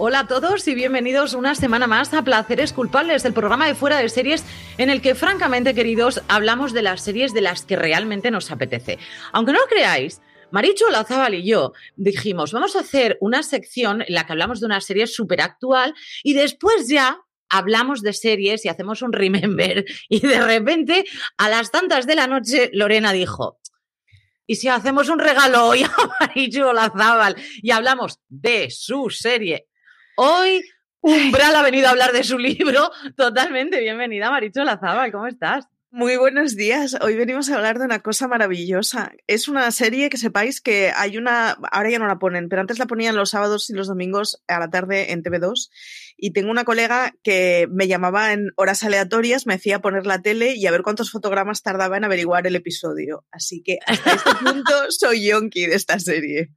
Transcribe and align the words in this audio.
Hola 0.00 0.20
a 0.20 0.26
todos 0.28 0.68
y 0.68 0.76
bienvenidos 0.76 1.34
una 1.34 1.56
semana 1.56 1.88
más 1.88 2.14
a 2.14 2.22
Placeres 2.22 2.72
Culpables, 2.72 3.24
el 3.24 3.32
programa 3.32 3.66
de 3.66 3.74
fuera 3.74 3.98
de 3.98 4.08
series 4.08 4.44
en 4.78 4.90
el 4.90 5.02
que, 5.02 5.16
francamente, 5.16 5.74
queridos, 5.74 6.22
hablamos 6.28 6.72
de 6.72 6.82
las 6.82 7.02
series 7.02 7.34
de 7.34 7.40
las 7.40 7.64
que 7.64 7.74
realmente 7.74 8.30
nos 8.30 8.52
apetece. 8.52 9.00
Aunque 9.32 9.50
no 9.52 9.58
lo 9.58 9.66
creáis, 9.66 10.20
Maricho 10.52 10.88
Lazábal 10.88 11.34
y 11.34 11.44
yo 11.44 11.72
dijimos, 11.96 12.52
vamos 12.52 12.76
a 12.76 12.80
hacer 12.80 13.18
una 13.20 13.42
sección 13.42 14.02
en 14.02 14.14
la 14.14 14.24
que 14.24 14.34
hablamos 14.34 14.60
de 14.60 14.66
una 14.66 14.80
serie 14.80 15.08
súper 15.08 15.40
actual 15.40 15.92
y 16.22 16.34
después 16.34 16.86
ya 16.86 17.20
hablamos 17.48 18.00
de 18.00 18.12
series 18.12 18.64
y 18.64 18.68
hacemos 18.68 19.02
un 19.02 19.12
remember. 19.12 19.84
Y 20.08 20.20
de 20.20 20.40
repente, 20.40 21.06
a 21.38 21.48
las 21.48 21.72
tantas 21.72 22.06
de 22.06 22.14
la 22.14 22.28
noche, 22.28 22.70
Lorena 22.72 23.12
dijo, 23.12 23.58
¿y 24.46 24.54
si 24.54 24.68
hacemos 24.68 25.08
un 25.08 25.18
regalo 25.18 25.66
hoy 25.66 25.82
a 25.82 25.90
Marichu 26.20 26.72
Lazábal 26.72 27.34
y 27.62 27.72
hablamos 27.72 28.20
de 28.28 28.70
su 28.70 29.10
serie 29.10 29.67
Hoy 30.20 30.64
Umbral 31.00 31.54
ha 31.54 31.62
venido 31.62 31.86
a 31.86 31.90
hablar 31.90 32.10
de 32.10 32.24
su 32.24 32.38
libro. 32.38 32.90
Totalmente 33.16 33.78
bienvenida, 33.78 34.32
Maricho 34.32 34.64
Lazábal, 34.64 35.12
¿cómo 35.12 35.28
estás? 35.28 35.66
Muy 35.92 36.16
buenos 36.16 36.56
días. 36.56 36.96
Hoy 37.00 37.14
venimos 37.14 37.48
a 37.48 37.54
hablar 37.54 37.78
de 37.78 37.84
una 37.84 38.00
cosa 38.00 38.26
maravillosa. 38.26 39.12
Es 39.28 39.46
una 39.46 39.70
serie 39.70 40.10
que 40.10 40.16
sepáis 40.16 40.60
que 40.60 40.90
hay 40.90 41.18
una, 41.18 41.52
ahora 41.70 41.90
ya 41.90 42.00
no 42.00 42.08
la 42.08 42.18
ponen, 42.18 42.48
pero 42.48 42.60
antes 42.60 42.80
la 42.80 42.86
ponían 42.86 43.14
los 43.14 43.30
sábados 43.30 43.70
y 43.70 43.74
los 43.74 43.86
domingos 43.86 44.42
a 44.48 44.58
la 44.58 44.68
tarde 44.68 45.12
en 45.12 45.22
TV2. 45.22 45.70
Y 46.16 46.32
tengo 46.32 46.50
una 46.50 46.64
colega 46.64 47.14
que 47.22 47.68
me 47.70 47.86
llamaba 47.86 48.32
en 48.32 48.50
horas 48.56 48.82
aleatorias, 48.82 49.46
me 49.46 49.54
decía 49.54 49.80
poner 49.80 50.04
la 50.04 50.20
tele 50.20 50.56
y 50.56 50.66
a 50.66 50.72
ver 50.72 50.82
cuántos 50.82 51.12
fotogramas 51.12 51.62
tardaba 51.62 51.96
en 51.96 52.02
averiguar 52.02 52.44
el 52.48 52.56
episodio. 52.56 53.24
Así 53.30 53.62
que 53.62 53.78
hasta 53.86 54.14
este 54.14 54.34
punto 54.34 54.72
soy 54.90 55.28
yonki 55.28 55.66
de 55.66 55.76
esta 55.76 56.00
serie. 56.00 56.50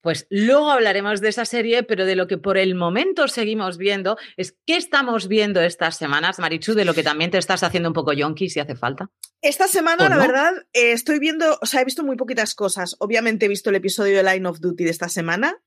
Pues 0.00 0.26
luego 0.30 0.70
hablaremos 0.70 1.20
de 1.20 1.28
esa 1.28 1.44
serie, 1.44 1.82
pero 1.82 2.06
de 2.06 2.14
lo 2.14 2.26
que 2.26 2.38
por 2.38 2.56
el 2.56 2.74
momento 2.74 3.26
seguimos 3.26 3.78
viendo 3.78 4.16
es 4.36 4.56
qué 4.66 4.76
estamos 4.76 5.26
viendo 5.26 5.60
estas 5.60 5.96
semanas, 5.96 6.38
Marichu, 6.38 6.74
de 6.74 6.84
lo 6.84 6.94
que 6.94 7.02
también 7.02 7.30
te 7.30 7.38
estás 7.38 7.62
haciendo 7.62 7.88
un 7.88 7.94
poco 7.94 8.12
yonki 8.12 8.48
si 8.48 8.60
hace 8.60 8.76
falta. 8.76 9.10
Esta 9.40 9.68
semana, 9.68 10.08
la 10.08 10.16
verdad, 10.16 10.52
eh, 10.72 10.92
estoy 10.92 11.18
viendo, 11.18 11.58
o 11.60 11.66
sea, 11.66 11.80
he 11.80 11.84
visto 11.84 12.04
muy 12.04 12.16
poquitas 12.16 12.54
cosas. 12.54 12.96
Obviamente 12.98 13.46
he 13.46 13.48
visto 13.48 13.70
el 13.70 13.76
episodio 13.76 14.16
de 14.16 14.24
Line 14.24 14.48
of 14.48 14.60
Duty 14.60 14.84
de 14.84 14.90
esta 14.90 15.08
semana, 15.08 15.62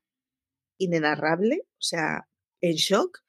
inenarrable, 0.77 1.63
o 1.63 1.81
sea, 1.81 2.27
en 2.61 2.73
shock. 2.73 3.19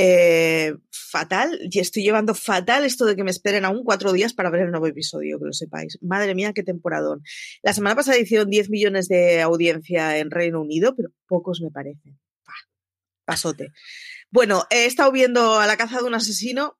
Eh, 0.00 0.76
fatal, 0.92 1.58
y 1.68 1.80
estoy 1.80 2.04
llevando 2.04 2.32
fatal 2.32 2.84
esto 2.84 3.04
de 3.04 3.16
que 3.16 3.24
me 3.24 3.32
esperen 3.32 3.64
aún 3.64 3.82
cuatro 3.82 4.12
días 4.12 4.32
para 4.32 4.48
ver 4.48 4.62
el 4.62 4.70
nuevo 4.70 4.86
episodio, 4.86 5.40
que 5.40 5.46
lo 5.46 5.52
sepáis. 5.52 5.98
Madre 6.00 6.36
mía, 6.36 6.52
qué 6.54 6.62
temporadón. 6.62 7.24
La 7.62 7.72
semana 7.72 7.96
pasada 7.96 8.16
hicieron 8.16 8.48
10 8.48 8.70
millones 8.70 9.08
de 9.08 9.42
audiencia 9.42 10.18
en 10.18 10.30
Reino 10.30 10.60
Unido, 10.60 10.94
pero 10.94 11.08
pocos 11.26 11.60
me 11.60 11.72
parecen. 11.72 12.16
pasote. 13.24 13.72
Bueno, 14.30 14.66
he 14.70 14.86
estado 14.86 15.10
viendo 15.10 15.58
a 15.58 15.66
la 15.66 15.76
caza 15.76 15.98
de 15.98 16.04
un 16.04 16.14
asesino. 16.14 16.78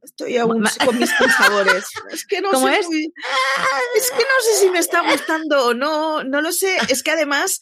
Estoy 0.00 0.36
aún 0.36 0.62
con 0.84 0.96
mis 0.96 1.12
pensadores. 1.12 1.86
Es 2.12 2.24
que 2.24 2.40
no 2.40 2.52
sé 2.52 2.78
es? 2.78 2.86
es 2.86 4.10
que 4.10 4.22
no 4.22 4.40
sé 4.44 4.60
si 4.60 4.70
me 4.70 4.78
está 4.78 5.02
gustando 5.10 5.66
o 5.66 5.74
no, 5.74 6.22
no 6.22 6.40
lo 6.40 6.52
sé. 6.52 6.76
Es 6.88 7.02
que 7.02 7.10
además 7.10 7.60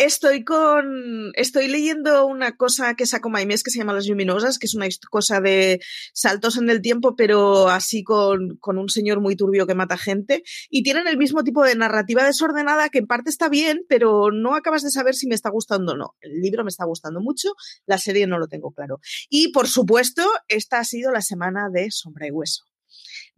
Estoy 0.00 0.44
con. 0.44 1.30
Estoy 1.34 1.68
leyendo 1.68 2.24
una 2.24 2.56
cosa 2.56 2.94
que 2.94 3.04
sacó 3.04 3.28
Maimés 3.28 3.62
que 3.62 3.70
se 3.70 3.80
llama 3.80 3.92
Las 3.92 4.08
Luminosas, 4.08 4.58
que 4.58 4.64
es 4.64 4.74
una 4.74 4.86
cosa 5.10 5.42
de 5.42 5.78
saltos 6.14 6.56
en 6.56 6.70
el 6.70 6.80
tiempo, 6.80 7.16
pero 7.16 7.68
así 7.68 8.02
con, 8.02 8.56
con, 8.60 8.78
un 8.78 8.88
señor 8.88 9.20
muy 9.20 9.36
turbio 9.36 9.66
que 9.66 9.74
mata 9.74 9.98
gente. 9.98 10.42
Y 10.70 10.84
tienen 10.84 11.06
el 11.06 11.18
mismo 11.18 11.44
tipo 11.44 11.62
de 11.64 11.74
narrativa 11.74 12.24
desordenada 12.24 12.88
que 12.88 13.00
en 13.00 13.06
parte 13.06 13.28
está 13.28 13.50
bien, 13.50 13.84
pero 13.90 14.30
no 14.32 14.54
acabas 14.54 14.82
de 14.82 14.90
saber 14.90 15.14
si 15.14 15.26
me 15.26 15.34
está 15.34 15.50
gustando 15.50 15.92
o 15.92 15.96
no. 15.98 16.14
El 16.22 16.40
libro 16.40 16.64
me 16.64 16.70
está 16.70 16.86
gustando 16.86 17.20
mucho, 17.20 17.50
la 17.84 17.98
serie 17.98 18.26
no 18.26 18.38
lo 18.38 18.48
tengo 18.48 18.72
claro. 18.72 19.00
Y 19.28 19.52
por 19.52 19.68
supuesto, 19.68 20.26
esta 20.48 20.78
ha 20.78 20.84
sido 20.84 21.12
la 21.12 21.20
semana 21.20 21.68
de 21.70 21.90
Sombra 21.90 22.26
y 22.26 22.30
Hueso. 22.30 22.69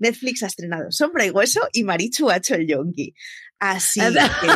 Netflix 0.03 0.43
ha 0.43 0.49
estrenado 0.49 0.91
Sombra 0.91 1.25
y 1.25 1.31
Hueso 1.31 1.69
y 1.73 1.85
Marichu 1.85 2.29
ha 2.29 2.37
hecho 2.37 2.55
el 2.55 2.67
yonki. 2.67 3.15
Así 3.59 4.01
que. 4.41 4.49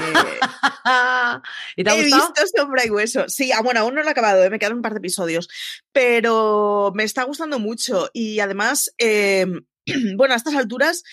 ¿Y 1.77 1.85
te 1.85 1.91
ha 1.91 1.97
he 1.97 2.03
visto 2.03 2.35
Sombra 2.57 2.85
y 2.85 2.91
Hueso. 2.91 3.29
Sí, 3.29 3.53
ah, 3.53 3.63
bueno, 3.63 3.81
aún 3.81 3.95
no 3.95 4.03
lo 4.03 4.09
he 4.09 4.11
acabado, 4.11 4.43
eh, 4.43 4.51
me 4.51 4.59
quedan 4.59 4.75
un 4.75 4.83
par 4.83 4.93
de 4.93 4.99
episodios. 4.99 5.49
Pero 5.93 6.93
me 6.95 7.05
está 7.05 7.23
gustando 7.23 7.61
mucho. 7.61 8.11
Y 8.13 8.41
además, 8.41 8.93
eh, 8.99 9.47
bueno, 10.17 10.35
a 10.35 10.37
estas 10.37 10.57
alturas 10.57 11.05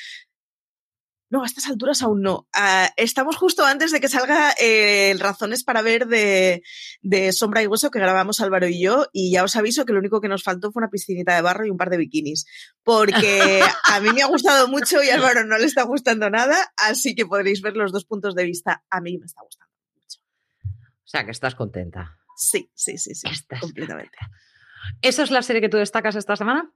no, 1.34 1.42
a 1.42 1.48
estas 1.48 1.66
alturas 1.66 2.04
aún 2.04 2.22
no. 2.22 2.48
Uh, 2.56 2.90
estamos 2.96 3.38
justo 3.38 3.66
antes 3.66 3.92
de 3.92 4.00
que 4.00 4.08
salga 4.08 4.54
eh, 4.62 5.16
Razones 5.18 5.64
para 5.64 5.82
ver 5.82 6.06
de, 6.06 6.62
de, 7.02 7.34
Sombra 7.34 7.64
y 7.64 7.66
Hueso 7.66 7.90
que 7.90 7.98
grabamos 7.98 8.40
Álvaro 8.40 8.68
y 8.68 8.80
yo. 8.80 9.08
Y 9.12 9.32
ya 9.32 9.44
os 9.44 9.56
aviso 9.56 9.84
que 9.84 9.94
lo 9.94 10.00
único 10.00 10.22
que 10.22 10.28
nos 10.28 10.44
faltó 10.44 10.72
fue 10.72 10.82
una 10.82 10.92
piscinita 10.92 11.36
de 11.36 11.42
barro 11.42 11.66
y 11.66 11.72
un 11.72 11.78
par 11.78 11.90
de 11.90 11.98
bikinis. 11.98 12.46
Porque 12.84 13.64
a 13.90 14.00
mí 14.00 14.10
me 14.14 14.22
ha 14.22 14.28
gustado 14.28 14.68
mucho 14.68 15.02
y 15.02 15.10
a 15.10 15.16
Álvaro 15.16 15.44
no 15.44 15.58
le 15.58 15.66
está 15.66 15.82
gustando 15.82 16.30
nada. 16.30 16.56
Así 16.78 17.16
que 17.16 17.26
podréis 17.26 17.64
ver 17.64 17.76
los 17.76 17.92
dos 17.92 18.06
puntos 18.06 18.36
de 18.36 18.44
vista. 18.44 18.84
A 18.92 19.02
mí 19.02 19.18
me 19.18 19.26
está 19.26 19.42
gustando 19.42 19.74
mucho. 19.96 20.20
O 20.62 21.08
sea, 21.08 21.26
que 21.26 21.32
estás 21.32 21.56
contenta. 21.56 22.16
Sí, 22.38 22.70
sí, 22.76 23.00
sí, 23.00 23.16
sí. 23.16 23.28
Estás 23.28 23.60
completamente. 23.60 24.20
¿Esa 25.02 25.24
es 25.24 25.32
la 25.32 25.42
serie 25.42 25.64
que 25.64 25.70
tú 25.70 25.78
destacas 25.78 26.16
esta 26.16 26.36
semana? 26.36 26.72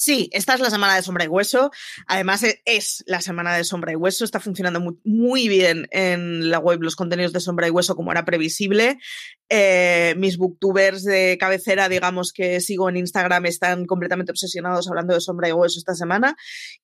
Sí, 0.00 0.30
esta 0.32 0.54
es 0.54 0.60
la 0.60 0.70
semana 0.70 0.94
de 0.94 1.02
Sombra 1.02 1.24
y 1.24 1.28
Hueso. 1.28 1.72
Además, 2.06 2.44
e, 2.44 2.62
es 2.64 3.02
la 3.08 3.20
semana 3.20 3.56
de 3.56 3.64
Sombra 3.64 3.90
y 3.90 3.96
Hueso. 3.96 4.24
Está 4.24 4.38
funcionando 4.38 4.80
muy, 5.02 5.48
bien 5.48 5.88
en 5.90 6.50
la 6.50 6.60
web 6.60 6.80
los 6.82 6.94
contenidos 6.94 7.32
de 7.32 7.40
Sombra 7.40 7.66
y 7.66 7.70
Hueso, 7.70 7.96
como 7.96 8.12
era 8.12 8.24
previsible. 8.24 9.00
Eh, 9.48 10.14
mis 10.16 10.38
booktubers 10.38 11.02
de 11.02 11.36
cabecera, 11.40 11.88
digamos 11.88 12.32
que 12.32 12.60
sigo 12.60 12.88
en 12.88 12.96
Instagram, 12.96 13.46
están 13.46 13.86
completamente 13.86 14.30
obsesionados 14.30 14.86
hablando 14.86 15.14
de 15.14 15.20
Sombra 15.20 15.48
y 15.48 15.52
Hueso 15.52 15.80
esta 15.80 15.96
semana. 15.96 16.36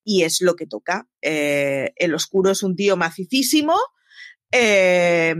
Y 0.02 0.24
es 0.24 0.40
lo 0.40 0.56
que 0.56 0.66
toca. 0.66 1.06
Eh, 1.22 1.92
el 1.94 2.14
Oscuro 2.14 2.50
es 2.50 2.64
un 2.64 2.74
tío 2.74 2.96
macicísimo. 2.96 3.78
Eh, 4.50 5.36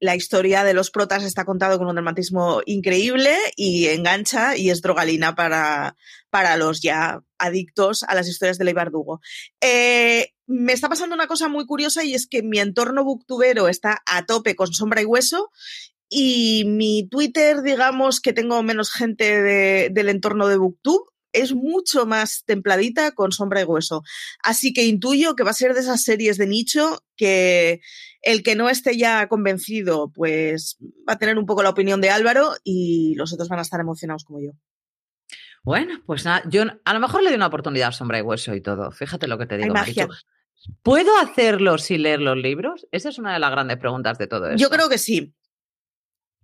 la 0.00 0.16
historia 0.16 0.64
de 0.64 0.74
los 0.74 0.90
protas 0.90 1.22
está 1.22 1.44
contado 1.44 1.78
con 1.78 1.86
un 1.86 1.94
dramatismo 1.94 2.62
increíble 2.64 3.36
y 3.54 3.86
engancha 3.86 4.56
y 4.56 4.70
es 4.70 4.80
drogalina 4.80 5.34
para, 5.34 5.96
para 6.30 6.56
los 6.56 6.80
ya 6.80 7.22
adictos 7.38 8.02
a 8.04 8.14
las 8.14 8.26
historias 8.26 8.58
de 8.58 8.64
Ley 8.64 8.74
Bardugo. 8.74 9.20
Eh, 9.60 10.32
me 10.46 10.72
está 10.72 10.88
pasando 10.88 11.14
una 11.14 11.26
cosa 11.26 11.48
muy 11.48 11.66
curiosa 11.66 12.02
y 12.02 12.14
es 12.14 12.26
que 12.26 12.42
mi 12.42 12.58
entorno 12.58 13.04
booktubero 13.04 13.68
está 13.68 14.02
a 14.06 14.24
tope 14.24 14.56
con 14.56 14.72
sombra 14.72 15.02
y 15.02 15.04
hueso 15.04 15.50
y 16.08 16.64
mi 16.66 17.06
Twitter, 17.08 17.62
digamos 17.62 18.20
que 18.20 18.32
tengo 18.32 18.62
menos 18.64 18.90
gente 18.90 19.42
del 19.90 20.08
entorno 20.08 20.48
de 20.48 20.56
booktube, 20.56 21.04
es 21.32 21.54
mucho 21.54 22.06
más 22.06 22.44
templadita 22.44 23.12
con 23.12 23.32
sombra 23.32 23.60
y 23.60 23.64
hueso. 23.64 24.02
Así 24.42 24.72
que 24.72 24.84
intuyo 24.84 25.36
que 25.36 25.44
va 25.44 25.50
a 25.50 25.54
ser 25.54 25.74
de 25.74 25.80
esas 25.80 26.02
series 26.02 26.38
de 26.38 26.46
nicho 26.46 27.04
que 27.16 27.80
el 28.22 28.42
que 28.42 28.54
no 28.54 28.68
esté 28.68 28.96
ya 28.96 29.28
convencido, 29.28 30.10
pues 30.12 30.76
va 31.08 31.14
a 31.14 31.18
tener 31.18 31.38
un 31.38 31.46
poco 31.46 31.62
la 31.62 31.70
opinión 31.70 32.00
de 32.00 32.10
Álvaro 32.10 32.54
y 32.64 33.14
los 33.16 33.32
otros 33.32 33.48
van 33.48 33.58
a 33.58 33.62
estar 33.62 33.80
emocionados 33.80 34.24
como 34.24 34.40
yo. 34.40 34.52
Bueno, 35.62 36.00
pues 36.06 36.24
nada, 36.24 36.42
yo 36.48 36.64
a 36.84 36.94
lo 36.94 37.00
mejor 37.00 37.22
le 37.22 37.28
doy 37.28 37.36
una 37.36 37.46
oportunidad 37.46 37.88
a 37.88 37.92
Sombra 37.92 38.18
y 38.18 38.22
Hueso 38.22 38.54
y 38.54 38.62
todo. 38.62 38.90
Fíjate 38.90 39.26
lo 39.26 39.38
que 39.38 39.46
te 39.46 39.58
digo, 39.58 39.74
¿Puedo 40.82 41.16
hacerlo 41.18 41.78
sin 41.78 42.02
leer 42.02 42.20
los 42.20 42.36
libros? 42.36 42.86
Esa 42.92 43.08
es 43.08 43.18
una 43.18 43.32
de 43.32 43.38
las 43.38 43.50
grandes 43.50 43.78
preguntas 43.78 44.18
de 44.18 44.26
todo 44.26 44.46
esto. 44.46 44.58
Yo 44.58 44.68
creo 44.68 44.88
que 44.88 44.98
sí. 44.98 45.34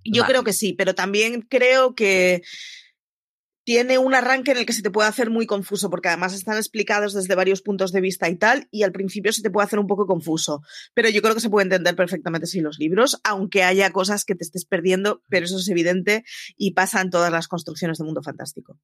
Yo 0.04 0.24
creo 0.24 0.44
que 0.44 0.52
sí, 0.52 0.72
pero 0.72 0.94
también 0.94 1.42
creo 1.42 1.94
que 1.94 2.42
tiene 3.66 3.98
un 3.98 4.14
arranque 4.14 4.52
en 4.52 4.58
el 4.58 4.64
que 4.64 4.72
se 4.72 4.80
te 4.80 4.92
puede 4.92 5.08
hacer 5.08 5.28
muy 5.28 5.44
confuso, 5.44 5.90
porque 5.90 6.06
además 6.06 6.32
están 6.32 6.56
explicados 6.56 7.14
desde 7.14 7.34
varios 7.34 7.62
puntos 7.62 7.90
de 7.90 8.00
vista 8.00 8.28
y 8.28 8.36
tal, 8.36 8.68
y 8.70 8.84
al 8.84 8.92
principio 8.92 9.32
se 9.32 9.42
te 9.42 9.50
puede 9.50 9.66
hacer 9.66 9.80
un 9.80 9.88
poco 9.88 10.06
confuso. 10.06 10.62
Pero 10.94 11.08
yo 11.08 11.20
creo 11.20 11.34
que 11.34 11.40
se 11.40 11.50
puede 11.50 11.64
entender 11.64 11.96
perfectamente 11.96 12.46
sin 12.46 12.62
los 12.62 12.78
libros, 12.78 13.20
aunque 13.24 13.64
haya 13.64 13.90
cosas 13.90 14.24
que 14.24 14.36
te 14.36 14.44
estés 14.44 14.66
perdiendo, 14.66 15.20
pero 15.28 15.46
eso 15.46 15.58
es 15.58 15.68
evidente 15.68 16.22
y 16.56 16.74
pasa 16.74 17.00
en 17.00 17.10
todas 17.10 17.32
las 17.32 17.48
construcciones 17.48 17.98
de 17.98 18.04
mundo 18.04 18.22
fantástico. 18.22 18.78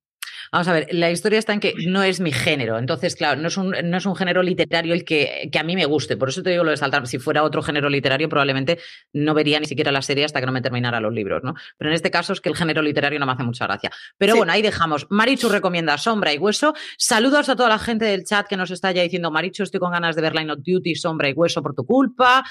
Vamos 0.51 0.69
a 0.69 0.73
ver, 0.73 0.89
la 0.91 1.11
historia 1.11 1.39
está 1.39 1.53
en 1.53 1.61
que 1.61 1.75
no 1.87 2.03
es 2.03 2.21
mi 2.21 2.33
género. 2.33 2.79
Entonces, 2.79 3.15
claro, 3.15 3.41
no 3.41 3.49
es 3.49 3.57
un, 3.57 3.71
no 3.85 3.97
es 3.97 4.07
un 4.07 4.17
género 4.17 4.43
literario 4.43 4.95
el 4.95 5.05
que, 5.05 5.49
que, 5.53 5.59
a 5.59 5.63
mí 5.63 5.77
me 5.77 5.87
guste. 5.87 6.17
Por 6.17 6.29
eso 6.29 6.43
te 6.43 6.51
digo 6.51 6.65
lo 6.65 6.71
de 6.71 6.77
saltar. 6.77 7.07
Si 7.07 7.19
fuera 7.19 7.43
otro 7.45 7.63
género 7.63 7.89
literario, 7.89 8.29
probablemente 8.29 8.79
no 9.13 9.35
vería 9.35 9.61
ni 9.61 9.67
siquiera 9.67 9.93
la 9.93 10.03
serie 10.03 10.25
hasta 10.25 10.41
que 10.41 10.47
no 10.47 10.53
me 10.53 10.61
terminara 10.61 11.01
los 11.01 11.13
libros, 11.13 11.43
¿no? 11.45 11.55
Pero 11.79 11.91
en 11.91 11.95
este 11.95 12.11
caso 12.11 12.33
es 12.33 12.41
que 12.41 12.49
el 12.49 12.57
género 12.57 12.83
literario 12.83 13.19
no 13.19 13.27
me 13.27 13.33
hace 13.33 13.45
mucha 13.45 13.67
gracia. 13.67 13.91
Pero 14.19 14.33
sí. 14.33 14.39
bueno, 14.39 14.53
ahí 14.53 14.63
dejamos. 14.73 15.07
Marichu 15.11 15.49
recomienda 15.49 15.99
Sombra 15.99 16.33
y 16.33 16.39
Hueso. 16.39 16.75
Saludos 16.97 17.49
a 17.49 17.57
toda 17.57 17.69
la 17.69 17.79
gente 17.79 18.07
del 18.07 18.25
chat 18.25 18.49
que 18.49 18.57
nos 18.57 18.71
está 18.71 18.91
ya 18.91 19.03
diciendo, 19.03 19.31
Marichu, 19.31 19.63
estoy 19.63 19.79
con 19.79 19.93
ganas 19.93 20.17
de 20.17 20.23
ver 20.23 20.35
Line 20.35 20.51
of 20.51 20.61
Duty, 20.65 20.95
Sombra 20.95 21.29
y 21.29 21.35
Hueso 21.35 21.63
por 21.63 21.75
tu 21.75 21.85
culpa. 21.85 22.43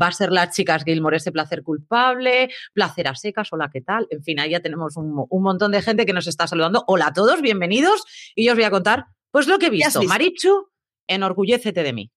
Va 0.00 0.06
a 0.08 0.12
ser 0.12 0.30
las 0.30 0.54
chicas 0.54 0.84
Gilmore 0.84 1.16
ese 1.16 1.32
placer 1.32 1.62
culpable. 1.62 2.50
Placer 2.74 3.08
a 3.08 3.14
secas, 3.14 3.48
hola, 3.52 3.70
¿qué 3.72 3.80
tal? 3.80 4.06
En 4.10 4.22
fin, 4.22 4.38
ahí 4.38 4.50
ya 4.50 4.60
tenemos 4.60 4.96
un, 4.96 5.24
un 5.28 5.42
montón 5.42 5.72
de 5.72 5.80
gente 5.80 6.04
que 6.04 6.12
nos 6.12 6.26
está 6.26 6.46
saludando. 6.46 6.84
Hola 6.86 7.06
a 7.06 7.12
todos, 7.12 7.40
bienvenidos. 7.40 8.04
Y 8.34 8.44
yo 8.44 8.52
os 8.52 8.58
voy 8.58 8.64
a 8.64 8.70
contar, 8.70 9.06
pues 9.30 9.46
lo 9.46 9.58
que 9.58 9.66
he 9.66 9.70
visto. 9.70 10.00
visto? 10.00 10.12
Marichu, 10.12 10.68
enorgullécete 11.06 11.82
de 11.82 11.92
mí. 11.92 12.12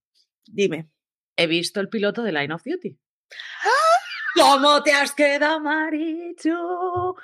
Dime. 0.46 0.90
He 1.38 1.48
visto 1.48 1.80
el 1.80 1.90
piloto 1.90 2.24
de 2.24 2.32
Line 2.32 2.54
of 2.54 2.64
Duty. 2.64 2.98
¿Cómo 4.36 4.84
te 4.84 4.92
has 4.92 5.14
quedado, 5.14 5.62
Marichu? 5.62 7.16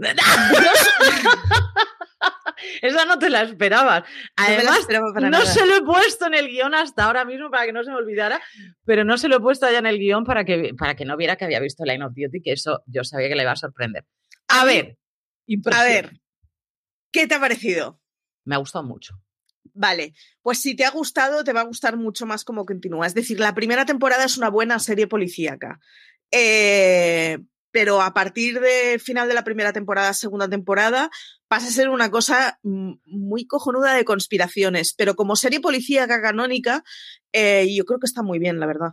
Esa 2.82 3.04
no 3.06 3.18
te 3.18 3.30
la 3.30 3.42
esperabas. 3.42 4.04
Además, 4.36 4.86
no, 5.30 5.46
se 5.46 5.66
lo 5.66 5.76
he 5.76 5.82
puesto 5.82 6.26
en 6.26 6.34
el 6.34 6.48
guion 6.48 6.74
hasta 6.74 7.04
ahora 7.04 7.24
mismo 7.24 7.50
para 7.50 7.66
que 7.66 7.72
no 7.72 7.82
se 7.82 7.90
me 7.90 7.96
olvidara, 7.96 8.40
pero 8.84 9.04
no 9.04 9.18
se 9.18 9.28
lo 9.28 9.36
he 9.36 9.40
puesto 9.40 9.66
allá 9.66 9.78
en 9.78 9.86
el 9.86 9.98
guion 9.98 10.24
para 10.24 10.44
que, 10.44 10.72
para 10.78 10.94
que 10.94 11.04
no 11.04 11.16
viera 11.16 11.36
que 11.36 11.44
había 11.44 11.60
visto 11.60 11.84
Line 11.84 12.04
of 12.04 12.12
Duty, 12.14 12.42
que 12.42 12.52
eso 12.52 12.82
yo 12.86 13.04
sabía 13.04 13.28
que 13.28 13.34
le 13.34 13.42
iba 13.42 13.52
a 13.52 13.56
sorprender. 13.56 14.06
A, 14.48 14.62
a 14.62 14.64
ver, 14.64 14.98
a 15.72 15.84
ver, 15.84 16.20
¿qué 17.10 17.26
te 17.26 17.34
ha 17.34 17.40
parecido? 17.40 18.00
Me 18.44 18.54
ha 18.54 18.58
gustado 18.58 18.84
mucho. 18.84 19.14
Vale, 19.72 20.14
pues 20.42 20.60
si 20.60 20.74
te 20.74 20.84
ha 20.84 20.90
gustado, 20.90 21.44
te 21.44 21.52
va 21.52 21.60
a 21.60 21.64
gustar 21.64 21.96
mucho 21.96 22.26
más 22.26 22.44
como 22.44 22.66
continúa. 22.66 23.06
Es 23.06 23.14
decir, 23.14 23.38
la 23.38 23.54
primera 23.54 23.86
temporada 23.86 24.24
es 24.24 24.36
una 24.36 24.50
buena 24.50 24.78
serie 24.78 25.06
policíaca. 25.06 25.80
Eh, 26.30 27.38
pero 27.70 28.00
a 28.02 28.12
partir 28.14 28.60
del 28.60 29.00
final 29.00 29.28
de 29.28 29.34
la 29.34 29.44
primera 29.44 29.72
temporada, 29.72 30.12
segunda 30.12 30.48
temporada, 30.48 31.10
pasa 31.48 31.68
a 31.68 31.72
ser 31.72 31.88
una 31.88 32.10
cosa 32.10 32.58
muy 32.62 33.46
cojonuda 33.46 33.94
de 33.94 34.04
conspiraciones. 34.04 34.94
Pero 34.94 35.14
como 35.14 35.36
serie 35.36 35.60
policíaca 35.60 36.20
canónica, 36.20 36.84
eh, 37.32 37.66
yo 37.74 37.84
creo 37.84 37.98
que 37.98 38.06
está 38.06 38.22
muy 38.22 38.38
bien, 38.38 38.60
la 38.60 38.66
verdad. 38.66 38.90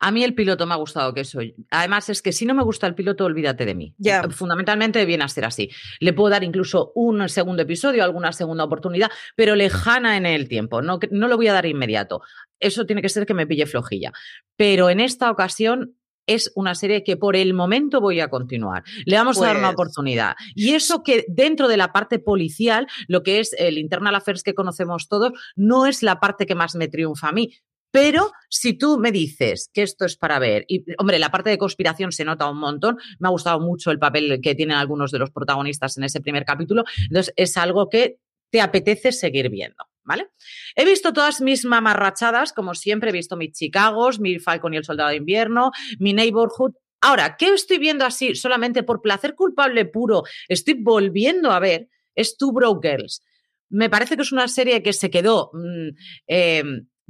A 0.00 0.10
mí 0.10 0.22
el 0.24 0.34
piloto 0.34 0.66
me 0.66 0.74
ha 0.74 0.76
gustado 0.76 1.14
que 1.14 1.24
soy. 1.24 1.54
Además, 1.70 2.08
es 2.10 2.20
que 2.20 2.32
si 2.32 2.44
no 2.44 2.52
me 2.52 2.62
gusta 2.62 2.86
el 2.86 2.94
piloto, 2.94 3.24
olvídate 3.24 3.64
de 3.64 3.74
mí. 3.74 3.94
Yeah. 3.98 4.28
Fundamentalmente 4.28 5.04
viene 5.04 5.24
a 5.24 5.28
ser 5.28 5.44
así. 5.44 5.70
Le 6.00 6.12
puedo 6.12 6.30
dar 6.30 6.44
incluso 6.44 6.92
un 6.94 7.26
segundo 7.28 7.62
episodio, 7.62 8.04
alguna 8.04 8.32
segunda 8.32 8.64
oportunidad, 8.64 9.10
pero 9.36 9.54
lejana 9.54 10.16
en 10.16 10.26
el 10.26 10.48
tiempo. 10.48 10.82
No, 10.82 10.98
no 11.10 11.28
lo 11.28 11.36
voy 11.36 11.48
a 11.48 11.52
dar 11.52 11.64
inmediato. 11.64 12.20
Eso 12.60 12.84
tiene 12.86 13.02
que 13.02 13.08
ser 13.08 13.24
que 13.24 13.34
me 13.34 13.46
pille 13.46 13.66
flojilla. 13.66 14.12
Pero 14.56 14.90
en 14.90 15.00
esta 15.00 15.30
ocasión 15.30 15.96
es 16.26 16.52
una 16.54 16.74
serie 16.74 17.04
que 17.04 17.16
por 17.16 17.36
el 17.36 17.54
momento 17.54 18.00
voy 18.00 18.20
a 18.20 18.28
continuar. 18.28 18.82
Le 19.04 19.16
vamos 19.16 19.38
pues... 19.38 19.48
a 19.48 19.52
dar 19.52 19.58
una 19.58 19.70
oportunidad. 19.70 20.34
Y 20.54 20.74
eso 20.74 21.02
que 21.02 21.24
dentro 21.28 21.68
de 21.68 21.76
la 21.76 21.92
parte 21.92 22.18
policial, 22.18 22.86
lo 23.08 23.22
que 23.22 23.40
es 23.40 23.54
el 23.58 23.78
internal 23.78 24.14
affairs 24.14 24.42
que 24.42 24.54
conocemos 24.54 25.08
todos, 25.08 25.32
no 25.56 25.86
es 25.86 26.02
la 26.02 26.20
parte 26.20 26.46
que 26.46 26.54
más 26.54 26.74
me 26.74 26.88
triunfa 26.88 27.28
a 27.28 27.32
mí. 27.32 27.52
Pero 27.90 28.32
si 28.48 28.72
tú 28.72 28.98
me 28.98 29.12
dices 29.12 29.70
que 29.72 29.82
esto 29.82 30.04
es 30.04 30.16
para 30.16 30.40
ver, 30.40 30.64
y 30.66 30.84
hombre, 30.98 31.20
la 31.20 31.30
parte 31.30 31.50
de 31.50 31.58
conspiración 31.58 32.10
se 32.10 32.24
nota 32.24 32.50
un 32.50 32.58
montón, 32.58 32.98
me 33.20 33.28
ha 33.28 33.30
gustado 33.30 33.60
mucho 33.60 33.92
el 33.92 34.00
papel 34.00 34.40
que 34.42 34.56
tienen 34.56 34.76
algunos 34.76 35.12
de 35.12 35.20
los 35.20 35.30
protagonistas 35.30 35.96
en 35.96 36.02
ese 36.02 36.20
primer 36.20 36.44
capítulo, 36.44 36.82
entonces 37.08 37.32
es 37.36 37.56
algo 37.56 37.88
que 37.88 38.18
te 38.50 38.60
apetece 38.60 39.12
seguir 39.12 39.48
viendo. 39.48 39.84
¿Vale? 40.04 40.28
He 40.76 40.84
visto 40.84 41.12
todas 41.12 41.40
mis 41.40 41.64
mamarrachadas, 41.64 42.52
como 42.52 42.74
siempre, 42.74 43.10
he 43.10 43.12
visto 43.12 43.36
mis 43.36 43.52
Chicagos, 43.52 44.20
mi 44.20 44.38
Falcon 44.38 44.74
y 44.74 44.76
el 44.76 44.84
Soldado 44.84 45.10
de 45.10 45.16
Invierno, 45.16 45.70
mi 45.98 46.12
Neighborhood. 46.12 46.72
Ahora, 47.00 47.36
¿qué 47.36 47.52
estoy 47.52 47.78
viendo 47.78 48.04
así 48.04 48.34
solamente 48.34 48.82
por 48.82 49.00
placer 49.00 49.34
culpable 49.34 49.84
puro? 49.86 50.24
Estoy 50.48 50.74
volviendo 50.74 51.50
a 51.50 51.58
ver, 51.58 51.88
es 52.14 52.36
Two 52.36 52.52
Broke 52.52 52.88
Girls. 52.88 53.22
Me 53.70 53.90
parece 53.90 54.16
que 54.16 54.22
es 54.22 54.32
una 54.32 54.48
serie 54.48 54.82
que 54.82 54.92
se 54.92 55.10
quedó 55.10 55.50
mmm, 55.54 55.88
eh, 56.26 56.62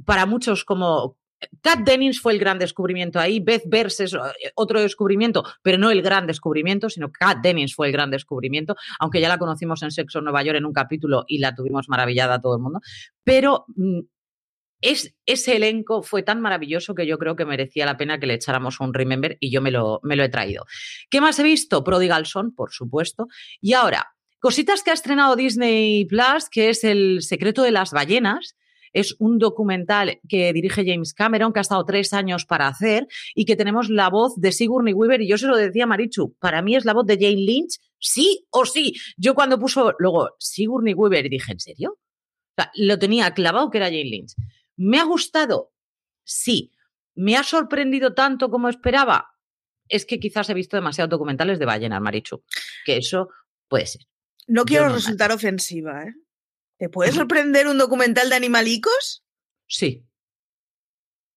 para 0.05 0.25
muchos 0.25 0.65
como 0.65 1.17
Kat 1.61 1.79
Dennings 1.79 2.19
fue 2.21 2.33
el 2.33 2.39
gran 2.39 2.59
descubrimiento 2.59 3.19
ahí, 3.19 3.39
Beth 3.39 3.63
Bers 3.65 3.99
es 3.99 4.17
otro 4.55 4.81
descubrimiento, 4.81 5.43
pero 5.61 5.77
no 5.77 5.91
el 5.91 6.01
gran 6.01 6.27
descubrimiento, 6.27 6.89
sino 6.89 7.11
Kat 7.11 7.39
Dennings 7.41 7.75
fue 7.75 7.87
el 7.87 7.93
gran 7.93 8.11
descubrimiento, 8.11 8.75
aunque 8.99 9.21
ya 9.21 9.29
la 9.29 9.37
conocimos 9.37 9.81
en 9.83 9.91
Sexo 9.91 10.19
en 10.19 10.25
Nueva 10.25 10.43
York 10.43 10.57
en 10.57 10.65
un 10.65 10.73
capítulo 10.73 11.25
y 11.27 11.39
la 11.39 11.53
tuvimos 11.53 11.89
maravillada 11.89 12.35
a 12.35 12.41
todo 12.41 12.55
el 12.55 12.61
mundo. 12.61 12.81
Pero 13.23 13.65
mm, 13.75 13.99
es, 14.81 15.15
ese 15.25 15.55
elenco 15.55 16.03
fue 16.03 16.23
tan 16.23 16.41
maravilloso 16.41 16.95
que 16.95 17.07
yo 17.07 17.17
creo 17.17 17.35
que 17.35 17.45
merecía 17.45 17.85
la 17.85 17.97
pena 17.97 18.19
que 18.19 18.27
le 18.27 18.35
echáramos 18.35 18.79
un 18.79 18.93
remember 18.93 19.37
y 19.39 19.51
yo 19.51 19.61
me 19.61 19.71
lo, 19.71 19.99
me 20.03 20.15
lo 20.15 20.23
he 20.23 20.29
traído. 20.29 20.65
¿Qué 21.09 21.21
más 21.21 21.39
he 21.39 21.43
visto? 21.43 21.83
Prodigal 21.83 22.25
Son, 22.25 22.53
por 22.53 22.71
supuesto. 22.71 23.27
Y 23.61 23.73
ahora, 23.73 24.13
cositas 24.39 24.83
que 24.83 24.91
ha 24.91 24.93
estrenado 24.93 25.35
Disney 25.35 26.05
Plus, 26.05 26.49
que 26.49 26.69
es 26.69 26.83
El 26.83 27.21
secreto 27.21 27.63
de 27.63 27.71
las 27.71 27.91
ballenas 27.91 28.55
es 28.95 29.17
un 29.19 29.37
documental 29.37 30.21
que 30.27 30.53
dirige 30.53 30.85
James 30.85 31.13
Cameron, 31.13 31.51
que 31.51 31.59
ha 31.59 31.61
estado 31.61 31.83
tres 31.83 32.13
años 32.13 32.45
para 32.45 32.67
hacer 32.67 33.07
y 33.35 33.43
que 33.43 33.57
tenemos 33.57 33.89
la 33.89 34.09
voz 34.09 34.33
de 34.37 34.53
Sigourney 34.53 34.93
Weaver. 34.93 35.21
Y 35.21 35.27
yo 35.27 35.37
se 35.37 35.47
lo 35.47 35.57
decía 35.57 35.83
a 35.83 35.87
Marichu, 35.87 36.33
para 36.39 36.61
mí 36.61 36.77
es 36.77 36.85
la 36.85 36.93
voz 36.93 37.05
de 37.05 37.15
Jane 37.15 37.43
Lynch, 37.45 37.77
sí 37.99 38.47
o 38.51 38.65
sí. 38.65 38.93
Yo 39.17 39.35
cuando 39.35 39.59
puso 39.59 39.93
luego 39.99 40.29
Sigourney 40.39 40.93
Weaver 40.93 41.29
dije, 41.29 41.51
¿en 41.51 41.59
serio? 41.59 41.97
O 41.99 42.53
sea, 42.55 42.71
lo 42.75 42.97
tenía 42.97 43.33
clavado 43.33 43.69
que 43.69 43.79
era 43.79 43.87
Jane 43.87 44.05
Lynch. 44.05 44.33
¿Me 44.77 44.97
ha 44.97 45.03
gustado? 45.03 45.73
Sí. 46.23 46.71
¿Me 47.15 47.35
ha 47.35 47.43
sorprendido 47.43 48.13
tanto 48.13 48.49
como 48.49 48.69
esperaba? 48.69 49.27
Es 49.89 50.05
que 50.05 50.21
quizás 50.21 50.49
he 50.49 50.53
visto 50.53 50.77
demasiados 50.77 51.09
documentales 51.09 51.59
de 51.59 51.65
ballenas, 51.65 52.01
Marichu. 52.01 52.43
Que 52.85 52.97
eso 52.97 53.27
puede 53.67 53.87
ser. 53.87 54.03
No 54.47 54.63
quiero 54.63 54.87
no 54.87 54.95
resultar 54.95 55.33
ofensiva, 55.33 56.03
¿eh? 56.03 56.13
¿Te 56.77 56.89
puede 56.89 57.11
sorprender 57.11 57.67
un 57.67 57.77
documental 57.77 58.29
de 58.29 58.35
animalicos? 58.35 59.23
Sí. 59.67 60.05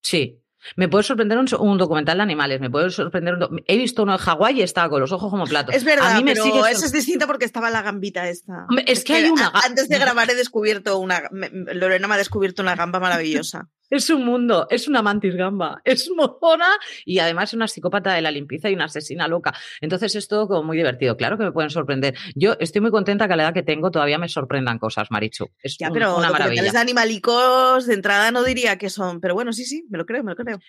Sí. 0.01 0.41
Me 0.75 0.89
puede 0.89 1.03
sorprender 1.03 1.37
un, 1.37 1.47
un, 1.59 1.77
documental 1.77 2.17
de 2.17 2.23
animales, 2.23 2.59
me 2.59 2.69
puede 2.69 2.89
sorprender 2.89 3.35
un 3.35 3.63
He 3.65 3.77
visto 3.77 4.03
uno 4.03 4.13
en 4.13 4.17
Hawái 4.17 4.59
y 4.59 4.61
estaba 4.61 4.89
con 4.89 4.99
los 4.99 5.11
ojos 5.13 5.31
como 5.31 5.45
platos. 5.45 5.73
Es 5.73 5.85
verdad, 5.85 6.11
a 6.11 6.17
mí 6.17 6.23
me 6.23 6.33
pero 6.33 6.43
sigue... 6.43 6.59
eso 6.69 6.85
es 6.85 6.91
distinto 6.91 7.27
porque 7.27 7.45
estaba 7.45 7.69
la 7.69 7.81
gambita 7.81 8.27
esta. 8.27 8.67
Es, 8.85 8.99
es 8.99 9.03
que, 9.05 9.13
que, 9.13 9.19
hay 9.19 9.29
una... 9.29 9.51
Antes 9.53 9.87
de 9.87 9.97
grabar 9.99 10.29
he 10.29 10.35
descubierto 10.35 10.99
una... 10.99 11.23
Lorena 11.31 12.07
me 12.09 12.15
ha 12.15 12.17
descubierto 12.17 12.61
una 12.61 12.75
gamba 12.75 12.99
maravillosa. 12.99 13.69
Es 13.89 14.09
un 14.09 14.25
mundo, 14.25 14.67
es 14.69 14.87
una 14.87 15.01
mantis 15.01 15.35
gamba, 15.35 15.81
es 15.85 16.09
mojona 16.15 16.69
y 17.05 17.19
además 17.19 17.49
es 17.49 17.53
una 17.55 17.67
psicópata 17.67 18.13
de 18.13 18.21
la 18.21 18.31
limpieza 18.31 18.69
y 18.69 18.73
una 18.73 18.85
asesina 18.85 19.27
loca. 19.27 19.53
Entonces 19.81 20.15
es 20.15 20.27
todo 20.27 20.47
como 20.47 20.63
muy 20.63 20.77
divertido. 20.77 21.17
Claro 21.17 21.37
que 21.37 21.43
me 21.43 21.51
pueden 21.51 21.69
sorprender. 21.69 22.15
Yo 22.35 22.55
estoy 22.59 22.81
muy 22.81 22.91
contenta 22.91 23.27
que 23.27 23.33
a 23.33 23.35
la 23.35 23.43
edad 23.43 23.53
que 23.53 23.63
tengo 23.63 23.91
todavía 23.91 24.17
me 24.17 24.29
sorprendan 24.29 24.79
cosas, 24.79 25.07
Marichu. 25.09 25.49
Es 25.61 25.77
ya, 25.79 25.89
pero 25.91 26.17
una 26.17 26.29
maravilla. 26.29 26.63
de 26.63 26.77
animalicos 26.77 27.85
de 27.85 27.93
entrada 27.93 28.31
no 28.31 28.43
diría 28.43 28.77
que 28.77 28.89
son, 28.89 29.19
pero 29.19 29.33
bueno, 29.33 29.53
sí, 29.53 29.65
sí, 29.65 29.85
me 29.89 29.97
lo 29.97 30.05
creo, 30.05 30.23
me 30.23 30.31
lo 30.31 30.35
creo. 30.35 30.59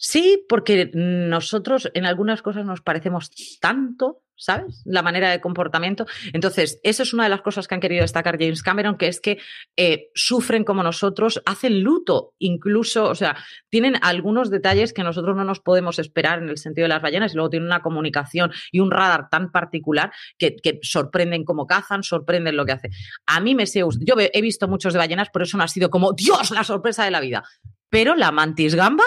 Sí, 0.00 0.44
porque 0.48 0.90
nosotros 0.94 1.90
en 1.92 2.06
algunas 2.06 2.40
cosas 2.40 2.64
nos 2.64 2.80
parecemos 2.80 3.30
tanto, 3.60 4.22
¿sabes? 4.38 4.82
La 4.86 5.02
manera 5.02 5.30
de 5.30 5.40
comportamiento. 5.40 6.06
Entonces, 6.32 6.80
eso 6.82 7.02
es 7.02 7.12
una 7.12 7.24
de 7.24 7.28
las 7.28 7.42
cosas 7.42 7.66
que 7.66 7.74
han 7.74 7.80
querido 7.80 8.02
destacar 8.02 8.38
James 8.38 8.62
Cameron, 8.62 8.96
que 8.96 9.08
es 9.08 9.20
que 9.20 9.38
eh, 9.76 10.10
sufren 10.14 10.64
como 10.64 10.82
nosotros, 10.82 11.42
hacen 11.44 11.82
luto, 11.82 12.34
incluso, 12.38 13.08
o 13.08 13.14
sea, 13.14 13.36
tienen 13.68 13.96
algunos 14.00 14.50
detalles 14.50 14.92
que 14.92 15.02
nosotros 15.02 15.36
no 15.36 15.44
nos 15.44 15.60
podemos 15.60 15.98
esperar 15.98 16.42
en 16.42 16.48
el 16.48 16.56
sentido 16.56 16.84
de 16.84 16.90
las 16.90 17.02
ballenas 17.02 17.32
y 17.32 17.36
luego 17.36 17.50
tienen 17.50 17.66
una 17.66 17.82
comunicación 17.82 18.52
y 18.70 18.80
un 18.80 18.90
radar 18.90 19.28
tan 19.28 19.50
particular 19.50 20.12
que, 20.38 20.56
sorprenden 20.82 21.44
cómo 21.44 21.66
cazan, 21.66 22.02
sorprenden 22.02 22.56
lo 22.56 22.64
que 22.64 22.72
hacen. 22.72 22.90
A 23.26 23.40
mí 23.40 23.54
me 23.54 23.66
sé, 23.66 23.80
yo 23.80 24.14
he 24.18 24.40
visto 24.40 24.68
muchos 24.68 24.92
de 24.92 24.98
ballenas, 24.98 25.28
por 25.30 25.42
eso 25.42 25.56
no 25.56 25.64
ha 25.64 25.68
sido 25.68 25.90
como, 25.90 26.12
Dios, 26.12 26.50
la 26.52 26.62
sorpresa 26.62 27.04
de 27.04 27.10
la 27.10 27.20
vida. 27.20 27.42
Pero 27.90 28.14
la 28.14 28.30
mantis 28.30 28.74
gamba 28.74 29.04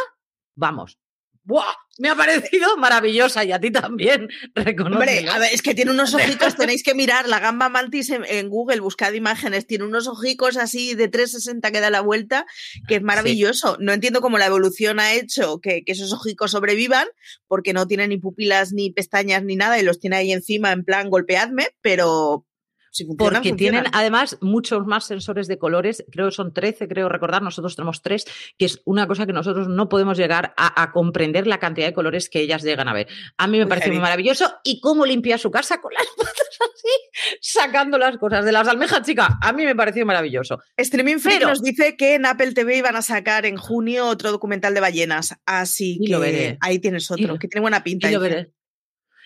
vamos. 0.56 0.98
¡Buah! 1.44 1.74
Me 1.98 2.10
ha 2.10 2.16
parecido 2.16 2.78
maravillosa 2.78 3.44
y 3.44 3.52
a 3.52 3.60
ti 3.60 3.70
también. 3.70 4.28
Hombre, 4.86 5.28
a 5.30 5.40
ver, 5.40 5.54
es 5.54 5.62
que 5.62 5.76
tiene 5.76 5.92
unos 5.92 6.14
ojicos, 6.14 6.56
tenéis 6.58 6.84
que 6.84 6.96
mirar 6.96 7.28
la 7.28 7.40
gamba 7.40 7.70
mantis 7.70 8.10
en, 8.10 8.24
en, 8.26 8.50
Google, 8.50 8.80
buscad 8.80 9.14
imágenes, 9.14 9.68
tiene 9.68 9.84
unos 9.84 10.08
ojicos 10.08 10.58
así 10.58 10.96
de 10.96 11.08
360 11.10 11.72
que 11.72 11.80
da 11.80 11.90
la 11.90 12.02
vuelta, 12.02 12.46
que 12.88 12.96
es 12.96 13.02
maravilloso. 13.02 13.76
Sí. 13.76 13.84
No 13.84 13.92
entiendo 13.92 14.22
cómo 14.22 14.38
la 14.38 14.48
evolución 14.48 15.00
ha 15.00 15.14
hecho 15.14 15.60
que, 15.60 15.84
que, 15.84 15.92
esos 15.92 16.14
ojicos 16.14 16.52
sobrevivan, 16.52 17.08
porque 17.48 17.74
no 17.74 17.88
tienen 17.88 18.10
ni 18.10 18.18
pupilas, 18.18 18.72
ni 18.72 18.92
pestañas, 18.92 19.44
ni 19.44 19.56
nada, 19.56 19.78
y 19.80 19.84
los 19.84 20.00
tiene 20.00 20.18
ahí 20.18 20.32
encima 20.32 20.72
en 20.72 20.84
plan 20.84 21.10
golpeadme, 21.10 21.70
pero, 21.82 22.46
porque 23.18 23.54
tienen 23.54 23.86
además 23.94 24.38
muchos 24.42 24.86
más 24.86 25.06
sensores 25.06 25.48
de 25.48 25.58
colores, 25.58 26.04
creo 26.12 26.28
que 26.28 26.36
son 26.36 26.54
13, 26.54 26.88
creo 26.88 27.10
recordar, 27.10 27.42
nosotros 27.42 27.76
tenemos 27.76 28.02
3, 28.02 28.26
que 28.58 28.66
es 28.66 28.82
una 28.86 29.08
cosa 29.08 29.26
que 29.26 29.34
nosotros 29.34 29.68
no 29.68 29.90
podemos 29.90 30.18
llegar 30.18 30.54
a, 30.58 30.92
comprender 30.92 31.48
la 31.48 31.60
cantidad 31.60 31.88
de 31.88 31.94
colores 31.94 32.30
que 32.30 32.42
ellas 32.42 32.64
llegan 32.64 32.88
a 32.88 32.94
ver. 32.94 33.08
A 33.38 33.48
mí 33.48 33.58
me 33.58 33.68
parece 33.68 33.90
muy 33.90 34.00
maravilloso 34.00 34.52
y 34.64 34.82
cómo 34.82 35.06
limpia 35.06 35.38
su 35.38 35.52
casa 35.52 35.80
con 35.80 35.94
las 35.94 36.06
patas 36.18 36.60
así, 36.60 37.40
sacando 37.40 37.98
las 37.98 38.18
cosas 38.18 38.44
de 38.44 38.52
las 38.52 38.68
almejas, 38.68 39.04
chica, 39.04 39.38
a 39.42 39.54
mí 39.54 39.64
me 39.64 39.76
pareció 39.76 40.06
maravilloso. 40.06 40.60
Streaming 40.76 41.20
Freak 41.20 41.44
nos 41.44 41.62
dice 41.62 41.96
que 41.96 42.16
en 42.16 42.26
Apple 42.26 42.54
TV 42.54 42.78
iban 42.78 42.96
a 42.96 43.02
sacar 43.02 43.46
en 43.46 43.58
junio 43.58 44.08
otro 44.08 44.32
documental 44.32 44.74
de 44.74 44.82
ballenas, 44.82 45.36
así 45.46 46.00
que 46.06 46.58
ahí 46.60 46.80
tienes 46.80 47.10
otro, 47.10 47.40
que 47.40 47.48
tiene 47.48 47.62
buena 47.62 47.84
pinta. 47.84 48.10
Y 48.10 48.14
lo 48.14 48.20
veré. 48.20 48.52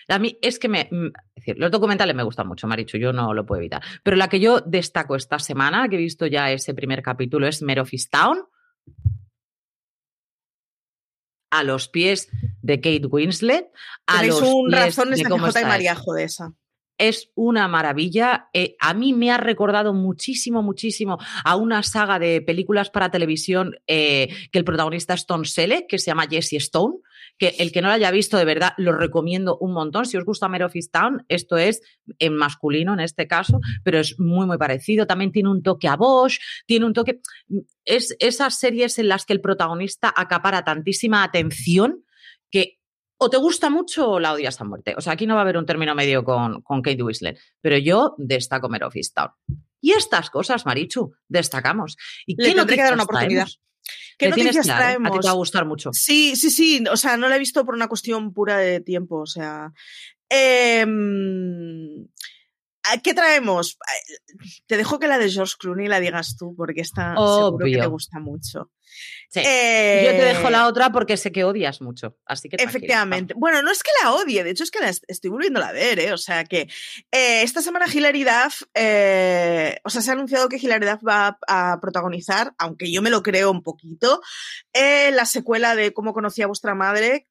A 0.08 0.18
mí 0.18 0.38
es 0.40 0.58
que 0.58 0.68
me. 0.68 0.88
Mm, 0.90 1.06
es 1.06 1.34
decir, 1.34 1.58
los 1.58 1.70
documentales 1.70 2.14
me 2.14 2.22
gustan 2.22 2.46
mucho, 2.46 2.66
Marichu, 2.66 2.98
yo 2.98 3.12
no 3.12 3.34
lo 3.34 3.44
puedo 3.44 3.60
evitar. 3.60 3.82
Pero 4.02 4.16
la 4.16 4.28
que 4.28 4.40
yo 4.40 4.60
destaco 4.60 5.16
esta 5.16 5.38
semana, 5.38 5.88
que 5.88 5.96
he 5.96 5.98
visto 5.98 6.26
ya 6.26 6.50
ese 6.50 6.74
primer 6.74 7.02
capítulo, 7.02 7.46
es 7.46 7.62
Merofis 7.62 8.08
Town. 8.08 8.44
A 11.50 11.62
los 11.62 11.88
pies 11.88 12.28
de 12.62 12.80
Kate 12.80 13.06
Winslet. 13.06 13.70
A 14.06 14.24
los 14.24 14.42
un 14.42 14.70
pies 14.70 14.80
razón 14.80 15.10
de 15.10 15.24
cómo 15.24 15.46
y 15.46 16.22
esa 16.24 16.52
es 16.98 17.30
una 17.34 17.68
maravilla. 17.68 18.48
Eh, 18.52 18.76
a 18.80 18.94
mí 18.94 19.12
me 19.12 19.30
ha 19.30 19.36
recordado 19.36 19.92
muchísimo, 19.94 20.62
muchísimo 20.62 21.18
a 21.44 21.56
una 21.56 21.82
saga 21.82 22.18
de 22.18 22.40
películas 22.40 22.90
para 22.90 23.10
televisión 23.10 23.76
eh, 23.86 24.28
que 24.50 24.58
el 24.58 24.64
protagonista 24.64 25.14
es 25.14 25.26
Tom 25.26 25.44
Selleck, 25.44 25.86
que 25.88 25.98
se 25.98 26.06
llama 26.06 26.26
Jesse 26.28 26.54
Stone, 26.54 26.96
que 27.38 27.54
el 27.58 27.72
que 27.72 27.82
no 27.82 27.88
lo 27.88 27.94
haya 27.94 28.10
visto, 28.10 28.36
de 28.36 28.44
verdad, 28.44 28.72
lo 28.78 28.92
recomiendo 28.92 29.58
un 29.58 29.72
montón. 29.72 30.06
Si 30.06 30.16
os 30.16 30.24
gusta 30.24 30.48
Mare 30.48 30.66
Town, 30.90 31.24
esto 31.28 31.56
es 31.56 31.82
en 32.18 32.34
masculino 32.34 32.94
en 32.94 33.00
este 33.00 33.26
caso, 33.26 33.60
pero 33.82 33.98
es 33.98 34.18
muy, 34.18 34.46
muy 34.46 34.58
parecido. 34.58 35.06
También 35.06 35.32
tiene 35.32 35.50
un 35.50 35.62
toque 35.62 35.88
a 35.88 35.96
Bosch, 35.96 36.38
tiene 36.66 36.86
un 36.86 36.92
toque... 36.92 37.20
Es 37.84 38.16
esas 38.18 38.58
series 38.58 38.98
en 38.98 39.08
las 39.08 39.26
que 39.26 39.32
el 39.32 39.40
protagonista 39.40 40.12
acapara 40.16 40.64
tantísima 40.64 41.22
atención 41.22 42.04
que 42.50 42.78
o 43.18 43.30
te 43.30 43.36
gusta 43.36 43.70
mucho 43.70 44.10
o 44.10 44.20
la 44.20 44.32
odias 44.32 44.60
a 44.60 44.64
muerte. 44.64 44.94
O 44.96 45.00
sea, 45.00 45.14
aquí 45.14 45.26
no 45.26 45.34
va 45.34 45.40
a 45.40 45.42
haber 45.42 45.56
un 45.56 45.66
término 45.66 45.94
medio 45.94 46.24
con, 46.24 46.62
con 46.62 46.82
Kate 46.82 47.02
Winslet, 47.02 47.38
pero 47.60 47.78
yo 47.78 48.14
destaco 48.18 48.68
Mare 48.68 48.86
Town. 49.14 49.30
Y 49.80 49.92
estas 49.92 50.30
cosas, 50.30 50.66
Marichu, 50.66 51.12
destacamos. 51.28 51.96
¿Y 52.26 52.36
qué 52.36 52.54
no 52.54 52.66
que 52.66 52.76
dar 52.76 52.94
una 52.94 53.04
oportunidad. 53.04 53.48
¿Qué 54.18 54.30
noticias 54.30 54.66
traemos? 54.66 55.10
A 55.10 55.12
ti 55.12 55.20
te 55.20 55.26
va 55.26 55.32
a 55.32 55.36
gustar 55.36 55.66
mucho. 55.66 55.90
Sí, 55.92 56.34
sí, 56.36 56.50
sí. 56.50 56.84
O 56.90 56.96
sea, 56.96 57.16
no 57.16 57.28
la 57.28 57.36
he 57.36 57.38
visto 57.38 57.64
por 57.64 57.74
una 57.74 57.88
cuestión 57.88 58.32
pura 58.32 58.58
de 58.58 58.80
tiempo. 58.80 59.20
O 59.20 59.26
sea. 59.26 59.72
Em, 60.28 62.08
¿Qué 63.02 63.14
traemos? 63.14 63.78
Te 64.66 64.76
dejo 64.76 64.98
que 64.98 65.08
la 65.08 65.18
de 65.18 65.30
George 65.30 65.54
Clooney 65.58 65.88
la 65.88 66.00
digas 66.00 66.36
tú, 66.36 66.54
porque 66.56 66.80
esta 66.80 67.14
seguro 67.14 67.64
que 67.64 67.78
te 67.78 67.86
gusta 67.86 68.18
mucho. 68.18 68.70
Yo 69.34 69.42
te 69.42 70.24
dejo 70.24 70.50
la 70.50 70.60
eh, 70.60 70.68
otra 70.68 70.92
porque 70.92 71.16
sé 71.16 71.32
que 71.32 71.44
odias 71.44 71.80
mucho. 71.80 72.16
Así 72.24 72.48
que 72.48 72.56
efectivamente. 72.56 73.34
Bueno, 73.36 73.62
no 73.62 73.70
es 73.70 73.82
que 73.82 73.90
la 74.02 74.12
odie, 74.12 74.44
de 74.44 74.50
hecho 74.50 74.64
es 74.64 74.70
que 74.70 74.80
la 74.80 74.88
estoy 74.88 75.30
volviendo 75.30 75.62
a 75.62 75.72
ver, 75.72 75.98
¿eh? 75.98 76.12
O 76.12 76.18
sea 76.18 76.44
que 76.44 76.68
eh, 77.12 77.42
esta 77.42 77.60
semana 77.62 77.86
Hilary 77.92 78.24
Duff, 78.24 78.62
eh, 78.74 79.78
o 79.84 79.90
sea, 79.90 80.02
se 80.02 80.10
ha 80.10 80.14
anunciado 80.14 80.48
que 80.48 80.56
Hilary 80.56 80.86
Duff 80.86 81.02
va 81.06 81.38
a, 81.46 81.78
protagonizar, 81.80 82.54
aunque 82.58 82.90
yo 82.90 83.02
me 83.02 83.10
lo 83.10 83.22
creo 83.22 83.50
un 83.50 83.62
poquito, 83.62 84.20
la 84.72 85.24
secuela 85.26 85.74
de 85.74 85.92
Cómo 85.92 86.12
conocí 86.12 86.42
a 86.42 86.46
vuestra 86.46 86.74
madre, 86.74 87.26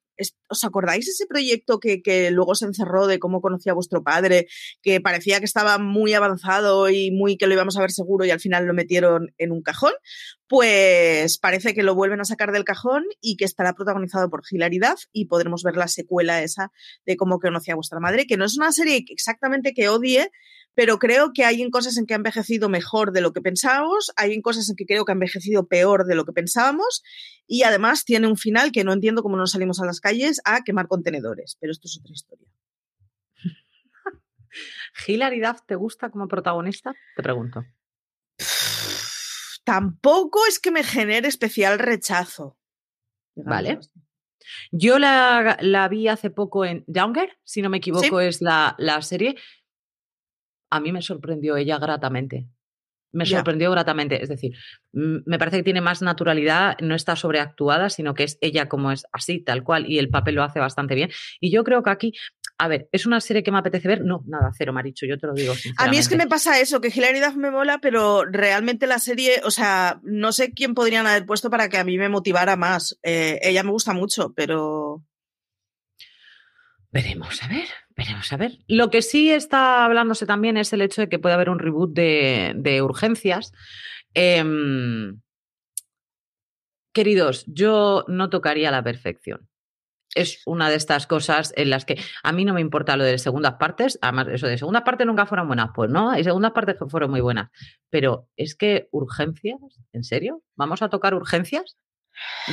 ¿Os 0.48 0.64
acordáis 0.64 1.08
ese 1.08 1.26
proyecto 1.28 1.80
que, 1.80 2.02
que, 2.02 2.32
luego 2.32 2.56
se 2.56 2.66
encerró 2.66 3.08
de 3.08 3.20
cómo 3.20 3.42
conocía 3.42 3.72
a 3.74 3.76
vuestro 3.76 4.04
padre, 4.04 4.48
que 4.82 5.02
parecía 5.02 5.40
que 5.40 5.46
estaba 5.46 5.78
muy 5.78 6.14
avanzado 6.14 6.90
y 6.90 7.12
muy 7.12 7.38
que 7.38 7.48
lo 7.48 7.54
íbamos 7.54 7.78
a 7.78 7.82
ver 7.82 7.92
seguro 7.92 8.26
y 8.26 8.32
al 8.32 8.40
final 8.40 8.66
lo 8.66 8.74
metieron 8.74 9.34
en 9.38 9.52
un 9.52 9.62
cajón? 9.62 9.94
Pues 10.48 11.38
parece 11.40 11.74
que 11.74 11.84
lo 11.84 11.96
vuelven 11.96 12.22
a 12.22 12.26
sacar 12.26 12.52
del 12.52 12.64
cajón 12.64 13.04
y 13.20 13.36
que 13.36 13.46
estará 13.46 13.74
protagonizado 13.74 14.30
por 14.30 14.44
Hilaridad 14.50 14.96
y 15.12 15.26
podremos 15.26 15.64
ver 15.64 15.76
la 15.76 15.88
secuela 15.88 16.44
esa 16.44 16.72
de 17.06 17.18
cómo 17.18 17.40
conocía 17.40 17.74
a 17.74 17.78
vuestra 17.78 18.00
madre, 18.00 18.28
que 18.28 18.38
no 18.38 18.46
es 18.46 18.58
una 18.58 18.72
serie 18.72 19.04
exactamente 19.10 19.74
que 19.74 19.90
odie, 19.90 20.30
pero 20.76 21.00
creo 21.00 21.32
que 21.34 21.46
hay 21.46 21.62
en 21.62 21.72
cosas 21.72 21.98
en 21.98 22.06
que 22.06 22.14
ha 22.14 22.18
envejecido 22.18 22.70
mejor 22.70 23.14
de 23.14 23.22
lo 23.22 23.34
que 23.34 23.42
pensábamos, 23.42 24.12
hay 24.18 24.34
en 24.34 24.42
cosas 24.42 24.70
en 24.70 24.76
que 24.76 24.86
creo 24.86 25.06
que 25.06 25.12
ha 25.12 25.14
envejecido 25.14 25.68
peor 25.68 26.06
de 26.06 26.16
lo 26.16 26.26
que 26.26 26.34
pensábamos 26.34 27.02
y 27.48 27.64
además 27.64 28.04
tiene 28.04 28.28
un 28.28 28.38
final 28.38 28.72
que 28.72 28.84
no 28.84 28.94
entiendo 28.94 29.24
cómo 29.24 29.38
no 29.38 29.48
salimos 29.48 29.82
a 29.82 29.86
las 29.86 30.02
calles 30.02 30.42
a 30.44 30.64
quemar 30.64 30.88
contenedores, 30.88 31.58
pero 31.60 31.72
esto 31.72 31.88
es 31.88 31.98
otra 31.98 32.14
historia. 32.14 32.48
¿Hilaridad 35.08 35.58
te 35.66 35.76
gusta 35.76 36.10
como 36.10 36.28
protagonista? 36.28 36.94
Te 37.16 37.24
pregunto. 37.24 37.64
Tampoco 39.64 40.46
es 40.48 40.60
que 40.60 40.72
me 40.72 40.84
genere 40.84 41.28
especial 41.28 41.80
rechazo. 41.80 42.58
Vale. 43.36 43.80
Yo 44.72 45.00
la, 45.00 45.88
vi 45.90 46.08
hace 46.08 46.30
poco 46.30 46.66
en 46.66 46.84
Younger, 46.88 47.38
si 47.44 47.62
no 47.62 47.70
me 47.70 47.78
equivoco, 47.78 48.20
es 48.20 48.42
la, 48.42 48.76
la 48.78 49.02
serie 49.02 49.36
a 50.70 50.80
mí 50.80 50.92
me 50.92 51.02
sorprendió 51.02 51.58
ella 51.58 51.78
gratamente. 51.78 52.48
Me 53.12 53.26
sorprendió 53.26 53.72
gratamente. 53.72 54.22
Es 54.22 54.28
decir, 54.28 54.54
me 54.92 55.40
parece 55.40 55.58
que 55.58 55.64
tiene 55.64 55.80
más 55.80 56.02
naturalidad, 56.02 56.78
no 56.82 56.96
está 56.96 57.16
sobreactuada, 57.16 57.90
sino 57.90 58.14
que 58.14 58.24
es 58.24 58.38
ella 58.42 58.68
como 58.68 58.92
es 58.92 59.06
así, 59.14 59.40
tal 59.40 59.64
cual, 59.64 59.90
y 59.90 60.00
el 60.00 60.10
papel 60.10 60.36
lo 60.36 60.44
hace 60.44 60.60
bastante 60.60 60.96
bien. 60.96 61.10
Y 61.40 61.50
yo 61.50 61.64
creo 61.64 61.82
que 61.82 61.92
aquí 61.92 62.14
a 62.58 62.68
ver, 62.68 62.88
¿es 62.92 63.06
una 63.06 63.20
serie 63.20 63.44
que 63.44 63.52
me 63.52 63.58
apetece 63.58 63.88
ver? 63.88 64.02
No, 64.04 64.24
nada, 64.28 64.52
cero, 64.58 64.72
Maricho, 64.72 65.06
yo 65.06 65.18
te 65.18 65.28
lo 65.28 65.34
digo. 65.34 65.54
A 65.78 65.90
mí 65.90 65.98
es 65.98 66.08
que 66.08 66.16
me 66.16 66.28
pasa 66.28 66.60
eso, 66.60 66.80
que 66.80 66.88
Hilaridad 66.88 67.34
me 67.34 67.52
mola, 67.52 67.80
pero 67.82 68.24
realmente 68.24 68.88
la 68.88 69.00
serie, 69.00 69.42
o 69.44 69.52
sea, 69.52 70.00
no 70.04 70.32
sé 70.32 70.54
quién 70.54 70.74
podrían 70.74 71.06
haber 71.06 71.26
puesto 71.26 71.50
para 71.50 71.68
que 71.68 71.78
a 71.78 71.84
mí 71.84 71.98
me 71.98 72.08
motivara 72.08 72.56
más. 72.56 72.98
Eh, 73.04 73.40
ella 73.42 73.64
me 73.64 73.72
gusta 73.72 73.94
mucho, 73.94 74.34
pero. 74.36 75.04
Veremos, 76.96 77.44
a 77.44 77.50
ver. 77.50 77.68
Veremos 77.98 78.32
a 78.32 78.38
ver. 78.38 78.58
Lo 78.70 78.90
que 78.90 79.02
sí 79.02 79.30
está 79.30 79.84
hablándose 79.84 80.26
también 80.26 80.56
es 80.56 80.72
el 80.72 80.82
hecho 80.82 81.02
de 81.02 81.10
que 81.10 81.20
puede 81.20 81.36
haber 81.36 81.50
un 81.50 81.60
reboot 81.60 81.94
de, 81.94 82.82
urgencias. 82.82 83.52
Em, 84.14 85.20
queridos, 86.94 87.44
yo 87.48 88.06
no 88.08 88.30
tocaría 88.30 88.72
la 88.72 88.82
perfección. 88.82 89.50
Es 90.14 90.42
una 90.46 90.70
de 90.70 90.78
estas 90.78 91.06
cosas 91.06 91.54
en 91.58 91.70
las 91.70 91.84
que 91.84 92.00
a 92.24 92.32
mí 92.32 92.46
no 92.46 92.54
me 92.54 92.62
importa 92.62 92.96
lo 92.96 93.04
de 93.04 93.18
segundas 93.18 93.56
partes, 93.56 94.00
además 94.02 94.28
eso 94.32 94.48
de 94.48 94.58
segundas 94.58 94.84
partes 94.84 95.06
nunca 95.06 95.26
fueron 95.26 95.48
buenas, 95.48 95.72
pues 95.76 95.90
no, 95.90 96.12
hay 96.12 96.24
segundas 96.24 96.54
partes 96.54 96.78
que 96.80 96.86
fueron 96.86 97.12
muy 97.12 97.20
buenas, 97.20 97.52
pero 97.90 98.30
es 98.38 98.56
que 98.56 98.88
urgencias, 98.92 99.60
¿en 99.92 100.06
serio? 100.06 100.44
¿Vamos 100.56 100.82
a 100.82 100.88
tocar 100.88 101.14
urgencias? 101.14 101.76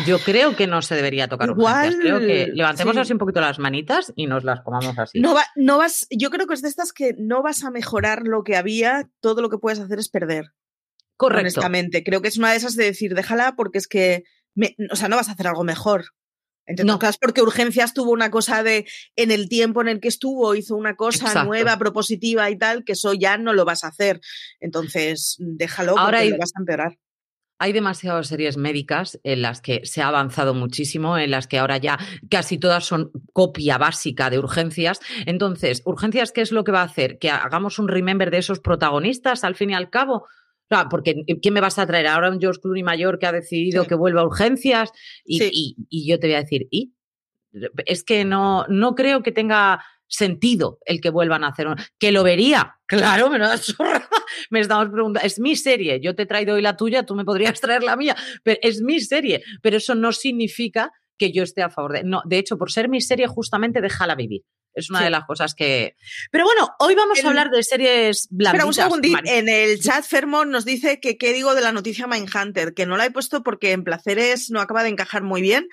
Yo 0.06 0.18
creo 0.18 0.56
que 0.56 0.66
no 0.66 0.82
se 0.82 0.94
debería 0.94 1.28
tocar 1.28 1.50
Igual, 1.50 1.98
Creo 1.98 2.18
que 2.18 2.50
levantemos 2.52 2.96
así 2.96 3.12
un 3.12 3.18
poquito 3.18 3.40
las 3.40 3.58
manitas 3.58 4.12
y 4.16 4.26
nos 4.26 4.44
las 4.44 4.60
comamos 4.62 4.98
así. 4.98 5.20
No, 5.20 5.36
no 5.56 5.78
vas, 5.78 6.06
yo 6.10 6.30
creo 6.30 6.46
que 6.46 6.54
es 6.54 6.62
de 6.62 6.68
estas 6.68 6.92
que 6.92 7.14
no 7.18 7.42
vas 7.42 7.64
a 7.64 7.70
mejorar 7.70 8.22
lo 8.24 8.42
que 8.42 8.56
había, 8.56 9.08
todo 9.20 9.42
lo 9.42 9.50
que 9.50 9.58
puedes 9.58 9.78
hacer 9.78 9.98
es 9.98 10.08
perder. 10.08 10.46
Correcto. 11.16 11.42
Honestamente, 11.42 12.02
creo 12.02 12.22
que 12.22 12.28
es 12.28 12.38
una 12.38 12.50
de 12.50 12.56
esas 12.56 12.74
de 12.74 12.84
decir, 12.84 13.14
déjala 13.14 13.54
porque 13.56 13.78
es 13.78 13.86
que, 13.86 14.24
o 14.90 14.96
sea, 14.96 15.08
no 15.08 15.16
vas 15.16 15.28
a 15.28 15.32
hacer 15.32 15.46
algo 15.46 15.62
mejor. 15.62 16.06
no. 16.84 16.98
porque 17.20 17.42
Urgencias 17.42 17.92
tuvo 17.92 18.12
una 18.12 18.30
cosa 18.30 18.62
de, 18.62 18.86
en 19.16 19.30
el 19.30 19.48
tiempo 19.48 19.82
en 19.82 19.88
el 19.88 20.00
que 20.00 20.08
estuvo, 20.08 20.54
hizo 20.54 20.74
una 20.74 20.96
cosa 20.96 21.44
nueva, 21.44 21.78
propositiva 21.78 22.50
y 22.50 22.56
tal, 22.56 22.84
que 22.84 22.92
eso 22.92 23.12
ya 23.12 23.36
no 23.36 23.52
lo 23.52 23.64
vas 23.64 23.84
a 23.84 23.88
hacer. 23.88 24.20
Entonces, 24.58 25.36
déjalo 25.38 25.94
porque 25.94 26.30
lo 26.30 26.38
vas 26.38 26.52
a 26.56 26.60
empeorar 26.60 26.98
hay 27.62 27.72
demasiadas 27.72 28.26
series 28.26 28.56
médicas 28.56 29.20
en 29.22 29.40
las 29.40 29.60
que 29.60 29.82
se 29.84 30.02
ha 30.02 30.08
avanzado 30.08 30.52
muchísimo, 30.52 31.16
en 31.16 31.30
las 31.30 31.46
que 31.46 31.60
ahora 31.60 31.76
ya 31.76 31.96
casi 32.28 32.58
todas 32.58 32.84
son 32.84 33.12
copia 33.32 33.78
básica 33.78 34.30
de 34.30 34.40
urgencias. 34.40 34.98
Entonces, 35.26 35.80
urgencias, 35.84 36.32
¿qué 36.32 36.40
es 36.40 36.50
lo 36.50 36.64
que 36.64 36.72
va 36.72 36.80
a 36.80 36.86
hacer? 36.86 37.20
Que 37.20 37.30
hagamos 37.30 37.78
un 37.78 37.86
remember 37.86 38.32
de 38.32 38.38
esos 38.38 38.58
protagonistas 38.58 39.44
al 39.44 39.54
fin 39.54 39.70
y 39.70 39.74
al 39.74 39.90
cabo. 39.90 40.26
porque 40.90 41.22
¿quién 41.40 41.54
me 41.54 41.60
vas 41.60 41.78
a 41.78 41.86
traer? 41.86 42.08
Ahora 42.08 42.30
un 42.30 42.40
George 42.40 42.60
Clooney 42.60 42.82
mayor 42.82 43.20
que 43.20 43.26
ha 43.26 43.32
decidido 43.32 43.84
que 43.84 43.94
vuelva 43.94 44.22
a 44.22 44.26
urgencias 44.26 44.90
y, 45.24 45.76
y, 45.88 46.08
yo 46.08 46.18
te 46.18 46.26
voy 46.26 46.34
a 46.34 46.42
decir, 46.42 46.66
¿y? 46.68 46.96
Es 47.86 48.02
que 48.02 48.24
no, 48.24 48.66
no 48.70 48.96
creo 48.96 49.22
que 49.22 49.30
tenga 49.30 49.84
sentido 50.12 50.78
el 50.84 51.00
que 51.00 51.10
vuelvan 51.10 51.42
a 51.42 51.48
hacer. 51.48 51.66
Que 51.98 52.12
lo 52.12 52.22
vería, 52.22 52.76
claro, 52.86 53.30
me, 53.30 53.38
me 54.50 54.60
estamos 54.60 54.88
preguntando. 54.90 55.26
Es 55.26 55.40
mi 55.40 55.56
serie, 55.56 56.00
yo 56.00 56.14
te 56.14 56.22
he 56.22 56.26
traído 56.26 56.54
hoy 56.54 56.62
la 56.62 56.76
tuya, 56.76 57.04
tú 57.04 57.14
me 57.14 57.24
podrías 57.24 57.60
traer 57.60 57.82
la 57.82 57.96
mía, 57.96 58.16
pero 58.42 58.60
es 58.62 58.82
mi 58.82 59.00
serie. 59.00 59.42
Pero 59.62 59.78
eso 59.78 59.94
no 59.94 60.12
significa 60.12 60.92
que 61.18 61.32
yo 61.32 61.42
esté 61.42 61.62
a 61.62 61.70
favor 61.70 61.92
de. 61.92 62.04
No, 62.04 62.22
de 62.24 62.38
hecho, 62.38 62.58
por 62.58 62.70
ser 62.70 62.88
mi 62.88 63.00
serie, 63.00 63.26
justamente 63.26 63.80
déjala 63.80 64.14
vivir. 64.14 64.42
Es 64.74 64.88
una 64.88 65.04
de 65.04 65.10
las 65.10 65.24
cosas 65.24 65.54
que. 65.54 65.96
Pero 66.30 66.44
bueno, 66.44 66.70
hoy 66.78 66.94
vamos 66.94 67.22
a 67.22 67.28
hablar 67.28 67.50
de 67.50 67.62
series 67.62 68.28
blanditas. 68.30 68.68
Espera 68.68 68.88
un 68.88 68.90
segundito. 68.90 69.18
En 69.24 69.48
el 69.48 69.78
chat 69.80 70.04
Fermon 70.04 70.50
nos 70.50 70.64
dice 70.64 70.98
que 70.98 71.18
qué 71.18 71.34
digo 71.34 71.54
de 71.54 71.60
la 71.60 71.72
noticia 71.72 72.06
Mindhunter, 72.06 72.72
que 72.72 72.86
no 72.86 72.96
la 72.96 73.04
he 73.04 73.10
puesto 73.10 73.42
porque 73.42 73.72
en 73.72 73.84
placeres 73.84 74.50
no 74.50 74.60
acaba 74.60 74.82
de 74.82 74.88
encajar 74.88 75.22
muy 75.22 75.42
bien, 75.42 75.68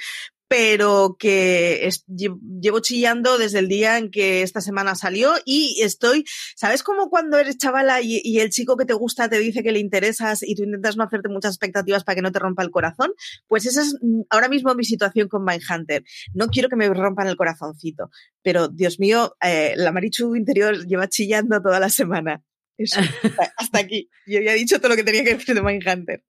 pero 0.49 1.15
que 1.19 1.87
llevo 2.07 2.79
chillando 2.79 3.37
desde 3.37 3.59
el 3.59 3.69
día 3.69 3.99
en 3.99 4.09
que 4.09 4.41
esta 4.41 4.61
semana 4.61 4.95
salió 4.95 5.35
y 5.45 5.79
estoy, 5.83 6.25
¿sabes 6.55 6.81
cómo 6.81 7.11
cuando 7.11 7.37
eres 7.37 7.59
chavala 7.59 8.01
y, 8.01 8.39
el 8.39 8.49
chico 8.49 8.75
que 8.75 8.85
te 8.85 8.93
gusta 8.93 9.29
te 9.29 9.37
dice 9.37 9.61
que 9.61 9.71
le 9.71 9.79
interesas 9.79 10.41
y 10.41 10.55
tú 10.55 10.63
intentas 10.63 10.97
no 10.97 11.03
hacerte 11.03 11.29
muchas 11.29 11.53
expectativas 11.53 12.03
para 12.03 12.15
que 12.15 12.21
no 12.23 12.31
te 12.31 12.39
rompa 12.39 12.63
el 12.63 12.71
corazón? 12.71 13.11
Pues 13.47 13.67
esa 13.67 13.83
es 13.83 13.95
mm, 14.01 14.21
ahora 14.31 14.49
mismo 14.49 14.73
mi 14.73 14.83
situación 14.83 15.27
con 15.27 15.45
Mindhunter. 15.45 16.03
No 16.33 16.47
quiero 16.47 16.67
que 16.67 16.75
me 16.75 16.89
rompan 16.89 17.27
el 17.27 17.35
corazoncito, 17.35 18.09
pero 18.41 18.69
Dios 18.69 18.99
mío, 18.99 19.35
eh, 19.41 19.73
la 19.77 19.91
Marichu 19.91 20.35
interior 20.35 20.87
lleva 20.87 21.07
chillando 21.07 21.61
toda 21.61 21.79
la 21.79 21.89
semana. 21.89 22.43
Eso, 22.75 22.99
hasta 23.57 23.79
aquí. 23.79 24.09
Yo 24.25 24.41
ya 24.41 24.53
he 24.53 24.55
dicho 24.55 24.79
todo 24.79 24.89
lo 24.89 24.95
que 24.95 25.03
tenía 25.03 25.23
que 25.23 25.35
decir 25.35 25.53
de 25.53 25.61
Mindhunter. 25.61 26.23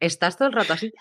Estás 0.00 0.36
todo 0.36 0.48
el 0.48 0.54
rato 0.54 0.72
así 0.72 0.92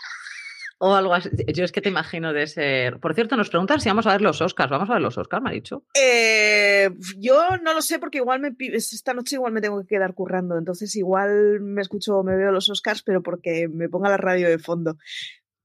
o 0.80 0.96
algo 0.96 1.14
así. 1.14 1.30
Yo 1.54 1.64
es 1.64 1.72
que 1.72 1.82
te 1.82 1.90
imagino 1.90 2.34
de 2.34 2.48
ser. 2.48 3.00
Por 3.00 3.14
cierto, 3.14 3.36
nos 3.36 3.50
preguntan 3.50 3.80
si 3.80 3.90
vamos 3.90 4.08
a 4.08 4.14
ver 4.14 4.22
los 4.22 4.42
Oscars. 4.42 4.72
¿Vamos 4.72 4.90
a 4.90 4.94
ver 4.94 5.02
los 5.02 5.18
Oscars, 5.18 5.44
me 5.44 5.50
ha 5.50 5.54
dicho? 5.54 5.84
Eh, 5.94 6.90
yo 7.18 7.58
no 7.62 7.74
lo 7.74 7.82
sé 7.82 8.00
porque 8.00 8.20
igual 8.20 8.40
me 8.40 8.56
esta 8.60 9.14
noche 9.14 9.36
igual 9.36 9.54
me 9.54 9.62
tengo 9.62 9.80
que 9.82 9.88
quedar 9.88 10.14
currando. 10.14 10.58
Entonces 10.58 10.96
igual 10.96 11.60
me 11.60 11.82
escucho 11.82 12.24
me 12.24 12.36
veo 12.36 12.52
los 12.52 12.70
Oscars, 12.70 13.04
pero 13.04 13.22
porque 13.22 13.68
me 13.68 13.90
ponga 13.90 14.10
la 14.10 14.18
radio 14.18 14.48
de 14.48 14.58
fondo. 14.58 14.98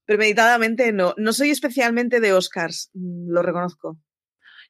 Premeditadamente 0.04 0.92
no. 0.92 1.14
No 1.16 1.32
soy 1.32 1.50
especialmente 1.50 2.20
de 2.20 2.32
Oscars, 2.32 2.90
mm, 2.94 3.30
lo 3.30 3.42
reconozco. 3.42 3.98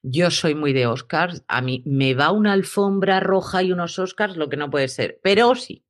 Yo 0.02 0.30
soy 0.30 0.54
muy 0.54 0.74
de 0.74 0.86
Oscars. 0.86 1.42
A 1.48 1.62
mí 1.62 1.82
me 1.86 2.12
va 2.12 2.30
una 2.30 2.52
alfombra 2.52 3.18
roja 3.20 3.62
y 3.62 3.72
unos 3.72 3.98
Oscars, 3.98 4.36
lo 4.36 4.50
que 4.50 4.58
no 4.58 4.70
puede 4.70 4.88
ser. 4.88 5.18
Pero 5.22 5.54
sí. 5.54 5.86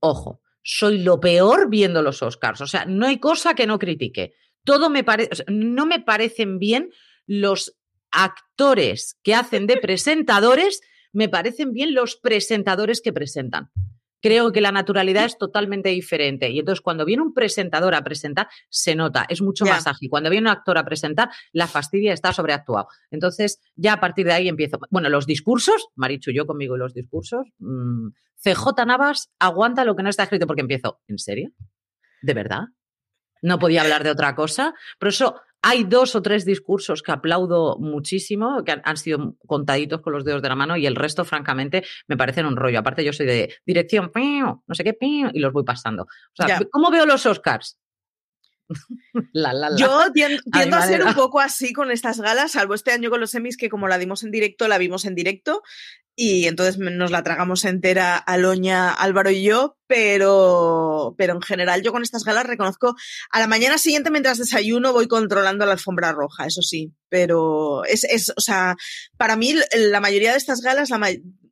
Ojo 0.00 0.40
soy 0.70 0.98
lo 0.98 1.18
peor 1.18 1.70
viendo 1.70 2.02
los 2.02 2.22
Oscars. 2.22 2.60
O 2.60 2.66
sea, 2.66 2.84
no 2.84 3.06
hay 3.06 3.18
cosa 3.18 3.54
que 3.54 3.66
no 3.66 3.78
critique. 3.78 4.34
Todo 4.64 4.90
me 4.90 5.02
parece, 5.02 5.42
no 5.48 5.86
me 5.86 5.98
parecen 5.98 6.58
bien 6.58 6.90
los 7.26 7.78
actores 8.10 9.18
que 9.22 9.34
hacen 9.34 9.66
de 9.66 9.76
presentadores, 9.80 10.82
me 11.10 11.30
parecen 11.30 11.72
bien 11.72 11.94
los 11.94 12.16
presentadores 12.16 13.00
que 13.00 13.14
presentan. 13.14 13.70
Creo 14.20 14.52
que 14.52 14.60
la 14.60 14.72
naturalidad 14.72 15.24
es 15.24 15.38
totalmente 15.38 15.90
diferente. 15.90 16.50
Y 16.50 16.58
entonces, 16.58 16.80
cuando 16.80 17.04
viene 17.04 17.22
un 17.22 17.34
presentador 17.34 17.94
a 17.94 18.02
presentar, 18.02 18.48
se 18.68 18.94
nota, 18.94 19.26
es 19.28 19.42
mucho 19.42 19.64
más 19.64 19.86
ágil. 19.86 20.10
Cuando 20.10 20.30
viene 20.30 20.48
un 20.48 20.56
actor 20.56 20.78
a 20.78 20.84
presentar, 20.84 21.30
la 21.52 21.66
fastidia 21.66 22.12
está 22.12 22.32
sobreactuado. 22.32 22.88
Entonces, 23.10 23.60
ya 23.76 23.94
a 23.94 24.00
partir 24.00 24.26
de 24.26 24.32
ahí 24.32 24.48
empiezo. 24.48 24.78
Bueno, 24.90 25.08
los 25.08 25.26
discursos, 25.26 25.88
Marichu, 25.94 26.32
yo 26.32 26.46
conmigo 26.46 26.76
y 26.76 26.78
los 26.78 26.94
discursos. 26.94 27.46
Mm, 27.58 28.08
CJ 28.42 28.86
Navas 28.86 29.30
aguanta 29.38 29.84
lo 29.84 29.96
que 29.96 30.02
no 30.02 30.10
está 30.10 30.24
escrito 30.24 30.46
porque 30.46 30.62
empiezo. 30.62 31.00
¿En 31.06 31.18
serio? 31.18 31.50
¿De 32.22 32.34
verdad? 32.34 32.62
No 33.42 33.58
podía 33.58 33.82
hablar 33.82 34.04
de 34.04 34.10
otra 34.10 34.34
cosa. 34.34 34.74
Por 34.98 35.08
eso 35.08 35.40
hay 35.62 35.84
dos 35.84 36.14
o 36.14 36.22
tres 36.22 36.44
discursos 36.44 37.02
que 37.02 37.12
aplaudo 37.12 37.78
muchísimo, 37.78 38.64
que 38.64 38.80
han, 38.82 38.96
sido 38.96 39.36
contaditos 39.46 40.00
con 40.00 40.12
los 40.12 40.24
dedos 40.24 40.42
de 40.42 40.48
la 40.48 40.54
mano 40.54 40.76
y 40.76 40.86
el 40.86 40.96
resto, 40.96 41.24
francamente, 41.24 41.84
me 42.06 42.16
parecen 42.16 42.46
un 42.46 42.56
rollo. 42.56 42.78
Aparte, 42.78 43.04
yo 43.04 43.12
soy 43.12 43.26
de 43.26 43.54
dirección, 43.66 44.10
no 44.14 44.74
sé 44.74 44.84
qué, 44.84 44.96
y 45.00 45.38
los 45.38 45.52
voy 45.52 45.64
pasando. 45.64 46.04
O 46.04 46.46
sea, 46.46 46.60
¿cómo 46.70 46.90
veo 46.90 47.06
los 47.06 47.26
Oscars? 47.26 47.78
Yo 49.78 50.12
tiendo, 50.12 50.76
a 50.76 50.82
ser 50.82 51.02
un 51.02 51.14
poco 51.14 51.40
así 51.40 51.72
con 51.72 51.90
estas 51.90 52.20
galas, 52.20 52.52
salvo 52.52 52.74
este 52.74 52.92
año 52.92 53.10
con 53.10 53.20
los 53.20 53.30
semis, 53.30 53.56
que 53.56 53.70
como 53.70 53.88
la 53.88 53.98
dimos 53.98 54.24
en 54.24 54.30
directo, 54.30 54.68
la 54.68 54.78
vimos 54.78 55.04
en 55.06 55.14
directo 55.14 55.62
y 56.20 56.48
entonces 56.48 56.78
nos 56.78 57.12
la 57.12 57.22
tragamos 57.22 57.64
entera 57.64 58.16
Aloña, 58.16 58.92
Álvaro 58.92 59.30
y 59.30 59.44
yo, 59.44 59.78
pero, 59.86 61.14
pero 61.16 61.34
en 61.34 61.40
general 61.40 61.80
yo 61.82 61.92
con 61.92 62.02
estas 62.02 62.24
galas 62.24 62.44
reconozco, 62.44 62.96
a 63.30 63.38
la 63.38 63.46
mañana 63.46 63.78
siguiente 63.78 64.10
mientras 64.10 64.38
desayuno 64.38 64.92
voy 64.92 65.06
controlando 65.06 65.64
la 65.64 65.74
alfombra 65.74 66.10
roja, 66.10 66.44
eso 66.44 66.60
sí, 66.60 66.92
pero 67.08 67.84
es, 67.84 68.02
es 68.02 68.32
o 68.36 68.40
sea, 68.40 68.74
para 69.16 69.36
mí 69.36 69.54
la 69.76 70.00
mayoría 70.00 70.32
de 70.32 70.38
estas 70.38 70.60
galas, 70.60 70.90
la 70.90 70.98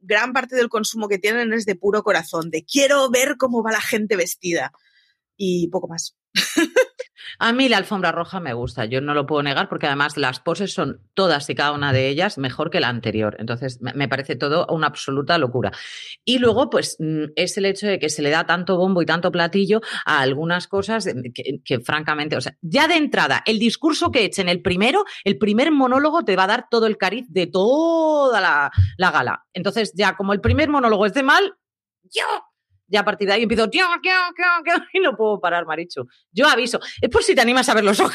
gran 0.01 0.33
parte 0.33 0.57
del 0.57 0.69
consumo 0.69 1.07
que 1.07 1.21
tienen 1.21 1.53
es 1.53 1.65
de 1.65 1.77
puro 1.77 2.03
corazón, 2.03 2.51
de 2.51 2.65
quiero 2.65 3.09
ver 3.09 3.37
cómo 3.39 3.63
va 3.63 3.71
la 3.71 3.81
gente 3.81 4.17
vestida 4.17 4.73
y 5.37 5.69
poco 5.69 5.87
más. 5.87 6.17
A 7.39 7.53
mí 7.53 7.69
la 7.69 7.77
alfombra 7.77 8.13
roja 8.13 8.41
me 8.41 8.55
gusta, 8.55 8.85
yo 8.85 9.01
no 9.01 9.15
lo 9.15 9.27
puedo 9.27 9.43
negar 9.43 9.69
porque 9.69 9.87
además 9.87 10.17
las 10.17 10.41
poses 10.41 10.73
son 10.73 11.01
todas 11.15 11.49
y 11.51 11.55
cada 11.55 11.73
una 11.73 11.93
de 11.93 12.09
ellas 12.09 12.39
mejor 12.39 12.71
que 12.71 12.81
la 12.81 12.89
anterior. 12.89 13.37
Entonces 13.39 13.81
me 13.81 14.09
parece 14.09 14.37
todo 14.37 14.67
una 14.71 14.87
absoluta 14.87 15.39
locura. 15.39 15.73
Y 16.25 16.39
luego, 16.39 16.71
pues 16.71 16.97
mm, 16.99 17.33
es 17.37 17.57
el 17.59 17.67
hecho 17.67 17.87
de 17.87 17.99
que 17.99 18.09
se 18.09 18.23
le 18.23 18.31
da 18.31 18.47
tanto 18.47 18.77
bombo 18.77 19.03
y 19.03 19.07
tanto 19.07 19.31
platillo 19.31 19.81
a 20.05 20.21
algunas 20.21 20.69
cosas 20.69 21.09
que, 21.65 21.81
francamente, 21.81 22.37
o 22.37 22.41
sea, 22.41 22.57
ya 22.63 22.89
de 22.89 22.97
entrada, 22.97 23.43
el 23.47 23.59
discurso 23.59 24.11
que 24.11 24.25
echen 24.25 24.49
el 24.49 24.63
primero, 24.63 25.05
el 25.25 25.39
primer 25.39 25.71
monólogo 25.73 26.25
te 26.25 26.37
va 26.37 26.45
a 26.45 26.49
dar 26.49 26.67
todo 26.71 26.87
el 26.87 26.97
cariz 26.97 27.27
de 27.29 27.47
toda 27.47 28.41
la, 28.41 28.71
la 28.97 29.11
gala. 29.11 29.45
Entonces 29.53 29.93
ya 29.95 30.17
como 30.17 30.33
el 30.33 30.41
primer 30.41 30.69
monólogo 30.69 31.07
es 31.07 31.15
de 31.15 31.23
mal, 31.23 31.55
yo 32.03 32.25
ya 32.89 33.01
a 33.01 33.05
partir 33.05 33.29
de 33.29 33.35
ahí 33.35 33.43
empiezo, 33.43 33.69
y 34.93 35.01
no 35.01 35.17
puedo 35.17 35.41
parar, 35.41 35.67
Marichu. 35.67 36.07
Yo 36.33 36.47
aviso, 36.47 36.81
es 37.01 37.11
por 37.11 37.23
si 37.23 37.35
te 37.35 37.41
animas 37.41 37.69
a 37.69 37.75
ver 37.75 37.85
los 37.85 38.01
ojos 38.01 38.15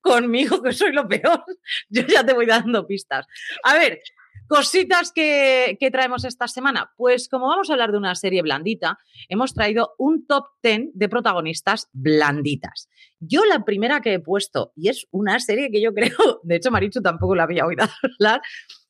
conmigo, 0.00 0.62
que 0.62 0.72
soy 0.72 0.92
lo 0.92 1.06
peor. 1.06 1.44
Yo 1.88 2.02
ya 2.02 2.24
te 2.24 2.32
voy 2.32 2.46
dando 2.46 2.86
pistas. 2.86 3.26
A 3.62 3.74
ver, 3.74 4.00
cositas 4.48 5.12
que, 5.12 5.76
que, 5.80 5.90
traemos 5.90 6.24
esta 6.24 6.48
semana. 6.48 6.92
Pues 6.96 7.28
como 7.28 7.46
vamos 7.46 7.70
a 7.70 7.74
hablar 7.74 7.92
de 7.92 7.98
una 7.98 8.14
serie 8.14 8.42
blandita, 8.42 8.98
hemos 9.28 9.54
traído 9.54 9.94
un 9.98 10.26
top 10.26 10.46
10 10.62 10.90
de 10.94 11.08
protagonistas 11.08 11.88
blanditas. 11.92 12.88
Yo 13.20 13.44
la 13.44 13.64
primera 13.64 14.00
que 14.00 14.14
he 14.14 14.20
puesto, 14.20 14.72
y 14.76 14.88
es 14.88 15.06
una 15.10 15.38
serie 15.38 15.70
que 15.70 15.80
yo 15.80 15.94
creo, 15.94 16.10
de 16.42 16.56
hecho 16.56 16.70
Marichu 16.70 17.00
tampoco 17.00 17.34
la 17.34 17.44
había 17.44 17.64
oído 17.64 17.86
hablar, 18.18 18.40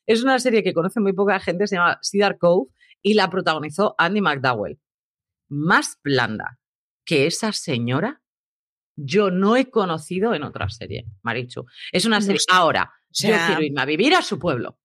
es 0.06 0.22
una 0.22 0.38
serie 0.38 0.62
que 0.62 0.74
conoce 0.74 1.00
muy 1.00 1.12
poca 1.12 1.40
gente, 1.40 1.66
se 1.66 1.76
llama 1.76 1.98
Cedar 2.02 2.36
Cove 2.38 2.70
y 3.00 3.14
la 3.14 3.30
protagonizó 3.30 3.94
Andy 3.96 4.20
McDowell 4.20 4.78
más 5.48 5.98
blanda 6.02 6.58
que 7.04 7.26
esa 7.26 7.52
señora, 7.52 8.22
yo 8.96 9.30
no 9.30 9.56
he 9.56 9.70
conocido 9.70 10.34
en 10.34 10.42
otra 10.42 10.68
serie, 10.68 11.06
Marichu. 11.22 11.66
Es 11.92 12.04
una 12.04 12.20
serie. 12.20 12.40
Ahora, 12.50 12.92
yo 13.10 13.34
quiero 13.46 13.62
irme 13.62 13.82
a 13.82 13.84
vivir 13.84 14.14
a 14.14 14.22
su 14.22 14.38
pueblo. 14.38 14.78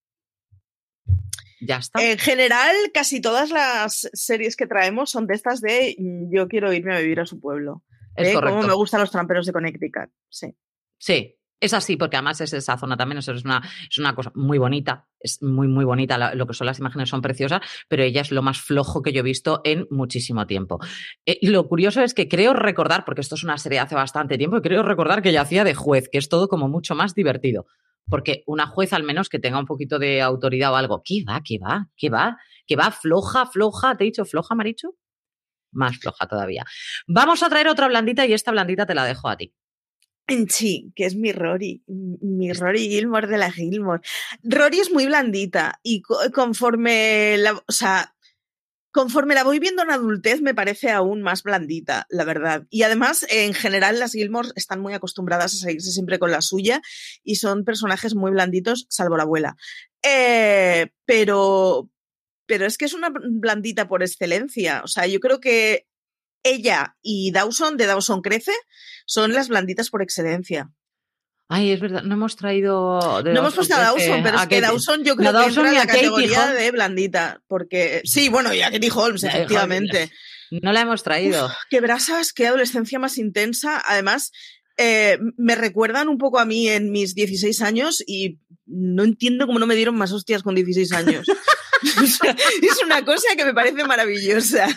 Ya 1.61 1.77
está. 1.77 2.01
En 2.03 2.17
general, 2.17 2.75
casi 2.93 3.21
todas 3.21 3.49
las 3.49 4.09
series 4.13 4.55
que 4.55 4.67
traemos 4.67 5.11
son 5.11 5.27
de 5.27 5.35
estas 5.35 5.61
de 5.61 5.95
yo 6.31 6.47
quiero 6.47 6.71
irme 6.73 6.95
a 6.95 6.99
vivir 6.99 7.19
a 7.19 7.25
su 7.25 7.39
pueblo. 7.39 7.83
Es 8.15 8.29
¿Eh? 8.29 8.33
Como 8.33 8.63
me 8.63 8.73
gustan 8.73 9.01
los 9.01 9.11
tramperos 9.11 9.45
de 9.45 9.53
Connecticut. 9.53 10.09
Sí. 10.29 10.55
Sí, 10.97 11.38
es 11.59 11.73
así, 11.73 11.97
porque 11.97 12.15
además 12.17 12.41
es 12.41 12.53
esa 12.53 12.77
zona 12.77 12.95
también, 12.95 13.19
es 13.19 13.27
una, 13.27 13.61
es 13.89 13.97
una 13.97 14.15
cosa 14.15 14.31
muy 14.35 14.57
bonita, 14.57 15.07
es 15.19 15.41
muy, 15.41 15.67
muy 15.67 15.85
bonita, 15.85 16.33
lo 16.33 16.47
que 16.47 16.53
son 16.53 16.67
las 16.67 16.79
imágenes 16.79 17.09
son 17.09 17.21
preciosas, 17.21 17.61
pero 17.87 18.03
ella 18.03 18.21
es 18.21 18.31
lo 18.31 18.41
más 18.41 18.59
flojo 18.59 19.01
que 19.01 19.11
yo 19.11 19.19
he 19.19 19.23
visto 19.23 19.61
en 19.63 19.87
muchísimo 19.89 20.47
tiempo. 20.47 20.79
Eh, 21.25 21.39
lo 21.41 21.67
curioso 21.67 22.01
es 22.01 22.13
que 22.13 22.27
creo 22.27 22.53
recordar, 22.53 23.03
porque 23.05 23.21
esto 23.21 23.35
es 23.35 23.43
una 23.43 23.57
serie 23.57 23.79
hace 23.79 23.95
bastante 23.95 24.37
tiempo, 24.37 24.61
creo 24.61 24.83
recordar 24.83 25.21
que 25.21 25.29
ella 25.29 25.41
hacía 25.41 25.63
de 25.63 25.75
juez, 25.75 26.09
que 26.09 26.17
es 26.17 26.29
todo 26.29 26.47
como 26.47 26.69
mucho 26.69 26.95
más 26.95 27.13
divertido. 27.13 27.65
Porque 28.09 28.43
una 28.47 28.65
juez 28.65 28.93
al 28.93 29.03
menos 29.03 29.29
que 29.29 29.37
tenga 29.37 29.59
un 29.59 29.65
poquito 29.65 29.99
de 29.99 30.21
autoridad 30.21 30.73
o 30.73 30.75
algo, 30.75 31.03
¿qué 31.05 31.23
va? 31.27 31.41
¿Qué 31.43 31.59
va? 31.59 31.89
¿Qué 31.95 32.09
va? 32.09 32.37
¿Qué 32.65 32.75
va? 32.75 32.89
Floja, 32.91 33.45
floja, 33.45 33.95
¿te 33.95 34.03
he 34.03 34.05
dicho 34.05 34.25
floja, 34.25 34.55
Maricho? 34.55 34.95
Más 35.71 35.97
floja 35.99 36.25
todavía. 36.27 36.65
Vamos 37.07 37.43
a 37.43 37.49
traer 37.49 37.67
otra 37.67 37.87
blandita 37.87 38.25
y 38.25 38.33
esta 38.33 38.51
blandita 38.51 38.87
te 38.87 38.95
la 38.95 39.05
dejo 39.05 39.29
a 39.29 39.37
ti. 39.37 39.53
Sí, 40.49 40.91
que 40.95 41.05
es 41.05 41.15
mi 41.15 41.31
Rory, 41.31 41.83
mi 41.87 42.51
Rory 42.53 42.89
Gilmore 42.89 43.27
de 43.27 43.37
la 43.37 43.51
Gilmore. 43.51 44.01
Rory 44.43 44.79
es 44.79 44.91
muy 44.91 45.05
blandita 45.05 45.79
y 45.83 46.01
conforme 46.01 47.37
la, 47.37 47.53
o 47.53 47.71
sea, 47.71 48.15
conforme 48.91 49.35
la 49.35 49.43
voy 49.43 49.59
viendo 49.59 49.83
en 49.83 49.91
adultez 49.91 50.41
me 50.41 50.55
parece 50.55 50.91
aún 50.91 51.21
más 51.21 51.43
blandita, 51.43 52.05
la 52.09 52.25
verdad. 52.25 52.65
Y 52.69 52.83
además, 52.83 53.25
en 53.29 53.53
general, 53.53 53.99
las 53.99 54.13
Gilmore 54.13 54.49
están 54.55 54.79
muy 54.79 54.93
acostumbradas 54.93 55.53
a 55.53 55.57
seguirse 55.57 55.91
siempre 55.91 56.19
con 56.19 56.31
la 56.31 56.41
suya 56.41 56.81
y 57.23 57.35
son 57.35 57.65
personajes 57.65 58.15
muy 58.15 58.31
blanditos, 58.31 58.87
salvo 58.89 59.17
la 59.17 59.23
abuela. 59.23 59.55
Eh, 60.03 60.87
pero, 61.05 61.89
pero 62.45 62.65
es 62.65 62.77
que 62.77 62.85
es 62.85 62.93
una 62.93 63.09
blandita 63.09 63.87
por 63.87 64.03
excelencia. 64.03 64.81
O 64.83 64.87
sea, 64.87 65.07
yo 65.07 65.19
creo 65.19 65.39
que 65.39 65.88
ella 66.43 66.95
y 67.01 67.31
Dawson 67.31 67.77
de 67.77 67.85
Dawson 67.85 68.21
Crece 68.21 68.53
son 69.05 69.33
las 69.33 69.49
blanditas 69.49 69.89
por 69.89 70.01
excelencia. 70.01 70.71
Ay, 71.51 71.71
es 71.71 71.79
verdad, 71.79 72.03
no 72.03 72.13
hemos 72.13 72.35
traído. 72.35 73.23
no 73.23 73.39
hemos 73.39 73.55
puesto 73.55 73.75
a 73.75 73.79
Dawson, 73.79 74.21
pero 74.21 74.37
es 74.37 74.47
que 74.47 74.61
Dawson 74.61 75.03
yo 75.03 75.15
creo 75.15 75.33
que 75.33 75.45
entra 75.45 75.69
en 75.69 75.75
la 75.75 75.87
categoría 75.87 76.51
de 76.51 76.69
blandita. 76.69 77.41
Porque. 77.47 78.01
Sí, 78.05 78.29
bueno, 78.29 78.53
y 78.53 78.61
a 78.61 78.69
Katie 78.69 78.91
Holmes, 78.93 79.23
efectivamente. 79.23 80.11
No 80.51 80.71
la 80.71 80.81
hemos 80.81 81.01
traído. 81.01 81.51
qué 81.71 81.81
brasas, 81.81 82.33
qué 82.33 82.45
adolescencia 82.45 82.99
más 82.99 83.17
intensa. 83.17 83.81
Además, 83.83 84.31
eh, 84.77 85.17
me 85.37 85.55
recuerdan 85.55 86.07
un 86.07 86.19
poco 86.19 86.39
a 86.39 86.45
mí 86.45 86.69
en 86.69 86.91
mis 86.91 87.15
16 87.15 87.61
años 87.63 88.03
y 88.05 88.39
no 88.67 89.03
entiendo 89.03 89.47
cómo 89.47 89.57
no 89.57 89.65
me 89.65 89.75
dieron 89.75 89.95
más 89.95 90.11
hostias 90.11 90.43
con 90.43 90.53
16 90.53 90.91
años. 90.93 91.27
es 92.61 92.83
una 92.85 93.03
cosa 93.03 93.35
que 93.35 93.45
me 93.45 93.55
parece 93.55 93.83
maravillosa. 93.85 94.67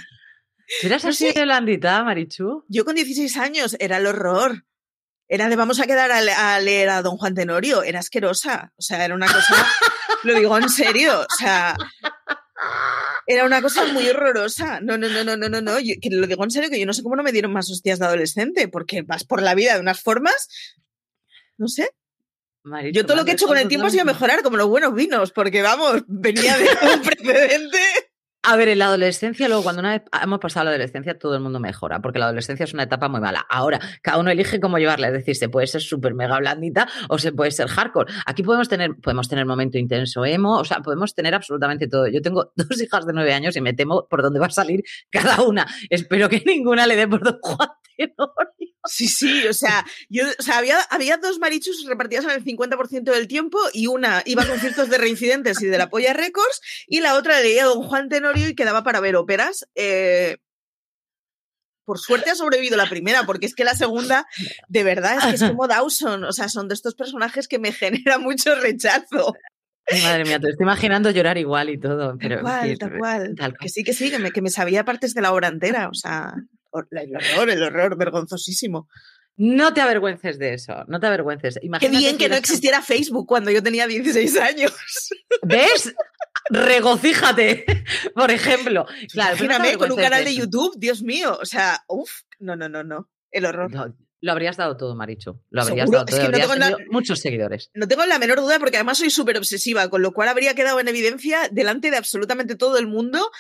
¿Eras 0.81 1.05
así 1.05 1.33
de 1.33 1.43
blandita, 1.43 2.03
Marichu? 2.03 2.65
Yo 2.69 2.85
con 2.85 2.95
16 2.95 3.37
años 3.37 3.77
era 3.79 3.99
el 3.99 4.07
horror. 4.07 4.65
era 5.29 5.49
de 5.49 5.57
vamos 5.57 5.81
a 5.81 5.87
quedar 5.87 6.11
a, 6.11 6.61
leer 6.61 6.89
a 6.89 7.03
don 7.03 7.17
Juan 7.17 7.35
Tenorio, 7.35 7.83
era 7.83 8.01
asquerosa, 8.01 8.73
o 8.77 8.83
sea, 8.83 9.05
era 9.05 9.15
una 9.15 9.27
cosa, 9.27 9.67
lo 10.25 10.35
digo 10.35 10.57
en 10.59 10.69
serio, 10.69 11.21
o 11.21 11.35
sea, 11.39 11.77
era 13.27 13.45
una 13.45 13.63
cosa 13.63 13.87
muy 13.93 14.09
horrorosa. 14.09 14.81
No, 14.81 14.99
no, 14.99 15.09
no, 15.09 15.25
no, 15.25 15.37
no, 15.37 15.49
no, 15.49 15.61
no. 15.61 15.77
que 15.77 16.11
lo 16.11 16.27
digo 16.27 16.45
en 16.45 16.51
serio, 16.51 16.71
que 16.71 16.81
yo 16.81 16.87
no 16.87 16.93
sé 16.93 17.03
cómo 17.03 17.17
no 17.17 17.23
me 17.23 17.33
dieron 17.33 17.53
más 17.53 17.71
hostias 17.71 17.99
de 17.99 18.07
adolescente, 18.07 18.69
porque 18.69 19.03
vas 19.03 19.25
por 19.25 19.43
la 19.43 19.55
vida 19.55 19.75
de 19.75 19.81
unas 19.81 20.01
formas, 20.01 20.49
no 21.59 21.69
sé. 21.69 21.91
yo 22.93 23.07
todo 23.07 23.17
lo 23.17 23.25
que 23.25 23.33
he 23.33 23.35
hecho 23.35 23.47
con 23.47 23.59
el 23.59 23.69
tiempo 23.69 23.87
ha 23.87 23.91
sido 23.91 24.05
mejorar, 24.05 24.43
como 24.43 24.57
los 24.57 24.69
buenos 24.69 24.95
vinos, 24.95 25.33
porque 25.33 25.63
vamos, 25.63 26.03
venía 26.09 26.57
de 26.57 26.69
un 26.95 27.03
precedente. 27.03 28.12
A 28.45 28.57
ver, 28.57 28.69
en 28.69 28.81
la 28.81 28.87
adolescencia, 28.87 29.47
luego 29.47 29.63
cuando 29.63 29.81
una 29.81 29.93
vez 29.93 30.03
hemos 30.21 30.41
pasado 30.41 30.65
la 30.65 30.71
adolescencia, 30.71 31.17
todo 31.17 31.37
el 31.37 31.41
mundo 31.41 31.61
mejora, 31.61 32.03
porque 32.03 32.19
la 32.19 32.25
adolescencia 32.25 32.65
es 32.65 32.75
una 32.75 32.83
etapa 32.83 33.09
muy 33.09 33.21
mala. 33.21 33.47
Ahora, 33.49 33.79
cada 34.03 34.19
uno 34.19 34.33
elige 34.33 34.59
cómo 34.59 34.79
llevarla, 34.79 35.07
es 35.07 35.13
decir, 35.13 35.37
se 35.37 35.49
puede 35.49 35.69
ser 35.69 35.81
súper 35.81 36.15
mega 36.15 36.39
blandita 36.41 36.89
o 37.09 37.19
se 37.19 37.31
puede 37.31 37.53
ser 37.53 37.69
hardcore. 37.69 38.13
Aquí 38.27 38.43
podemos 38.43 38.69
tener, 38.69 38.97
podemos 38.97 39.29
tener 39.29 39.47
momento 39.47 39.79
intenso 39.79 40.25
emo, 40.25 40.59
o 40.59 40.65
sea, 40.65 40.81
podemos 40.81 41.15
tener 41.15 41.37
absolutamente 41.37 41.87
todo. 41.87 42.09
Yo 42.09 42.21
tengo 42.21 42.51
dos 42.57 42.83
hijas 42.83 43.07
de 43.07 43.13
nueve 43.13 43.33
años 43.33 43.57
y 43.57 43.61
me 43.61 43.75
temo 43.75 44.09
por 44.09 44.23
dónde 44.23 44.41
va 44.41 44.47
a 44.47 44.51
salir 44.51 44.83
cada 45.09 45.43
una. 45.43 45.65
Espero 45.89 46.29
que 46.29 46.43
ninguna 46.45 46.89
le 46.89 46.97
dé 46.97 47.07
por 47.07 47.23
don 47.23 47.39
Juan 47.41 47.69
Sí, 48.85 49.07
sí, 49.07 49.47
o 49.47 49.53
sea, 49.53 49.87
yo, 50.09 50.25
o 50.39 50.43
sea 50.43 50.59
había, 50.59 50.81
había 50.91 51.17
dos 51.17 51.39
marichus 51.39 51.85
repartidas 51.87 52.25
en 52.25 52.33
el 52.33 52.45
50% 52.45 53.13
del 53.13 53.29
tiempo 53.29 53.59
y 53.73 53.87
una 53.87 54.23
iba 54.25 54.43
a 54.43 54.49
conciertos 54.49 54.89
de 54.89 54.99
reincidentes 54.99 55.63
y 55.63 55.67
de 55.67 55.79
la 55.79 55.89
Polla 55.89 56.13
Records 56.13 56.61
y 56.89 57.01
la 57.01 57.15
otra 57.15 57.41
leía 57.41 57.63
a 57.63 57.67
Don 57.67 57.85
Juan 57.85 58.09
Tenorio 58.09 58.49
y 58.49 58.55
quedaba 58.55 58.83
para 58.83 59.01
ver 59.01 59.15
óperas. 59.15 59.69
Eh, 59.77 60.39
por 61.85 61.99
suerte 61.99 62.31
ha 62.31 62.35
sobrevivido 62.35 62.77
la 62.77 62.89
primera, 62.89 63.25
porque 63.25 63.47
es 63.47 63.55
que 63.55 63.65
la 63.65 63.75
segunda, 63.75 64.27
de 64.69 64.85
verdad, 64.85 65.19
es 65.19 65.25
que 65.25 65.45
es 65.45 65.51
como 65.51 65.67
Dawson. 65.67 66.25
O 66.25 66.33
sea, 66.33 66.49
son 66.49 66.69
de 66.69 66.75
estos 66.75 66.95
personajes 66.95 67.49
que 67.49 67.59
me 67.59 67.73
genera 67.73 68.19
mucho 68.19 68.55
rechazo. 68.55 69.35
madre 70.03 70.25
mía, 70.25 70.39
te 70.39 70.51
estoy 70.51 70.65
imaginando 70.65 71.11
llorar 71.11 71.39
igual 71.39 71.71
y 71.71 71.79
todo. 71.79 72.17
Pero, 72.19 72.37
tal 72.37 72.43
cual, 72.43 72.79
tal 72.79 72.99
cual. 72.99 73.57
Que 73.61 73.69
sí, 73.69 73.83
que 73.83 73.93
sí, 73.93 74.11
que 74.11 74.19
me, 74.19 74.31
que 74.31 74.43
me 74.43 74.51
sabía 74.51 74.85
partes 74.85 75.13
de 75.13 75.23
la 75.23 75.33
obra 75.33 75.49
entera. 75.49 75.89
O 75.89 75.95
sea 75.95 76.35
el 76.91 77.17
horror, 77.17 77.51
el 77.51 77.63
horror, 77.63 77.97
vergonzosísimo. 77.97 78.89
No 79.37 79.73
te 79.73 79.81
avergüences 79.81 80.39
de 80.39 80.55
eso, 80.55 80.85
no 80.89 81.01
te 81.01 81.07
avergüences. 81.07 81.59
Qué 81.81 81.89
bien 81.89 82.19
que 82.19 82.29
no 82.29 82.37
existiera 82.37 82.83
Facebook 82.83 83.27
cuando 83.27 83.51
yo 83.51 83.63
tenía 83.63 83.87
16 83.87 84.37
años. 84.37 84.73
¿Ves? 85.43 85.95
Regocíjate, 86.51 87.65
por 88.15 88.31
ejemplo. 88.31 88.87
Claro, 89.11 89.37
Imagíname 89.37 89.79
con 89.79 89.91
un 89.91 89.99
canal 89.99 90.25
de, 90.25 90.35
YouTube, 90.35 90.75
Dios 90.77 91.03
mío. 91.03 91.39
O 91.41 91.47
sea, 91.47 91.83
uff, 91.89 92.11
no, 92.41 92.57
no, 92.57 92.69
no, 92.69 92.85
no. 92.85 93.09
El 93.31 93.47
horror. 93.47 93.95
lo 94.21 94.33
habrías 94.33 94.59
dado 94.59 94.77
todo, 94.77 94.95
Maricho. 94.95 95.43
Lo 95.49 95.63
habrías 95.63 95.91
dado 95.91 96.05
todo. 96.05 96.57
no 96.57 96.77
muchos 96.91 97.21
seguidores. 97.21 97.71
No 97.73 97.89
tengo 97.89 98.05
la 98.05 98.19
menor 98.19 98.41
duda 98.41 98.59
porque 98.59 98.77
además 98.77 98.99
soy 98.99 99.09
súper 99.09 99.39
obsesiva, 99.39 99.89
con 99.89 100.03
lo 100.03 100.13
cual 100.13 100.29
habría 100.29 100.55
quedado 100.55 100.79
en 100.79 100.89
evidencia 100.89 101.49
delante 101.51 101.91
de 101.91 101.97
absolutamente 101.97 102.55
todo 102.55 102.77
el 102.77 102.87
mundo 102.87 103.31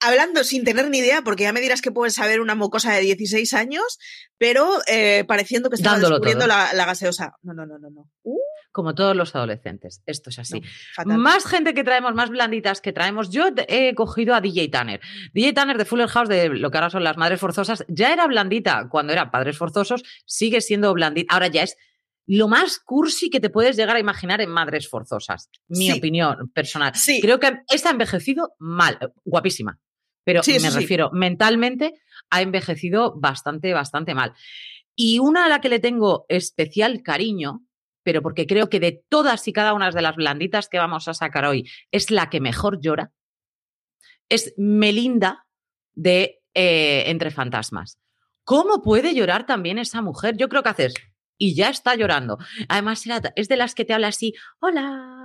hablando 0.00 0.44
sin 0.44 0.64
tener 0.64 0.88
ni 0.90 0.98
idea, 0.98 1.22
porque 1.22 1.44
ya 1.44 1.52
me 1.52 1.60
dirás 1.60 1.82
que 1.82 1.90
puedes 1.90 2.14
saber 2.14 2.40
una 2.40 2.54
mocosa 2.54 2.92
de 2.92 3.00
16 3.00 3.52
años, 3.54 3.98
pero 4.36 4.68
eh, 4.86 5.24
pareciendo 5.26 5.70
que 5.70 5.76
estaba 5.76 5.98
descubriendo 5.98 6.46
la, 6.46 6.72
gaseosa. 6.72 7.34
No, 7.42 7.54
no, 7.54 7.66
no, 7.66 7.78
no, 7.78 7.90
no. 7.90 8.10
Uh. 8.22 8.38
Como 8.70 8.94
todos 8.94 9.16
los 9.16 9.34
adolescentes. 9.34 10.02
Esto 10.06 10.30
es 10.30 10.38
así. 10.38 10.62
más 11.04 11.46
gente 11.46 11.74
que 11.74 11.82
traemos, 11.82 12.14
más 12.14 12.30
blanditas 12.30 12.80
que 12.80 12.92
traemos. 12.92 13.30
Yo 13.30 13.48
he 13.66 13.94
cogido 13.94 14.34
a 14.34 14.40
DJ 14.40 14.68
Tanner. 14.68 15.00
DJ 15.32 15.52
Tanner 15.54 15.78
de 15.78 15.84
Fuller 15.84 16.06
House, 16.08 16.28
de 16.28 16.48
lo 16.50 16.70
que 16.70 16.78
ahora 16.78 16.90
son 16.90 17.02
las 17.02 17.16
madres 17.16 17.40
forzosas, 17.40 17.84
ya 17.88 18.12
era 18.12 18.26
blandita 18.26 18.88
cuando 18.90 19.12
era 19.12 19.30
padres 19.30 19.56
forzosos, 19.56 20.04
sigue 20.26 20.60
siendo 20.60 20.92
blandita. 20.92 21.34
Ahora 21.34 21.48
ya 21.48 21.62
es 21.62 21.76
lo 22.26 22.46
más 22.46 22.78
cursi 22.78 23.30
que 23.30 23.40
te 23.40 23.48
puedes 23.48 23.74
llegar 23.74 23.96
a 23.96 24.00
imaginar 24.00 24.42
en 24.42 24.50
Madres 24.50 24.86
Forzosas. 24.86 25.48
Mi 25.66 25.90
opinión 25.90 26.50
personal. 26.52 26.94
Sí. 26.94 27.20
Creo 27.22 27.40
que 27.40 27.60
está 27.68 27.88
envejecido 27.90 28.54
mal, 28.58 28.98
guapísima 29.24 29.80
pero 30.28 30.42
me 30.60 30.68
refiero, 30.68 31.10
mentalmente 31.10 32.02
ha 32.28 32.42
envejecido 32.42 33.14
bastante, 33.18 33.72
bastante 33.72 34.14
mal. 34.14 34.34
Y 34.94 35.20
una 35.20 35.46
a 35.46 35.48
la 35.48 35.62
que 35.62 35.70
le 35.70 35.78
tengo 35.78 36.26
especial 36.28 37.02
cariño, 37.02 37.64
pero 38.02 38.20
porque 38.20 38.46
creo 38.46 38.68
que 38.68 38.78
de 38.78 39.02
todas 39.08 39.48
y 39.48 39.54
cada 39.54 39.72
una 39.72 39.90
de 39.90 40.02
las 40.02 40.16
blanditas 40.16 40.68
que 40.68 40.76
vamos 40.76 41.08
a 41.08 41.14
sacar 41.14 41.46
hoy 41.46 41.66
es 41.92 42.10
la 42.10 42.28
que 42.28 42.42
mejor 42.42 42.78
llora, 42.78 43.10
es 44.28 44.52
Melinda 44.58 45.46
de 45.94 46.42
eh, 46.52 47.04
Entre 47.06 47.30
Fantasmas. 47.30 47.98
¿Cómo 48.44 48.82
puede 48.82 49.14
llorar 49.14 49.46
también 49.46 49.78
esa 49.78 50.02
mujer? 50.02 50.36
Yo 50.36 50.50
creo 50.50 50.62
que 50.62 50.68
haces 50.68 50.94
y 51.38 51.54
ya 51.54 51.70
está 51.70 51.94
llorando. 51.94 52.36
Además, 52.68 53.02
es 53.34 53.48
de 53.48 53.56
las 53.56 53.74
que 53.74 53.86
te 53.86 53.94
habla 53.94 54.08
así, 54.08 54.34
hola, 54.60 55.17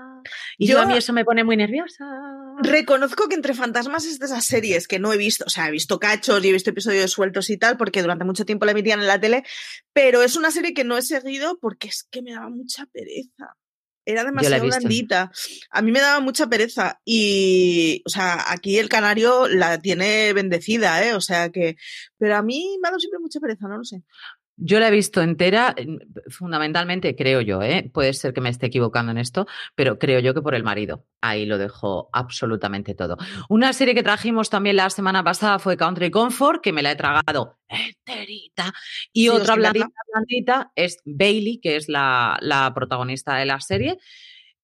y 0.57 0.67
yo, 0.67 0.79
a 0.79 0.85
mí 0.85 0.97
eso 0.97 1.13
me 1.13 1.25
pone 1.25 1.43
muy 1.43 1.57
nerviosa. 1.57 2.05
Reconozco 2.61 3.27
que 3.27 3.35
Entre 3.35 3.53
Fantasmas 3.53 4.05
es 4.05 4.19
de 4.19 4.25
esas 4.25 4.45
series 4.45 4.87
que 4.87 4.99
no 4.99 5.13
he 5.13 5.17
visto, 5.17 5.45
o 5.45 5.49
sea, 5.49 5.67
he 5.67 5.71
visto 5.71 5.99
cachos 5.99 6.43
y 6.43 6.49
he 6.49 6.53
visto 6.53 6.69
episodios 6.69 7.11
sueltos 7.11 7.49
y 7.49 7.57
tal, 7.57 7.77
porque 7.77 8.01
durante 8.01 8.25
mucho 8.25 8.45
tiempo 8.45 8.65
la 8.65 8.71
emitían 8.71 8.99
en 8.99 9.07
la 9.07 9.19
tele, 9.19 9.43
pero 9.93 10.21
es 10.21 10.35
una 10.35 10.51
serie 10.51 10.73
que 10.73 10.83
no 10.83 10.97
he 10.97 11.01
seguido 11.01 11.57
porque 11.59 11.87
es 11.87 12.07
que 12.09 12.21
me 12.21 12.33
daba 12.33 12.49
mucha 12.49 12.85
pereza. 12.87 13.55
Era 14.05 14.25
demasiado 14.25 14.65
blandita. 14.65 15.31
A 15.69 15.81
mí 15.81 15.91
me 15.91 16.01
daba 16.01 16.19
mucha 16.19 16.47
pereza. 16.47 16.99
Y, 17.05 18.01
o 18.05 18.09
sea, 18.09 18.51
aquí 18.51 18.77
el 18.77 18.89
canario 18.89 19.47
la 19.47 19.79
tiene 19.79 20.33
bendecida, 20.33 21.05
¿eh? 21.05 21.13
O 21.13 21.21
sea 21.21 21.49
que. 21.49 21.77
Pero 22.17 22.35
a 22.35 22.41
mí 22.41 22.77
me 22.81 22.87
ha 22.87 22.91
dado 22.91 22.99
siempre 22.99 23.19
mucha 23.19 23.39
pereza, 23.39 23.67
no 23.67 23.77
lo 23.77 23.83
sé. 23.85 24.03
Yo 24.55 24.79
la 24.79 24.89
he 24.89 24.91
visto 24.91 25.21
entera, 25.21 25.75
fundamentalmente 26.29 27.15
creo 27.15 27.41
yo, 27.41 27.61
¿eh? 27.63 27.89
puede 27.91 28.13
ser 28.13 28.33
que 28.33 28.41
me 28.41 28.49
esté 28.49 28.67
equivocando 28.67 29.11
en 29.11 29.17
esto, 29.17 29.47
pero 29.73 29.97
creo 29.97 30.19
yo 30.19 30.33
que 30.33 30.41
por 30.41 30.53
el 30.53 30.63
marido. 30.63 31.05
Ahí 31.21 31.45
lo 31.45 31.57
dejo 31.57 32.09
absolutamente 32.13 32.93
todo. 32.93 33.17
Una 33.49 33.73
serie 33.73 33.95
que 33.95 34.03
trajimos 34.03 34.49
también 34.49 34.75
la 34.75 34.89
semana 34.89 35.23
pasada 35.23 35.57
fue 35.57 35.75
Country 35.75 36.11
Comfort, 36.11 36.61
que 36.61 36.71
me 36.71 36.83
la 36.83 36.91
he 36.91 36.95
tragado 36.95 37.57
enterita. 37.67 38.73
Y 39.11 39.29
otra 39.29 39.55
blandita, 39.55 40.71
es 40.75 40.97
Bailey, 41.05 41.59
que 41.59 41.75
es 41.75 41.89
la, 41.89 42.37
la 42.41 42.73
protagonista 42.73 43.35
de 43.35 43.45
la 43.45 43.59
serie. 43.59 43.97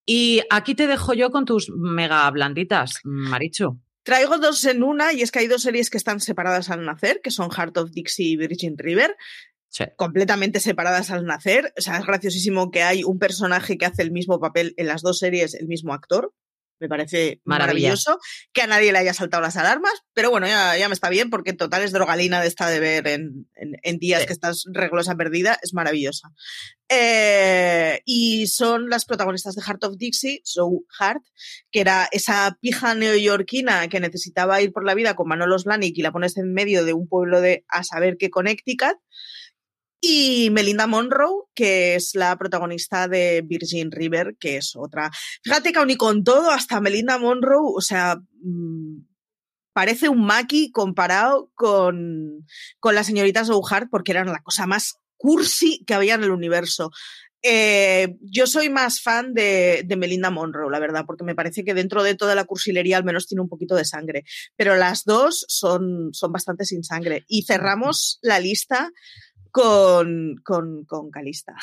Y 0.06 0.42
aquí 0.50 0.76
te 0.76 0.88
dejo 0.88 1.14
yo 1.14 1.32
con 1.32 1.46
tus 1.46 1.70
mega 1.70 2.30
blanditas, 2.32 3.00
Marichu. 3.04 3.80
Traigo 4.04 4.38
dos 4.40 4.66
en 4.66 4.82
una 4.82 5.14
y 5.14 5.22
es 5.22 5.32
que 5.32 5.40
hay 5.40 5.48
dos 5.48 5.62
series 5.62 5.90
que 5.90 5.98
están 5.98 6.20
separadas 6.20 6.70
al 6.72 6.84
nacer, 6.84 7.22
que 7.22 7.30
son 7.30 7.52
Heart 7.52 7.78
of 7.78 7.92
Dixie 7.92 8.32
y 8.32 8.38
Virgin 8.38 8.76
River 8.78 9.16
completamente 9.96 10.60
separadas 10.60 11.12
al 11.12 11.26
nacer. 11.26 11.74
O 11.78 11.82
sea, 11.82 11.98
es 11.98 12.06
graciosísimo 12.06 12.72
que 12.72 12.84
hay 12.84 13.04
un 13.04 13.20
personaje 13.20 13.78
que 13.78 13.86
hace 13.86 14.02
el 14.02 14.12
mismo 14.12 14.40
papel 14.40 14.74
en 14.78 14.88
las 14.88 15.02
dos 15.02 15.20
series, 15.20 15.54
el 15.54 15.68
mismo 15.68 15.94
actor. 15.94 16.34
Me 16.82 16.88
parece 16.88 17.42
maravilloso 17.44 18.20
que 18.54 18.62
a 18.62 18.68
nadie 18.68 18.94
le 18.94 19.00
haya 19.00 19.14
saltado 19.14 19.44
las 19.44 19.58
alarmas, 19.58 19.92
pero 20.14 20.32
bueno, 20.32 20.48
ya, 20.48 20.78
ya 20.78 20.88
me 20.88 20.94
está 20.94 21.10
bien 21.10 21.30
porque 21.30 21.52
total 21.52 21.84
es 21.84 21.92
drogalina 21.92 22.40
de 22.40 22.48
esta 22.48 22.70
de 22.70 22.80
ver 22.80 23.06
en, 23.10 23.50
en, 23.56 24.00
días 24.00 24.26
que 24.26 24.32
estás 24.32 24.64
reglosa 24.72 25.16
perdida, 25.16 25.60
es 25.62 25.74
maravillosa. 25.74 26.30
Eh, 26.88 28.02
y 28.06 28.48
son 28.48 28.90
las 28.90 29.04
protagonistas 29.04 29.56
de 29.56 29.62
Heart 29.62 29.84
of 29.84 29.98
Dixie, 29.98 30.40
So 30.46 30.70
Heart, 30.98 31.24
que 31.70 31.82
era 31.82 32.08
esa 32.14 32.58
pija 32.62 32.96
neoyorquina 32.96 33.90
que 33.90 34.00
necesitaba 34.00 34.62
ir 34.62 34.72
por 34.72 34.86
la 34.86 34.96
vida 34.96 35.18
con 35.18 35.28
Manolos 35.28 35.66
Blahnik 35.66 35.98
y 35.98 36.02
la 36.02 36.14
pones 36.14 36.38
en 36.38 36.54
medio 36.54 36.86
de 36.86 36.94
un 36.94 37.10
pueblo 37.10 37.42
de 37.42 37.66
a 37.68 37.84
saber 37.84 38.16
qué 38.18 38.30
Connecticut 38.30 38.98
y 40.02 40.50
Melinda 40.52 40.88
Monroe, 40.88 41.46
que 41.54 41.96
es 41.96 42.16
la 42.16 42.38
protagonista 42.38 43.08
de 43.08 43.42
Virgin 43.46 43.92
River, 43.92 44.38
que 44.40 44.58
es 44.58 44.76
otra. 44.76 45.12
Fíjate 45.44 45.72
que 45.72 45.80
aún 45.80 45.90
y 45.90 45.98
con 45.98 46.24
todo, 46.24 46.52
hasta 46.52 46.82
Melinda 46.82 47.18
Monroe, 47.18 47.74
o 47.76 47.82
sea, 47.82 48.18
mm, 48.42 49.02
parece 49.74 50.10
un 50.10 50.26
maki 50.26 50.72
comparado 50.72 51.52
con, 51.56 52.46
con 52.80 52.96
las 52.96 53.08
señoritas 53.08 53.50
O'Hart, 53.50 53.90
porque 53.90 54.12
eran 54.12 54.28
la 54.28 54.42
cosa 54.42 54.68
más 54.68 54.96
cursi 55.18 55.84
que 55.86 55.94
había 55.94 56.16
en 56.16 56.24
el 56.24 56.32
universo. 56.32 56.92
Eh, 57.42 58.18
yo 58.20 58.48
soy 58.48 58.70
más 58.70 59.02
fan 59.02 59.34
de, 59.34 59.84
de, 59.86 59.96
Melinda 59.96 60.30
Monroe, 60.30 60.70
la 60.70 60.80
verdad, 60.80 61.06
porque 61.06 61.24
me 61.24 61.36
parece 61.36 61.64
que 61.64 61.74
dentro 61.74 62.04
de 62.04 62.16
toda 62.16 62.36
la 62.36 62.44
cursilería 62.44 62.98
al 62.98 63.06
menos 63.06 63.28
tiene 63.28 63.42
un 63.42 63.48
poquito 63.48 63.76
de 63.76 63.86
sangre. 63.86 64.26
Pero 64.58 64.76
las 64.76 65.06
dos 65.06 65.46
son, 65.48 66.10
son 66.14 66.32
bastante 66.34 66.66
sin 66.66 66.84
sangre. 66.84 67.24
Y 67.28 67.44
cerramos 67.44 68.20
la 68.22 68.40
lista 68.40 68.92
con, 69.52 70.36
con, 70.44 70.86
con 70.86 71.12
Calista. 71.12 71.56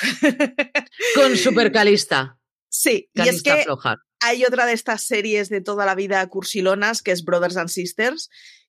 con 1.14 1.37
Super 1.37 1.72
Calista. 1.72 2.38
Sí, 2.68 3.09
y 3.14 3.29
es 3.29 3.42
que 3.42 3.64
hay 4.20 4.44
otra 4.44 4.66
de 4.66 4.72
estas 4.72 5.05
series 5.05 5.49
de 5.49 5.61
toda 5.61 5.87
la 5.87 5.94
vida 5.94 6.27
cursilonas 6.27 7.03
que 7.03 7.12
es 7.12 7.25
Brothers 7.25 7.57
and 7.57 7.68
Sisters 7.68 8.29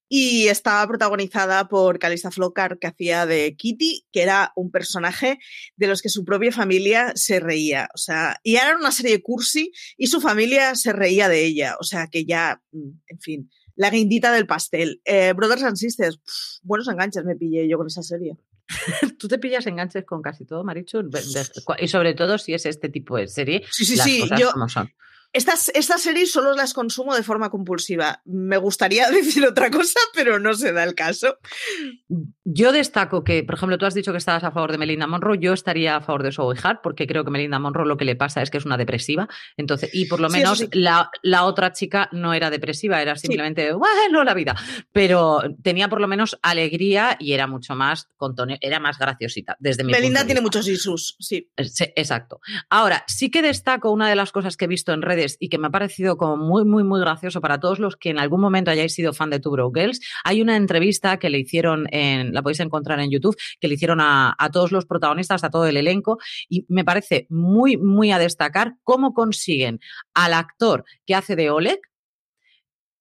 y 0.09 0.47
estaba 0.47 0.87
protagonizada 0.87 1.67
por 1.67 1.99
Calista 1.99 2.31
Flockhart 2.31 2.79
que 2.79 2.87
hacía 2.87 3.25
de 3.25 3.55
Kitty, 3.57 4.05
que 4.11 4.21
era 4.21 4.53
un 4.55 4.71
personaje 4.71 5.39
de 5.75 5.87
los 5.87 6.01
que 6.01 6.09
su 6.09 6.23
propia 6.23 6.51
familia 6.51 7.11
se 7.15 7.39
reía, 7.39 7.89
o 7.93 7.97
sea, 7.97 8.39
y 8.43 8.55
era 8.55 8.77
una 8.77 8.91
serie 8.91 9.21
cursi 9.21 9.71
y 9.97 10.07
su 10.07 10.21
familia 10.21 10.75
se 10.75 10.93
reía 10.93 11.27
de 11.27 11.43
ella, 11.45 11.75
o 11.79 11.83
sea, 11.83 12.07
que 12.07 12.25
ya, 12.25 12.61
mm, 12.71 12.89
en 13.07 13.19
fin, 13.19 13.49
la 13.75 13.89
guindita 13.89 14.31
del 14.31 14.47
pastel. 14.47 15.01
Eh, 15.05 15.33
Brothers 15.33 15.63
and 15.63 15.77
Sisters, 15.77 16.19
buenos 16.63 16.87
enganches 16.87 17.23
me 17.25 17.35
pillé 17.35 17.67
yo 17.69 17.77
con 17.77 17.87
esa 17.87 18.01
serie. 18.01 18.37
Tú 19.19 19.27
te 19.27 19.37
pillas 19.39 19.65
enganches 19.67 20.05
con 20.05 20.21
casi 20.21 20.45
todo, 20.45 20.63
Marichu, 20.63 21.09
y 21.79 21.87
sobre 21.87 22.13
todo 22.13 22.37
si 22.37 22.53
es 22.53 22.65
este 22.65 22.89
tipo 22.89 23.17
de 23.17 23.27
serie. 23.27 23.63
Sí, 23.71 23.85
sí, 23.85 23.97
sí. 23.97 24.29
Yo, 24.37 24.51
como 24.51 24.67
son. 24.67 24.91
Estas, 25.37 25.69
estas 25.75 26.01
series 26.01 26.31
solo 26.31 26.55
las 26.55 26.73
consumo 26.73 27.15
de 27.15 27.21
forma 27.21 27.51
compulsiva. 27.51 28.23
Me 28.25 28.57
gustaría 28.57 29.07
decir 29.11 29.45
otra 29.45 29.69
cosa, 29.69 29.99
pero 30.15 30.39
no 30.39 30.55
se 30.55 30.73
da 30.73 30.83
el 30.83 30.95
caso. 30.95 31.37
Yo 32.43 32.71
destaco 32.71 33.23
que, 33.23 33.43
por 33.43 33.53
ejemplo, 33.53 33.77
tú 33.77 33.85
has 33.85 33.93
dicho 33.93 34.11
que 34.11 34.17
estabas 34.17 34.43
a 34.43 34.49
favor 34.49 34.71
de 34.71 34.79
Melinda 34.79 35.05
Monroe, 35.05 35.37
yo 35.37 35.53
estaría 35.53 35.97
a 35.97 36.01
favor 36.01 36.23
de 36.23 36.31
Zoe 36.31 36.57
Hart, 36.63 36.79
porque 36.81 37.05
creo 37.05 37.23
que 37.23 37.29
Melinda 37.29 37.59
Monroe 37.59 37.87
lo 37.87 37.97
que 37.97 38.05
le 38.05 38.15
pasa 38.15 38.41
es 38.41 38.49
que 38.49 38.57
es 38.57 38.65
una 38.65 38.77
depresiva. 38.77 39.29
Entonces, 39.57 39.91
y 39.93 40.05
por 40.05 40.19
lo 40.19 40.29
menos 40.29 40.65
la, 40.71 41.11
la, 41.21 41.43
otra 41.43 41.71
chica 41.71 42.09
no 42.11 42.33
era 42.33 42.49
depresiva, 42.49 42.99
era 42.99 43.15
simplemente, 43.15 43.73
bueno, 43.73 44.23
la 44.23 44.33
vida. 44.33 44.55
Pero 44.91 45.43
tenía 45.61 45.87
por 45.87 46.01
lo 46.01 46.07
menos 46.07 46.39
alegría 46.41 47.15
y 47.19 47.33
era 47.33 47.45
mucho 47.45 47.75
más 47.75 48.09
era 48.61 48.79
más 48.79 48.97
graciosita. 48.97 49.55
Desde 49.59 49.83
mi 49.83 49.91
Melinda 49.91 50.25
tiene 50.25 50.41
muchos 50.41 50.67
isus, 50.67 51.15
sí. 51.19 51.51
sí. 51.63 51.85
Exacto. 51.95 52.39
Ahora, 52.69 53.03
sí 53.07 53.29
que 53.29 53.43
destaco 53.43 53.91
una 53.91 54.09
de 54.09 54.15
las 54.15 54.31
cosas 54.31 54.57
que 54.57 54.65
he 54.65 54.67
visto 54.67 54.93
en 54.93 55.03
redes 55.03 55.26
y 55.39 55.49
que 55.49 55.57
me 55.57 55.67
ha 55.67 55.71
parecido 55.71 56.15
como 56.15 56.37
muy, 56.37 56.63
muy, 56.63 56.83
muy 56.83 56.99
gracioso 56.99 57.41
para 57.41 57.59
todos 57.59 57.79
los 57.79 57.97
que 57.97 58.11
en 58.11 58.19
algún 58.19 58.39
momento 58.39 58.71
hayáis 58.71 58.93
sido 58.93 59.13
fan 59.13 59.29
de 59.29 59.39
Two 59.39 59.71
Girls. 59.73 59.99
Hay 60.23 60.41
una 60.41 60.55
entrevista 60.55 61.17
que 61.17 61.29
le 61.29 61.39
hicieron 61.39 61.87
en 61.91 62.33
la 62.33 62.41
podéis 62.41 62.59
encontrar 62.61 62.99
en 62.99 63.11
YouTube, 63.11 63.35
que 63.59 63.67
le 63.67 63.73
hicieron 63.73 63.99
a, 64.01 64.35
todos 64.53 64.71
los 64.71 64.85
protagonistas, 64.85 65.43
a 65.43 65.49
todo 65.49 65.65
el 65.65 65.77
elenco, 65.77 66.19
y 66.47 66.65
me 66.69 66.85
parece 66.85 67.27
muy, 67.29 67.77
muy 67.77 68.11
a 68.11 68.19
destacar 68.19 68.75
cómo 68.83 69.13
consiguen 69.13 69.79
al 70.13 70.33
actor 70.33 70.85
que 71.05 71.15
hace 71.15 71.35
de 71.35 71.49
Oleg, 71.49 71.79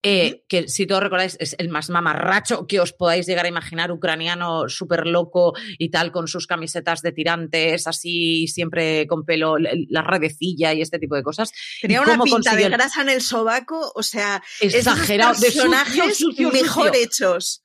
eh, 0.03 0.43
que 0.47 0.67
si 0.67 0.85
todos 0.85 1.01
recordáis 1.01 1.37
es 1.39 1.55
el 1.57 1.69
más 1.69 1.89
mamarracho 1.89 2.67
que 2.67 2.79
os 2.79 2.93
podáis 2.93 3.25
llegar 3.25 3.45
a 3.45 3.49
imaginar, 3.49 3.91
ucraniano 3.91 4.69
súper 4.69 5.07
loco 5.07 5.53
y 5.77 5.89
tal, 5.89 6.11
con 6.11 6.27
sus 6.27 6.45
camisetas 6.45 7.01
de 7.01 7.11
tirantes, 7.11 7.87
así 7.87 8.47
siempre 8.47 9.07
con 9.07 9.25
pelo, 9.25 9.57
la 9.57 10.01
redecilla 10.03 10.73
y 10.73 10.81
este 10.81 10.99
tipo 10.99 11.15
de 11.15 11.23
cosas. 11.23 11.51
Tenía 11.81 12.01
una 12.01 12.17
pinta 12.19 12.55
de 12.55 12.69
grasa 12.69 13.01
en 13.01 13.09
el 13.09 13.21
sobaco, 13.21 13.91
o 13.95 14.03
sea, 14.03 14.43
exagerado, 14.61 15.33
de 15.33 15.41
personajes 15.41 16.23
mejor 16.53 16.95
hechos. 16.95 17.63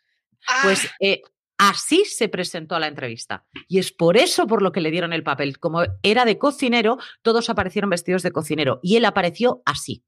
Pues 0.63 0.87
ah. 0.87 0.97
eh, 1.01 1.23
así 1.59 2.05
se 2.05 2.29
presentó 2.29 2.75
a 2.75 2.81
la 2.81 2.89
entrevista. 2.89 3.45
Y 3.69 3.79
es 3.79 3.93
por 3.93 4.17
eso 4.17 4.47
por 4.47 4.63
lo 4.63 4.73
que 4.73 4.81
le 4.81 4.91
dieron 4.91 5.13
el 5.13 5.23
papel. 5.23 5.59
Como 5.59 5.83
era 6.03 6.25
de 6.25 6.39
cocinero, 6.39 6.99
todos 7.23 7.51
aparecieron 7.51 7.91
vestidos 7.91 8.23
de 8.23 8.33
cocinero. 8.33 8.81
Y 8.83 8.97
él 8.97 9.05
apareció 9.05 9.63
así. 9.65 10.03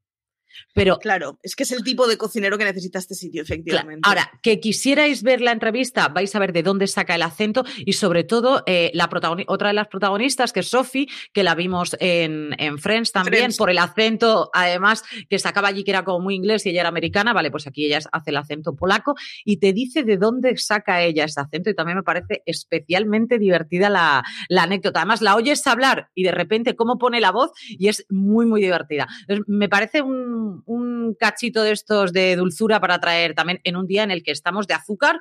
Pero, 0.74 0.98
claro, 0.98 1.38
es 1.42 1.54
que 1.54 1.62
es 1.62 1.72
el 1.72 1.84
tipo 1.84 2.06
de 2.06 2.16
cocinero 2.16 2.58
que 2.58 2.64
necesita 2.64 2.98
este 2.98 3.14
sitio, 3.14 3.42
efectivamente. 3.42 4.00
Ahora, 4.02 4.30
que 4.42 4.60
quisierais 4.60 5.22
ver 5.22 5.40
la 5.40 5.52
entrevista, 5.52 6.08
vais 6.08 6.34
a 6.34 6.38
ver 6.38 6.52
de 6.52 6.62
dónde 6.62 6.86
saca 6.86 7.14
el 7.14 7.22
acento 7.22 7.64
y 7.78 7.92
sobre 7.94 8.24
todo 8.24 8.62
eh, 8.66 8.90
la 8.94 9.08
otra 9.46 9.68
de 9.68 9.74
las 9.74 9.88
protagonistas, 9.88 10.52
que 10.52 10.60
es 10.60 10.68
Sophie, 10.68 11.08
que 11.32 11.42
la 11.42 11.54
vimos 11.54 11.96
en, 12.00 12.54
Friends 12.78 13.12
también, 13.12 13.52
por 13.56 13.70
el 13.70 13.78
acento, 13.78 14.50
además, 14.52 15.04
que 15.28 15.38
sacaba 15.38 15.68
allí 15.68 15.84
que 15.84 15.92
era 15.92 16.04
como 16.04 16.20
muy 16.20 16.34
inglés 16.34 16.66
y 16.66 16.70
ella 16.70 16.80
era 16.80 16.88
americana, 16.88 17.32
vale, 17.32 17.50
pues 17.50 17.66
aquí 17.66 17.86
ella 17.86 18.00
hace 18.12 18.30
el 18.30 18.36
acento 18.36 18.74
polaco 18.74 19.14
y 19.44 19.58
te 19.58 19.72
dice 19.72 20.02
de 20.02 20.16
dónde 20.16 20.56
saca 20.56 21.02
ella 21.02 21.24
ese 21.24 21.40
acento 21.40 21.70
y 21.70 21.74
también 21.74 21.98
me 21.98 22.02
parece 22.02 22.42
especialmente 22.46 23.38
divertida 23.38 23.88
la, 23.88 24.24
la 24.48 24.64
anécdota. 24.64 25.00
Además, 25.00 25.22
la 25.22 25.36
oyes 25.36 25.66
hablar 25.66 26.08
y 26.14 26.24
de 26.24 26.32
repente 26.32 26.74
cómo 26.74 26.98
pone 26.98 27.20
la 27.20 27.30
voz 27.30 27.52
y 27.68 27.88
es 27.88 28.06
muy, 28.10 28.46
muy 28.46 28.60
divertida. 28.60 29.06
me 29.46 29.68
parece 29.68 30.02
un 30.02 30.43
un, 30.66 31.16
cachito 31.18 31.62
de 31.62 31.72
estos 31.72 32.12
de 32.12 32.36
dulzura 32.36 32.80
para 32.80 33.00
traer 33.00 33.34
también 33.34 33.60
en 33.64 33.76
un 33.76 33.86
día 33.86 34.02
en 34.02 34.10
el 34.10 34.22
que 34.22 34.32
estamos 34.32 34.66
de 34.66 34.74
azúcar. 34.74 35.18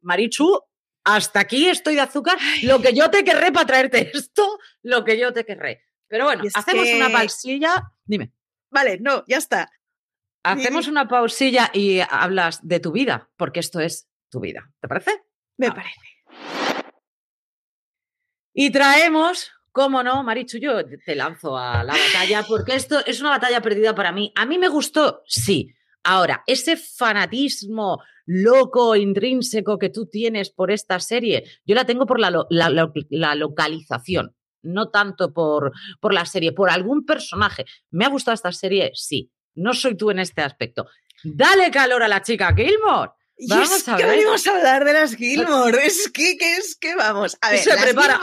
Marichu, 0.00 0.60
hasta 1.04 1.40
aquí 1.40 1.68
estoy 1.68 1.94
de 1.94 2.02
azúcar. 2.02 2.38
Lo 2.62 2.80
que 2.80 2.92
yo 2.92 3.10
te 3.10 3.24
querré 3.24 3.52
para 3.52 3.66
traerte 3.66 4.10
esto, 4.14 4.58
lo 4.82 5.04
que 5.04 5.18
yo 5.18 5.32
te 5.32 5.44
querré. 5.44 5.82
Pero 6.08 6.24
bueno, 6.24 6.44
hacemos 6.54 6.88
una 6.88 7.10
pausilla. 7.10 7.92
Dime. 8.04 8.32
Vale, 8.70 8.98
no, 9.00 9.24
ya 9.26 9.38
está. 9.38 9.70
Hacemos 10.44 10.88
una 10.88 11.06
pausilla 11.06 11.70
y 11.72 12.00
hablas 12.00 12.66
de 12.66 12.80
tu 12.80 12.92
vida, 12.92 13.30
porque 13.36 13.60
esto 13.60 13.80
es 13.80 14.08
tu 14.28 14.40
vida. 14.40 14.70
¿Te 14.80 14.88
parece? 14.88 15.22
Me 15.56 15.70
parece. 15.70 16.00
Y 18.54 18.70
traemos 18.70 19.52
¿Cómo 19.72 20.02
no, 20.02 20.22
Marichu? 20.22 20.58
Yo 20.58 20.84
te 21.04 21.14
lanzo 21.14 21.56
a 21.56 21.82
la 21.82 21.94
batalla 21.94 22.44
porque 22.46 22.74
esto 22.74 23.04
es 23.06 23.20
una 23.20 23.30
batalla 23.30 23.62
perdida 23.62 23.94
para 23.94 24.12
mí. 24.12 24.30
A 24.36 24.44
mí 24.44 24.58
me 24.58 24.68
gustó, 24.68 25.22
sí. 25.26 25.74
Ahora, 26.04 26.42
ese 26.46 26.76
fanatismo 26.76 28.02
loco, 28.26 28.94
intrínseco 28.96 29.78
que 29.78 29.88
tú 29.88 30.06
tienes 30.06 30.50
por 30.50 30.70
esta 30.70 31.00
serie, 31.00 31.44
yo 31.64 31.74
la 31.74 31.86
tengo 31.86 32.06
por 32.06 32.20
la, 32.20 32.46
la, 32.50 33.34
localización, 33.34 34.36
no 34.62 34.90
tanto 34.90 35.32
por, 35.32 35.72
por 36.00 36.12
la 36.12 36.26
serie, 36.26 36.52
por 36.52 36.68
algún 36.68 37.06
personaje. 37.06 37.64
¿Me 37.90 38.04
ha 38.04 38.08
gustado 38.08 38.34
esta 38.34 38.52
serie? 38.52 38.90
Sí. 38.94 39.32
No 39.54 39.74
soy 39.74 39.96
tú 39.96 40.10
en 40.10 40.18
este 40.18 40.42
aspecto. 40.42 40.86
Dale 41.24 41.70
calor 41.70 42.02
a 42.02 42.08
la 42.08 42.22
chica 42.22 42.54
Gilmore. 42.54 43.12
Vamos 43.48 43.88
a 43.88 43.96
ver. 43.96 44.06
venimos 44.06 44.46
a 44.46 44.56
hablar 44.56 44.84
de 44.84 44.92
las 44.92 45.14
Gilmore. 45.14 45.86
Es 45.86 46.10
que, 46.12 46.36
es 46.58 46.76
que 46.76 46.94
vamos. 46.94 47.36
A 47.40 47.50
ver, 47.50 47.58
se 47.60 47.76
prepara. 47.76 48.20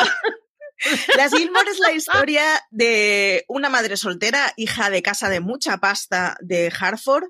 Las 1.17 1.33
Gilmore 1.33 1.69
es 1.71 1.79
la 1.79 1.91
historia 1.93 2.43
de 2.71 3.43
una 3.47 3.69
madre 3.69 3.97
soltera, 3.97 4.53
hija 4.55 4.89
de 4.89 5.01
casa 5.01 5.29
de 5.29 5.39
mucha 5.39 5.77
pasta 5.77 6.37
de 6.41 6.71
Hartford, 6.77 7.25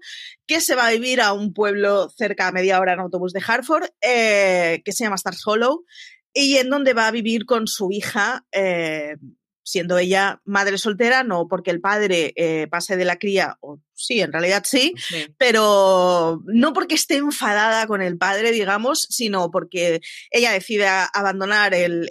que 0.45 0.61
se 0.61 0.75
va 0.75 0.87
a 0.87 0.91
vivir 0.91 1.21
a 1.21 1.33
un 1.33 1.53
pueblo 1.53 2.09
cerca 2.09 2.47
a 2.47 2.51
media 2.51 2.79
hora 2.79 2.93
en 2.93 2.99
autobús 2.99 3.33
de 3.33 3.43
Hartford, 3.45 3.89
eh, 4.01 4.81
que 4.85 4.91
se 4.91 5.03
llama 5.03 5.15
Stars 5.15 5.45
Hollow, 5.45 5.85
y 6.33 6.57
en 6.57 6.69
donde 6.69 6.93
va 6.93 7.07
a 7.07 7.11
vivir 7.11 7.45
con 7.45 7.67
su 7.67 7.91
hija, 7.91 8.45
eh, 8.51 9.15
siendo 9.69 9.99
ella 9.99 10.41
madre 10.45 10.79
soltera, 10.79 11.23
no 11.23 11.47
porque 11.47 11.69
el 11.69 11.79
padre 11.79 12.33
eh, 12.35 12.67
pase 12.71 12.97
de 12.97 13.05
la 13.05 13.17
cría, 13.17 13.57
o 13.61 13.79
sí, 13.93 14.19
en 14.19 14.31
realidad 14.31 14.63
sí, 14.65 14.95
pero 15.37 16.41
no 16.45 16.73
porque 16.73 16.95
esté 16.95 17.17
enfadada 17.17 17.85
con 17.85 18.01
el 18.01 18.17
padre, 18.17 18.51
digamos, 18.51 19.05
sino 19.09 19.51
porque 19.51 20.01
ella 20.31 20.51
decide 20.51 20.87
abandonar 20.87 21.75
el, 21.75 22.09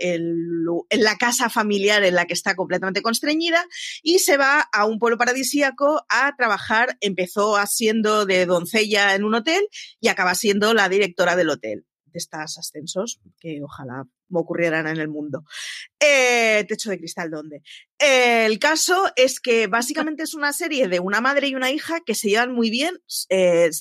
la 0.90 1.16
casa 1.16 1.50
familiar 1.50 2.04
en 2.04 2.14
la 2.14 2.26
que 2.26 2.34
está 2.34 2.54
completamente 2.54 3.02
constreñida 3.02 3.64
y 4.02 4.20
se 4.20 4.36
va 4.36 4.60
a 4.60 4.84
un 4.84 5.00
pueblo 5.00 5.18
paradisíaco 5.18 6.04
a 6.08 6.36
trabajar. 6.36 6.96
Empezó 7.00 7.56
siendo 7.66 8.24
de 8.24 8.46
doncella 8.46 9.16
en 9.16 9.24
un 9.24 9.34
hotel 9.34 9.66
y 9.98 10.08
acaba 10.08 10.36
siendo 10.36 10.74
la 10.74 10.88
directora 10.88 11.34
del 11.34 11.50
hotel 11.50 11.86
de 12.06 12.18
estos 12.18 12.56
ascensos, 12.58 13.20
que 13.40 13.60
ojalá 13.62 14.04
me 14.28 14.40
ocurrieran 14.40 14.86
en 14.86 14.98
el 14.98 15.08
mundo. 15.08 15.44
Eh, 16.00 16.64
techo 16.68 16.90
de 16.90 16.98
cristal, 16.98 17.30
¿dónde? 17.30 17.62
el 18.00 18.60
caso 18.60 19.10
es 19.16 19.40
que 19.40 19.66
básicamente 19.66 20.22
es 20.22 20.32
una 20.32 20.52
serie 20.52 20.86
de 20.86 21.00
una 21.00 21.20
madre 21.20 21.48
y 21.48 21.56
una 21.56 21.72
hija 21.72 21.98
que 22.06 22.14
se 22.14 22.28
llevan 22.28 22.52
muy 22.52 22.70
bien. 22.70 22.94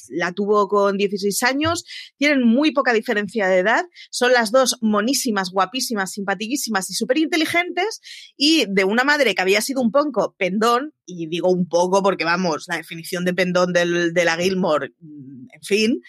la 0.09 0.31
tuvo 0.31 0.67
con 0.67 0.97
16 0.97 1.43
años, 1.43 1.85
tienen 2.17 2.43
muy 2.43 2.71
poca 2.71 2.93
diferencia 2.93 3.47
de 3.47 3.59
edad, 3.59 3.85
son 4.09 4.33
las 4.33 4.51
dos 4.51 4.77
monísimas, 4.81 5.51
guapísimas, 5.51 6.13
simpaticísimas 6.13 6.89
y 6.89 6.93
súper 6.93 7.19
inteligentes. 7.19 8.01
Y 8.35 8.65
de 8.69 8.83
una 8.83 9.03
madre 9.03 9.35
que 9.35 9.41
había 9.41 9.61
sido 9.61 9.81
un 9.81 9.91
poco 9.91 10.35
pendón, 10.37 10.93
y 11.05 11.27
digo 11.27 11.51
un 11.51 11.67
poco 11.67 12.01
porque 12.03 12.23
vamos, 12.23 12.65
la 12.67 12.77
definición 12.77 13.25
de 13.25 13.33
pendón 13.33 13.73
del, 13.73 14.13
de 14.13 14.25
la 14.25 14.37
Gilmore, 14.37 14.93
mm, 14.99 15.47
en 15.53 15.61
fin, 15.61 16.01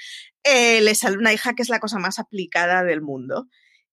eh, 0.44 0.80
le 0.80 0.94
sale 0.94 1.16
una 1.16 1.32
hija 1.32 1.54
que 1.54 1.62
es 1.62 1.68
la 1.68 1.80
cosa 1.80 1.98
más 1.98 2.18
aplicada 2.18 2.84
del 2.84 3.02
mundo. 3.02 3.48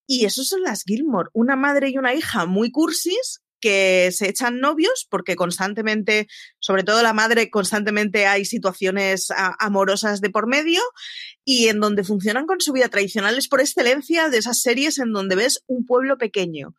Y 0.08 0.26
esos 0.26 0.48
son 0.48 0.62
las 0.62 0.84
Gilmore, 0.84 1.30
una 1.34 1.56
madre 1.56 1.90
y 1.90 1.98
una 1.98 2.14
hija 2.14 2.46
muy 2.46 2.72
cursis 2.72 3.42
que 3.60 4.12
se 4.12 4.30
echan 4.30 4.60
novios 4.60 5.08
porque 5.10 5.36
constantemente, 5.36 6.28
sobre 6.60 6.84
todo 6.84 7.02
la 7.02 7.14
madre, 7.14 7.50
constantemente 7.50 8.28
hay 8.28 8.46
situaciones 8.46 9.30
amorosas 9.60 10.22
de 10.22 10.30
por 10.30 10.48
medio 10.48 10.82
y 11.44 11.70
en 11.70 11.80
donde 11.80 12.04
funcionan 12.04 12.46
con 12.46 12.62
su 12.62 12.74
vida 12.74 12.90
tradicional 12.90 13.38
es 13.38 13.48
por 13.48 13.62
excelencia 13.62 14.30
de 14.30 14.38
esas 14.38 14.62
series 14.62 15.00
en 15.00 15.14
donde 15.14 15.36
ves 15.36 15.64
un 15.66 15.86
pueblo 15.86 16.20
pequeño. 16.20 16.76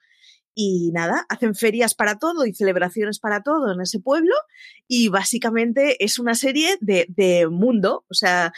Y 0.54 0.90
nada, 0.92 1.26
hacen 1.28 1.54
ferias 1.54 1.94
para 1.94 2.18
todo 2.18 2.46
y 2.46 2.54
celebraciones 2.54 3.18
para 3.18 3.42
todo 3.42 3.74
en 3.74 3.80
ese 3.80 3.98
pueblo 3.98 4.34
y 4.86 5.08
básicamente 5.08 6.02
es 6.04 6.18
una 6.18 6.34
serie 6.34 6.78
de, 6.80 7.06
de 7.08 7.48
mundo, 7.48 8.04
o 8.08 8.14
sea, 8.14 8.52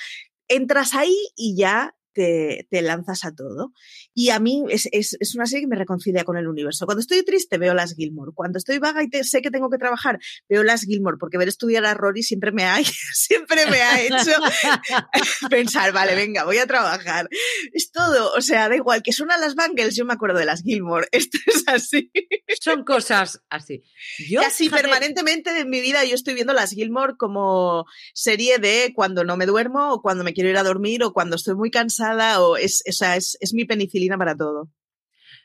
entras 0.48 0.94
ahí 0.94 1.16
y 1.34 1.56
ya 1.56 1.94
te, 2.12 2.82
lanzas 2.82 3.24
a 3.24 3.34
todo. 3.34 3.72
Y 4.14 4.30
a 4.30 4.38
mí 4.40 4.64
es, 4.68 4.88
una 5.34 5.46
serie 5.46 5.62
que 5.62 5.68
me 5.68 5.76
reconcilia 5.76 6.24
con 6.24 6.36
el 6.36 6.48
universo. 6.48 6.86
Cuando 6.86 7.00
estoy 7.00 7.24
triste 7.24 7.58
veo 7.58 7.74
las 7.74 7.94
Gilmore. 7.94 8.32
Cuando 8.34 8.58
estoy 8.58 8.78
vaga 8.78 9.02
y 9.02 9.24
sé 9.24 9.42
que 9.42 9.50
tengo 9.50 9.70
que 9.70 9.78
trabajar, 9.78 10.18
veo 10.48 10.62
las 10.62 10.82
Gilmore, 10.82 11.16
porque 11.18 11.38
ver 11.38 11.48
estudiar 11.48 11.84
a 11.84 11.94
Rory 11.94 12.22
siempre 12.22 12.52
me 12.52 12.64
ha, 12.64 12.76
siempre 13.14 13.66
me 13.66 13.80
ha 13.80 14.02
hecho 14.02 14.32
pensar, 15.50 15.92
vale, 15.92 16.14
venga, 16.14 16.44
voy 16.44 16.58
a 16.58 16.66
trabajar. 16.66 17.28
Es 17.72 17.90
todo, 17.92 18.32
o 18.34 18.40
sea, 18.40 18.68
da 18.68 18.76
igual, 18.76 19.02
que 19.02 19.12
suenan 19.12 19.40
las 19.40 19.54
Bangles, 19.54 19.96
yo 19.96 20.04
me 20.04 20.14
acuerdo 20.14 20.38
de 20.38 20.46
las 20.46 20.62
Gilmore. 20.62 21.08
Esto 21.12 21.38
es 21.46 21.64
así. 21.66 22.10
Son 22.60 22.84
cosas 22.84 23.42
así. 23.48 23.82
Yo, 24.28 24.40
así 24.40 24.68
permanentemente 24.68 25.56
en 25.58 25.70
mi 25.70 25.80
vida 25.80 26.04
yo 26.04 26.14
estoy 26.14 26.34
viendo 26.34 26.52
las 26.52 26.70
Gilmore 26.70 27.14
como 27.16 27.86
serie 28.14 28.58
de 28.58 28.92
cuando 28.94 29.24
no 29.24 29.36
me 29.36 29.46
duermo 29.46 29.92
o 29.92 30.02
cuando 30.02 30.24
me 30.24 30.32
quiero 30.32 30.50
ir 30.50 30.56
a 30.56 30.62
dormir 30.62 31.02
o 31.04 31.12
cuando 31.12 31.36
estoy 31.36 31.54
muy 31.54 31.70
cansada 31.70 31.97
o 32.38 32.56
es, 32.56 32.82
es, 32.84 33.38
es 33.40 33.54
mi 33.54 33.64
penicilina 33.64 34.16
para 34.16 34.36
todo. 34.36 34.70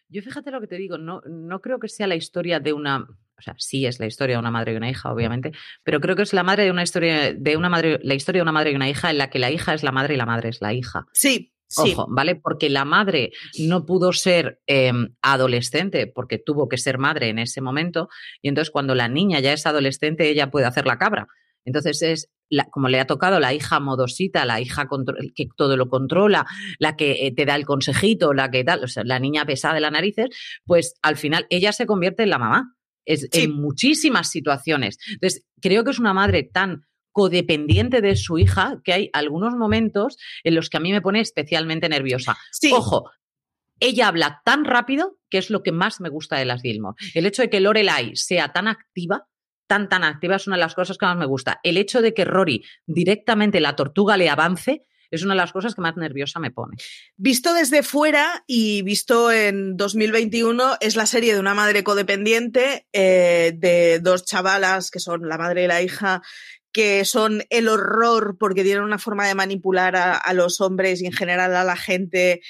Yo 0.10 0.22
fíjate 0.22 0.52
lo 0.52 0.62
que 0.62 0.68
te 0.68 0.78
digo, 0.78 0.98
no, 0.98 1.22
no 1.28 1.60
creo 1.60 1.80
que 1.80 1.88
sea 1.88 2.06
la 2.06 2.16
historia 2.16 2.60
de 2.60 2.72
una, 2.72 3.00
o 3.00 3.42
sea, 3.42 3.56
sí 3.58 3.86
es 3.86 4.00
la 4.00 4.06
historia 4.06 4.36
de 4.36 4.40
una 4.40 4.52
madre 4.52 4.74
y 4.74 4.76
una 4.76 4.90
hija, 4.90 5.12
obviamente, 5.12 5.52
pero 5.84 6.00
creo 6.00 6.16
que 6.16 6.22
es 6.22 6.34
la 6.34 6.44
madre 6.44 6.66
de 6.66 6.72
una 6.72 6.84
historia 6.84 7.34
de 7.34 7.58
una 7.58 7.70
madre, 7.70 8.00
la 8.04 8.14
historia 8.14 8.40
de 8.40 8.44
una 8.44 8.52
madre 8.52 8.72
y 8.72 8.76
una 8.76 8.90
hija 8.90 9.10
en 9.10 9.18
la 9.18 9.30
que 9.30 9.40
la 9.40 9.50
hija 9.50 9.74
es 9.74 9.82
la 9.82 9.92
madre 9.92 10.14
y 10.14 10.18
la 10.18 10.26
madre 10.26 10.50
es 10.50 10.62
la 10.62 10.74
hija. 10.74 11.08
Sí, 11.14 11.54
Sí. 11.66 11.94
Ojo, 11.94 12.06
¿vale? 12.08 12.36
Porque 12.36 12.70
la 12.70 12.86
madre 12.86 13.32
no 13.58 13.84
pudo 13.88 14.14
ser 14.14 14.62
em, 14.68 15.16
adolescente 15.24 16.06
porque 16.06 16.38
tuvo 16.38 16.70
que 16.70 16.78
ser 16.78 17.00
madre 17.00 17.30
en 17.30 17.40
ese 17.40 17.62
momento 17.62 18.10
y 18.44 18.50
entonces 18.50 18.70
cuando 18.70 18.94
la 18.94 19.08
niña 19.08 19.40
ya 19.40 19.54
es 19.54 19.66
adolescente 19.66 20.30
ella 20.30 20.52
puede 20.52 20.68
hacer 20.68 20.86
la 20.86 21.00
cabra. 21.00 21.28
Entonces 21.66 22.02
es 22.02 22.30
la, 22.50 22.66
como 22.66 22.90
le 22.90 23.00
ha 23.00 23.08
tocado 23.08 23.40
la 23.40 23.54
hija 23.54 23.80
modosita, 23.80 24.46
la 24.46 24.62
hija 24.62 24.88
que 25.36 25.48
todo 25.56 25.78
lo 25.78 25.90
controla, 25.90 26.46
la 26.80 26.96
que 26.96 27.26
eh, 27.26 27.34
te 27.34 27.46
da 27.46 27.56
el 27.56 27.66
consejito, 27.66 28.34
la 28.34 28.52
que 28.52 28.64
tal, 28.64 28.84
o 28.84 28.88
sea, 28.88 29.04
la 29.04 29.20
niña 29.20 29.46
pesada 29.46 29.76
de 29.76 29.82
las 29.82 29.92
narices, 29.92 30.30
pues 30.66 30.96
al 31.02 31.18
final 31.18 31.48
ella 31.50 31.72
se 31.72 31.86
convierte 31.86 32.24
en 32.24 32.30
la 32.30 32.40
mamá. 32.40 32.76
Es, 33.06 33.28
En 33.34 33.52
muchísimas 33.52 34.30
situaciones. 34.30 34.98
Entonces, 35.10 35.46
creo 35.60 35.84
que 35.84 35.92
es 35.92 36.00
una 36.00 36.14
madre 36.14 36.44
tan 36.44 36.86
codependiente 37.12 38.02
de 38.02 38.16
su 38.16 38.38
hija 38.38 38.82
que 38.84 38.94
hay 38.94 39.10
algunos 39.14 39.56
momentos 39.56 40.18
en 40.44 40.56
los 40.56 40.70
que 40.70 40.78
a 40.78 40.80
mí 40.80 40.92
me 40.92 41.02
pone 41.02 41.20
especialmente 41.20 41.90
nerviosa. 41.90 42.38
Ojo, 42.74 43.12
ella 43.80 44.08
habla 44.08 44.42
tan 44.46 44.66
rápido 44.66 45.20
que 45.30 45.38
es 45.38 45.50
lo 45.50 45.64
que 45.64 45.72
más 45.72 46.00
me 46.00 46.10
gusta 46.10 46.38
de 46.38 46.46
las 46.46 46.62
Gilmore. 46.62 46.96
El 47.14 47.26
hecho 47.26 47.42
de 47.42 47.50
que 47.50 47.60
Lorelai 47.60 48.16
sea 48.16 48.54
tan 48.54 48.68
activa 48.68 49.28
tan, 49.74 49.90
tan 49.90 50.04
activa 50.04 50.36
es 50.36 50.46
una 50.46 50.56
de 50.56 50.62
las 50.62 50.76
cosas 50.76 51.00
que 51.00 51.06
más 51.08 51.18
me 51.18 51.26
gusta. 51.26 51.60
El 51.64 51.78
hecho 51.78 52.04
de 52.04 52.14
que 52.14 52.26
Rory 52.26 52.64
directamente 52.86 53.60
la 53.60 53.76
tortuga 53.76 54.18
le 54.18 54.30
avance 54.30 54.86
es 55.10 55.24
una 55.24 55.34
de 55.34 55.40
las 55.40 55.52
cosas 55.52 55.74
que 55.74 55.82
más 55.82 55.98
nerviosa 55.98 56.40
me 56.40 56.52
pone. 56.52 56.78
Visto 57.18 57.56
desde 57.56 57.82
fuera 57.82 58.44
y 58.46 58.84
visto 58.84 59.32
en 59.32 59.76
2021, 59.76 60.78
es 60.80 60.96
la 60.96 61.08
serie 61.08 61.34
de 61.34 61.40
una 61.40 61.56
madre 61.56 61.84
codependiente, 61.84 62.86
eh, 62.94 63.54
de 63.56 64.00
dos 64.00 64.26
chavalas 64.26 64.92
que 64.92 65.00
son 65.00 65.28
la 65.28 65.40
madre 65.40 65.64
y 65.64 65.68
la 65.68 65.82
hija, 65.82 66.22
que 66.72 67.04
son 67.04 67.44
el 67.50 67.68
horror 67.68 68.38
porque 68.40 68.64
tienen 68.64 68.84
una 68.84 69.00
forma 69.00 69.28
de 69.28 69.36
manipular 69.36 69.96
a 69.96 70.34
los 70.34 70.62
hombres 70.62 71.02
y 71.02 71.08
en 71.08 71.14
general 71.14 71.56
a 71.56 71.64
la 71.64 71.76
gente 71.76 72.42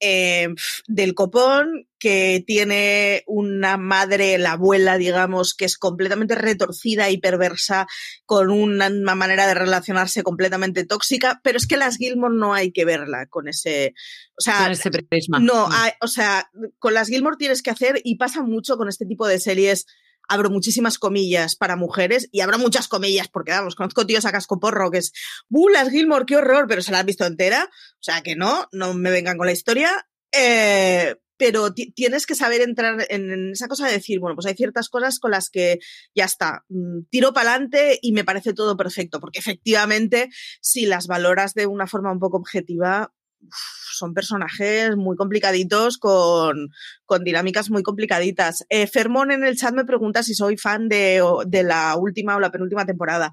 eh, 0.00 0.48
del 0.86 1.14
copón, 1.14 1.86
que 1.98 2.42
tiene 2.46 3.22
una 3.26 3.76
madre, 3.76 4.38
la 4.38 4.52
abuela, 4.52 4.96
digamos, 4.96 5.54
que 5.54 5.66
es 5.66 5.76
completamente 5.76 6.34
retorcida 6.34 7.10
y 7.10 7.18
perversa, 7.18 7.86
con 8.24 8.50
una, 8.50 8.88
manera 9.14 9.46
de 9.46 9.54
relacionarse 9.54 10.22
completamente 10.22 10.86
tóxica, 10.86 11.40
pero 11.44 11.58
es 11.58 11.66
que 11.66 11.76
las 11.76 11.98
Gilmore 11.98 12.34
no 12.34 12.54
hay 12.54 12.72
que 12.72 12.86
verla 12.86 13.26
con 13.26 13.48
ese, 13.48 13.94
o 14.38 14.40
sea, 14.40 14.62
con 14.62 14.72
ese 14.72 14.90
prisma. 14.90 15.38
No, 15.38 15.68
mm. 15.68 15.72
hay, 15.72 15.90
o 16.00 16.08
sea, 16.08 16.50
con 16.78 16.94
las 16.94 17.08
Gilmore 17.08 17.36
tienes 17.36 17.62
que 17.62 17.70
hacer, 17.70 18.00
y 18.02 18.16
pasa 18.16 18.42
mucho 18.42 18.78
con 18.78 18.88
este 18.88 19.04
tipo 19.04 19.28
de 19.28 19.38
series, 19.38 19.86
abro 20.30 20.48
muchísimas 20.48 20.98
comillas 20.98 21.56
para 21.56 21.76
mujeres 21.76 22.28
y 22.30 22.40
abro 22.40 22.58
muchas 22.58 22.88
comillas 22.88 23.28
porque, 23.28 23.50
vamos, 23.50 23.74
conozco 23.74 24.06
tíos 24.06 24.24
a 24.24 24.32
casco 24.32 24.60
porro 24.60 24.90
que 24.90 24.98
es, 24.98 25.12
¡buh, 25.48 25.68
las 25.68 25.90
Gilmore, 25.90 26.24
qué 26.24 26.36
horror! 26.36 26.66
Pero 26.68 26.82
se 26.82 26.92
la 26.92 27.00
han 27.00 27.06
visto 27.06 27.26
entera. 27.26 27.68
O 27.68 28.02
sea 28.02 28.22
que 28.22 28.36
no, 28.36 28.68
no 28.72 28.94
me 28.94 29.10
vengan 29.10 29.36
con 29.36 29.46
la 29.46 29.52
historia. 29.52 29.90
Eh, 30.32 31.16
pero 31.36 31.72
tienes 31.72 32.26
que 32.26 32.34
saber 32.34 32.60
entrar 32.60 33.06
en, 33.08 33.52
esa 33.52 33.66
cosa 33.66 33.86
de 33.86 33.94
decir, 33.94 34.20
bueno, 34.20 34.36
pues 34.36 34.46
hay 34.46 34.54
ciertas 34.54 34.90
cosas 34.90 35.18
con 35.18 35.30
las 35.30 35.48
que 35.48 35.78
ya 36.14 36.26
está, 36.26 36.66
mm, 36.68 37.04
tiro 37.08 37.32
para 37.32 37.52
adelante 37.52 37.98
y 38.02 38.12
me 38.12 38.24
parece 38.24 38.52
todo 38.52 38.76
perfecto, 38.76 39.20
porque 39.20 39.38
efectivamente, 39.38 40.28
si 40.60 40.84
las 40.84 41.06
valoras 41.06 41.54
de 41.54 41.66
una 41.66 41.86
forma 41.86 42.12
un 42.12 42.18
poco 42.18 42.36
objetiva, 42.36 43.14
son 43.50 44.14
personajes 44.14 44.96
muy 44.96 45.16
complicaditos 45.16 45.98
con, 45.98 46.70
con 47.04 47.24
dinámicas 47.24 47.70
muy 47.70 47.82
complicaditas. 47.82 48.64
Eh, 48.68 48.86
Fermón 48.86 49.30
en 49.30 49.44
el 49.44 49.56
chat 49.56 49.74
me 49.74 49.84
pregunta 49.84 50.22
si 50.22 50.34
soy 50.34 50.56
fan 50.56 50.88
de, 50.88 51.22
de 51.46 51.62
la 51.62 51.96
última 51.96 52.36
o 52.36 52.40
la 52.40 52.50
penúltima 52.50 52.86
temporada. 52.86 53.32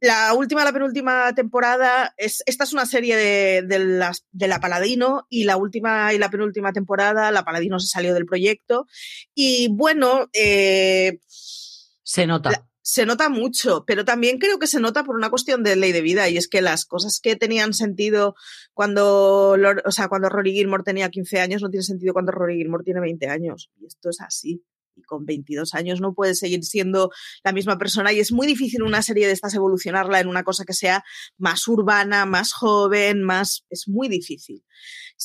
La 0.00 0.34
última, 0.34 0.64
la 0.64 0.72
penúltima 0.72 1.32
temporada, 1.32 2.12
es, 2.16 2.42
esta 2.46 2.64
es 2.64 2.72
una 2.72 2.86
serie 2.86 3.16
de, 3.16 3.62
de, 3.62 3.78
las, 3.78 4.24
de 4.32 4.48
la 4.48 4.58
Paladino 4.58 5.26
y 5.28 5.44
la 5.44 5.56
última 5.56 6.12
y 6.12 6.18
la 6.18 6.28
penúltima 6.28 6.72
temporada, 6.72 7.30
la 7.30 7.44
Paladino 7.44 7.78
se 7.78 7.86
salió 7.86 8.12
del 8.12 8.26
proyecto 8.26 8.86
y 9.32 9.68
bueno, 9.70 10.28
eh, 10.32 11.20
se 11.28 12.26
nota 12.26 12.66
se 12.82 13.06
nota 13.06 13.28
mucho, 13.28 13.84
pero 13.86 14.04
también 14.04 14.38
creo 14.38 14.58
que 14.58 14.66
se 14.66 14.80
nota 14.80 15.04
por 15.04 15.16
una 15.16 15.30
cuestión 15.30 15.62
de 15.62 15.76
ley 15.76 15.92
de 15.92 16.00
vida 16.00 16.28
y 16.28 16.36
es 16.36 16.48
que 16.48 16.60
las 16.60 16.84
cosas 16.84 17.20
que 17.20 17.36
tenían 17.36 17.72
sentido 17.72 18.34
cuando, 18.74 19.56
o 19.84 19.90
sea, 19.90 20.08
cuando 20.08 20.28
Rory 20.28 20.52
Gilmore 20.52 20.82
tenía 20.82 21.08
15 21.08 21.40
años 21.40 21.62
no 21.62 21.70
tiene 21.70 21.84
sentido 21.84 22.12
cuando 22.12 22.32
Rory 22.32 22.56
Gilmore 22.56 22.84
tiene 22.84 23.00
20 23.00 23.28
años 23.28 23.70
y 23.80 23.86
esto 23.86 24.10
es 24.10 24.20
así 24.20 24.62
y 24.96 25.02
con 25.02 25.24
22 25.24 25.74
años 25.74 26.00
no 26.00 26.14
puede 26.14 26.34
seguir 26.34 26.64
siendo 26.64 27.10
la 27.44 27.52
misma 27.52 27.78
persona 27.78 28.12
y 28.12 28.20
es 28.20 28.32
muy 28.32 28.46
difícil 28.46 28.82
una 28.82 29.02
serie 29.02 29.26
de 29.26 29.32
estas 29.32 29.54
evolucionarla 29.54 30.20
en 30.20 30.28
una 30.28 30.42
cosa 30.42 30.64
que 30.64 30.72
sea 30.72 31.04
más 31.38 31.66
urbana, 31.68 32.26
más 32.26 32.52
joven, 32.52 33.22
más... 33.22 33.64
es 33.70 33.88
muy 33.88 34.08
difícil. 34.08 34.64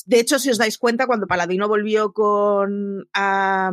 De 0.06 0.20
hecho, 0.20 0.38
si 0.38 0.50
os 0.50 0.58
dais 0.58 0.78
cuenta, 0.78 1.06
cuando 1.06 1.26
Paladino 1.26 1.68
volvió 1.68 2.12
con 2.12 3.08
A 3.14 3.70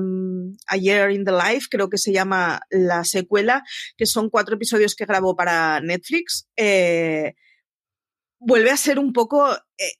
Year 0.79 1.11
in 1.11 1.23
the 1.23 1.31
Life, 1.31 1.67
creo 1.69 1.89
que 1.89 1.97
se 1.97 2.11
llama 2.11 2.61
la 2.69 3.03
secuela, 3.03 3.63
que 3.97 4.05
son 4.05 4.29
cuatro 4.29 4.55
episodios 4.55 4.95
que 4.95 5.05
grabó 5.05 5.35
para 5.35 5.79
Netflix, 5.81 6.47
eh, 6.55 7.35
vuelve 8.39 8.71
a 8.71 8.77
ser 8.77 8.99
un 8.99 9.13
poco... 9.13 9.53
Eh, 9.77 9.93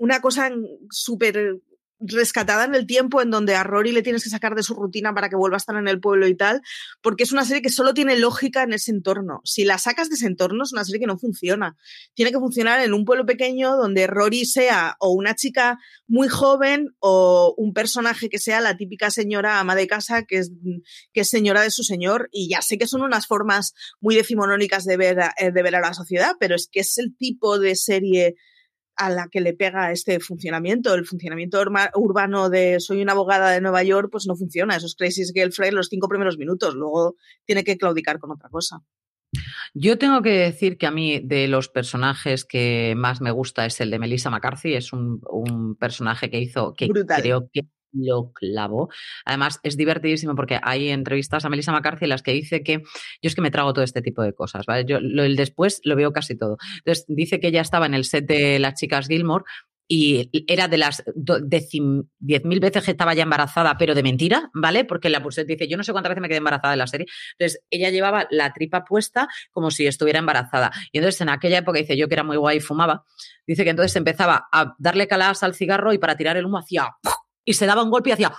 una 0.00 0.22
cosa 0.22 0.50
súper 0.88 1.60
rescatada 2.00 2.64
en 2.64 2.74
el 2.74 2.86
tiempo 2.86 3.20
en 3.20 3.30
donde 3.30 3.54
a 3.54 3.62
Rory 3.62 3.92
le 3.92 4.02
tienes 4.02 4.24
que 4.24 4.30
sacar 4.30 4.54
de 4.54 4.62
su 4.62 4.74
rutina 4.74 5.14
para 5.14 5.28
que 5.28 5.36
vuelva 5.36 5.56
a 5.56 5.58
estar 5.58 5.76
en 5.76 5.86
el 5.86 6.00
pueblo 6.00 6.26
y 6.26 6.34
tal, 6.34 6.62
porque 7.02 7.24
es 7.24 7.32
una 7.32 7.44
serie 7.44 7.62
que 7.62 7.68
solo 7.68 7.94
tiene 7.94 8.16
lógica 8.16 8.62
en 8.62 8.72
ese 8.72 8.90
entorno. 8.90 9.40
Si 9.44 9.64
la 9.64 9.78
sacas 9.78 10.08
de 10.08 10.14
ese 10.14 10.26
entorno 10.26 10.64
es 10.64 10.72
una 10.72 10.84
serie 10.84 11.00
que 11.00 11.06
no 11.06 11.18
funciona. 11.18 11.76
Tiene 12.14 12.32
que 12.32 12.38
funcionar 12.38 12.80
en 12.80 12.94
un 12.94 13.04
pueblo 13.04 13.26
pequeño 13.26 13.76
donde 13.76 14.06
Rory 14.06 14.46
sea 14.46 14.96
o 14.98 15.10
una 15.10 15.34
chica 15.34 15.78
muy 16.06 16.28
joven 16.28 16.94
o 16.98 17.54
un 17.56 17.72
personaje 17.72 18.28
que 18.28 18.38
sea 18.38 18.60
la 18.60 18.76
típica 18.76 19.10
señora 19.10 19.60
ama 19.60 19.74
de 19.74 19.86
casa 19.86 20.24
que 20.24 20.38
es, 20.38 20.52
que 21.12 21.20
es 21.20 21.28
señora 21.28 21.62
de 21.62 21.70
su 21.70 21.82
señor. 21.82 22.28
Y 22.32 22.48
ya 22.48 22.62
sé 22.62 22.78
que 22.78 22.86
son 22.86 23.02
unas 23.02 23.26
formas 23.26 23.74
muy 24.00 24.14
decimonónicas 24.14 24.84
de 24.84 24.96
ver, 24.96 25.18
de 25.38 25.62
ver 25.62 25.76
a 25.76 25.80
la 25.80 25.94
sociedad, 25.94 26.36
pero 26.40 26.54
es 26.54 26.68
que 26.70 26.80
es 26.80 26.98
el 26.98 27.14
tipo 27.16 27.58
de 27.58 27.76
serie 27.76 28.36
a 29.00 29.08
la 29.08 29.28
que 29.28 29.40
le 29.40 29.54
pega 29.54 29.90
este 29.92 30.20
funcionamiento. 30.20 30.94
El 30.94 31.06
funcionamiento 31.06 31.58
urbano 31.94 32.50
de 32.50 32.78
soy 32.80 33.00
una 33.00 33.12
abogada 33.12 33.50
de 33.50 33.62
Nueva 33.62 33.82
York, 33.82 34.10
pues 34.12 34.26
no 34.26 34.36
funciona. 34.36 34.76
Eso 34.76 34.86
es 34.86 34.94
Crazy 34.94 35.24
Girlfriend 35.32 35.74
los 35.74 35.88
cinco 35.88 36.06
primeros 36.06 36.36
minutos. 36.36 36.74
Luego 36.74 37.16
tiene 37.46 37.64
que 37.64 37.78
claudicar 37.78 38.18
con 38.18 38.30
otra 38.30 38.50
cosa. 38.50 38.82
Yo 39.72 39.96
tengo 39.96 40.20
que 40.20 40.32
decir 40.32 40.76
que 40.76 40.86
a 40.86 40.90
mí 40.90 41.20
de 41.20 41.48
los 41.48 41.70
personajes 41.70 42.44
que 42.44 42.94
más 42.94 43.22
me 43.22 43.30
gusta 43.30 43.64
es 43.64 43.80
el 43.80 43.90
de 43.90 43.98
Melissa 43.98 44.28
McCarthy. 44.28 44.74
Es 44.74 44.92
un, 44.92 45.76
personaje 45.78 46.30
que 46.30 46.40
hizo 46.40 46.74
que 46.74 46.88
creo 46.88 47.48
que 47.50 47.62
lo 47.92 48.32
clavo. 48.32 48.88
Además, 49.24 49.60
es 49.62 49.76
divertidísimo 49.76 50.34
porque 50.34 50.58
hay 50.62 50.90
entrevistas 50.90 51.44
a 51.44 51.48
Melissa 51.48 51.72
McCarthy 51.72 52.04
en 52.04 52.10
las 52.10 52.22
que 52.22 52.32
dice 52.32 52.62
que 52.62 52.78
yo 52.78 52.82
es 53.22 53.34
que 53.34 53.42
me 53.42 53.50
trago 53.50 53.72
todo 53.72 53.84
este 53.84 54.02
tipo 54.02 54.22
de 54.22 54.32
cosas, 54.32 54.66
¿vale? 54.66 54.84
Yo 54.84 55.00
lo, 55.00 55.24
el 55.24 55.36
después 55.36 55.80
lo 55.84 55.96
veo 55.96 56.12
casi 56.12 56.36
todo. 56.36 56.56
Entonces, 56.78 57.04
dice 57.08 57.40
que 57.40 57.48
ella 57.48 57.60
estaba 57.60 57.86
en 57.86 57.94
el 57.94 58.04
set 58.04 58.26
de 58.26 58.58
las 58.58 58.74
chicas 58.74 59.08
Gilmore 59.08 59.44
y 59.92 60.30
era 60.46 60.68
de 60.68 60.78
las 60.78 61.02
diez 61.16 62.44
mil 62.44 62.60
veces 62.60 62.84
que 62.84 62.92
estaba 62.92 63.12
ya 63.12 63.24
embarazada, 63.24 63.76
pero 63.76 63.96
de 63.96 64.04
mentira, 64.04 64.48
¿vale? 64.54 64.84
Porque 64.84 65.10
la 65.10 65.20
pulsera 65.20 65.46
dice, 65.46 65.66
yo 65.66 65.76
no 65.76 65.82
sé 65.82 65.90
cuántas 65.90 66.10
veces 66.10 66.22
me 66.22 66.28
quedé 66.28 66.38
embarazada 66.38 66.74
en 66.74 66.78
la 66.78 66.86
serie. 66.86 67.08
Entonces, 67.36 67.60
ella 67.70 67.90
llevaba 67.90 68.28
la 68.30 68.52
tripa 68.52 68.84
puesta 68.84 69.26
como 69.50 69.72
si 69.72 69.88
estuviera 69.88 70.20
embarazada. 70.20 70.70
Y 70.92 70.98
entonces, 70.98 71.20
en 71.22 71.28
aquella 71.28 71.58
época, 71.58 71.80
dice 71.80 71.96
yo 71.96 72.06
que 72.06 72.14
era 72.14 72.22
muy 72.22 72.36
guay 72.36 72.58
y 72.58 72.60
fumaba, 72.60 73.04
dice 73.48 73.64
que 73.64 73.70
entonces 73.70 73.96
empezaba 73.96 74.46
a 74.52 74.76
darle 74.78 75.08
caladas 75.08 75.42
al 75.42 75.56
cigarro 75.56 75.92
y 75.92 75.98
para 75.98 76.16
tirar 76.16 76.36
el 76.36 76.46
humo 76.46 76.58
hacía 76.58 76.88
y 77.44 77.54
se 77.54 77.66
daba 77.66 77.82
un 77.82 77.90
golpe 77.90 78.10
y 78.10 78.12
hacía... 78.12 78.32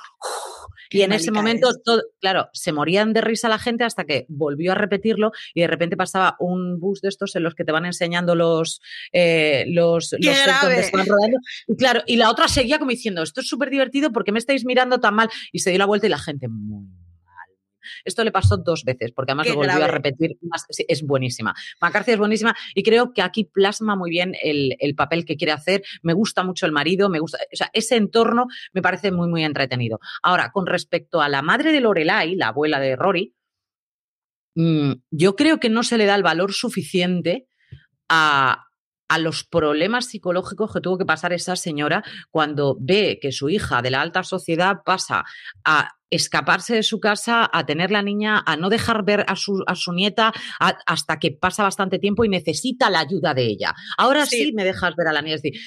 Y 0.93 1.03
en 1.03 1.13
ese 1.13 1.31
momento, 1.31 1.69
todo, 1.85 2.01
claro, 2.19 2.49
se 2.51 2.73
morían 2.73 3.13
de 3.13 3.21
risa 3.21 3.47
la 3.47 3.57
gente 3.57 3.85
hasta 3.85 4.03
que 4.03 4.25
volvió 4.27 4.73
a 4.73 4.75
repetirlo 4.75 5.31
y 5.53 5.61
de 5.61 5.67
repente 5.67 5.95
pasaba 5.95 6.35
un 6.37 6.81
bus 6.81 6.99
de 6.99 7.07
estos 7.07 7.33
en 7.37 7.43
los 7.43 7.55
que 7.55 7.63
te 7.63 7.71
van 7.71 7.85
enseñando 7.85 8.35
los, 8.35 8.81
eh, 9.13 9.63
los, 9.69 10.13
los 10.19 10.91
van 10.91 11.05
rodando. 11.05 11.37
Y 11.65 11.77
claro, 11.77 12.01
y 12.05 12.17
la 12.17 12.29
otra 12.29 12.49
seguía 12.49 12.77
como 12.77 12.91
diciendo, 12.91 13.23
esto 13.23 13.39
es 13.39 13.47
súper 13.47 13.69
divertido, 13.69 14.11
porque 14.11 14.33
me 14.33 14.39
estáis 14.39 14.65
mirando 14.65 14.99
tan 14.99 15.15
mal? 15.15 15.29
Y 15.53 15.59
se 15.59 15.69
dio 15.69 15.79
la 15.79 15.85
vuelta 15.85 16.07
y 16.07 16.09
la 16.09 16.19
gente, 16.19 16.49
muy 16.49 16.85
esto 18.03 18.23
le 18.23 18.31
pasó 18.31 18.57
dos 18.57 18.83
veces, 18.83 19.11
porque 19.11 19.31
además 19.31 19.47
lo 19.49 19.55
volvió 19.55 19.83
a 19.83 19.87
repetir. 19.87 20.37
es 20.87 21.03
buenísima. 21.03 21.53
McCarthy 21.81 22.11
es 22.11 22.17
buenísima 22.17 22.55
y 22.75 22.83
creo 22.83 23.13
que 23.13 23.21
aquí 23.21 23.45
plasma 23.45 23.95
muy 23.95 24.09
bien 24.09 24.35
el, 24.41 24.95
papel 24.95 25.25
que 25.25 25.37
quiere 25.37 25.53
hacer. 25.53 25.83
Me 26.03 26.13
gusta 26.13 26.43
mucho 26.43 26.65
el 26.65 26.71
marido, 26.71 27.09
me 27.09 27.19
gusta, 27.19 27.37
o 27.51 27.55
sea, 27.55 27.69
ese 27.73 27.95
entorno 27.95 28.47
me 28.73 28.81
parece 28.81 29.11
muy, 29.11 29.29
muy 29.29 29.43
entretenido. 29.43 29.99
Ahora, 30.21 30.51
con 30.51 30.65
respecto 30.65 31.21
a 31.21 31.29
la 31.29 31.41
madre 31.41 31.71
de 31.71 31.81
Lorelai, 31.81 32.35
la 32.35 32.49
abuela 32.49 32.79
de 32.79 32.95
Rory, 32.95 33.35
mm, 34.55 34.91
yo 35.11 35.35
creo 35.35 35.59
que 35.59 35.69
no 35.69 35.83
se 35.83 35.97
le 35.97 36.05
da 36.05 36.15
el 36.15 36.23
valor 36.23 36.53
suficiente 36.53 37.47
a, 38.09 38.70
a 39.11 39.17
los 39.17 39.43
problemas 39.43 40.05
psicológicos 40.05 40.71
que 40.71 40.79
tuvo 40.79 40.97
que 40.97 41.05
pasar 41.05 41.33
esa 41.33 41.57
señora 41.57 42.01
cuando 42.29 42.77
ve 42.79 43.19
que 43.21 43.33
su 43.33 43.49
hija 43.49 43.81
de 43.81 43.91
la 43.91 44.01
alta 44.01 44.23
sociedad 44.23 44.83
pasa 44.85 45.25
a 45.65 45.89
escaparse 46.09 46.75
de 46.75 46.83
su 46.83 47.01
casa, 47.01 47.49
a 47.51 47.65
tener 47.65 47.91
la 47.91 48.03
niña, 48.03 48.41
a 48.45 48.55
no 48.55 48.69
dejar 48.69 49.03
ver 49.03 49.25
a 49.27 49.35
su, 49.35 49.63
a 49.67 49.75
su 49.75 49.91
nieta 49.91 50.31
hasta 50.59 51.19
que 51.19 51.31
pasa 51.31 51.63
bastante 51.63 51.99
tiempo 51.99 52.23
y 52.23 52.29
necesita 52.29 52.89
la 52.89 52.99
ayuda 52.99 53.33
de 53.33 53.43
ella. 53.43 53.75
Ahora 53.97 54.25
sí, 54.25 54.53
me 54.53 54.63
dejas 54.63 54.95
ver 54.95 55.09
a 55.09 55.13
la 55.13 55.21
niña. 55.21 55.35
Es 55.35 55.41
decir, 55.41 55.61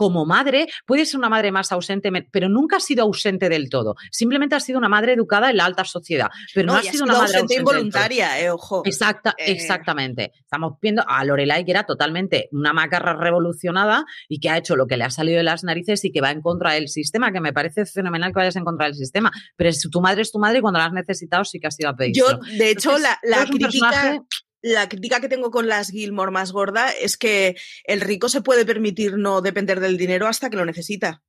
como 0.00 0.24
madre, 0.24 0.66
puede 0.86 1.04
ser 1.04 1.18
una 1.18 1.28
madre 1.28 1.52
más 1.52 1.70
ausente, 1.72 2.10
pero 2.30 2.48
nunca 2.48 2.78
ha 2.78 2.80
sido 2.80 3.02
ausente 3.02 3.50
del 3.50 3.68
todo. 3.68 3.96
Simplemente 4.10 4.54
ha 4.54 4.60
sido 4.60 4.78
una 4.78 4.88
madre 4.88 5.12
educada 5.12 5.50
en 5.50 5.58
la 5.58 5.66
alta 5.66 5.84
sociedad, 5.84 6.30
pero 6.54 6.68
no, 6.68 6.74
ha 6.74 6.80
sido 6.80 7.04
una 7.04 7.18
madre 7.18 7.36
ausente 7.36 7.56
involuntaria, 7.56 8.40
eh, 8.40 8.48
ojo. 8.50 8.80
Exacta, 8.86 9.34
eh. 9.36 9.52
Exactamente. 9.52 10.32
Estamos 10.40 10.78
viendo 10.80 11.04
a 11.06 11.22
Lorelai 11.22 11.66
que 11.66 11.72
era 11.72 11.84
totalmente 11.84 12.48
una 12.52 12.72
macarra 12.72 13.12
revolucionada 13.12 14.06
y 14.26 14.40
que 14.40 14.48
ha 14.48 14.56
hecho 14.56 14.74
lo 14.74 14.86
que 14.86 14.96
le 14.96 15.04
ha 15.04 15.10
salido 15.10 15.36
de 15.36 15.42
las 15.42 15.64
narices 15.64 16.02
y 16.06 16.12
que 16.12 16.22
va 16.22 16.30
en 16.30 16.40
contra 16.40 16.72
del 16.72 16.88
sistema, 16.88 17.30
que 17.30 17.42
me 17.42 17.52
parece 17.52 17.84
fenomenal 17.84 18.32
que 18.32 18.38
vayas 18.38 18.56
en 18.56 18.64
contra 18.64 18.86
del 18.86 18.94
sistema. 18.94 19.30
Pero 19.54 19.70
tu 19.92 20.00
madre 20.00 20.22
es 20.22 20.32
tu 20.32 20.38
madre 20.38 20.60
y 20.60 20.62
cuando 20.62 20.78
la 20.78 20.86
has 20.86 20.94
necesitado 20.94 21.44
sí 21.44 21.60
que 21.60 21.66
ha 21.66 21.70
sido 21.70 21.90
a 21.90 21.94
pedir. 21.94 22.16
Yo, 22.16 22.38
de 22.56 22.70
hecho, 22.70 22.96
la, 22.96 23.18
la 23.22 23.44
crítica 23.44 24.18
la 24.62 24.88
crítica 24.88 25.20
que 25.20 25.28
tengo 25.28 25.50
con 25.50 25.68
las 25.68 25.90
Gilmore 25.90 26.30
más 26.30 26.52
gorda 26.52 26.90
es 26.90 27.16
que 27.16 27.56
el 27.84 28.00
rico 28.00 28.28
se 28.28 28.42
puede 28.42 28.64
permitir 28.64 29.16
no 29.16 29.40
depender 29.40 29.80
del 29.80 29.96
dinero 29.96 30.26
hasta 30.26 30.50
que 30.50 30.56
lo 30.56 30.64
necesita. 30.64 31.22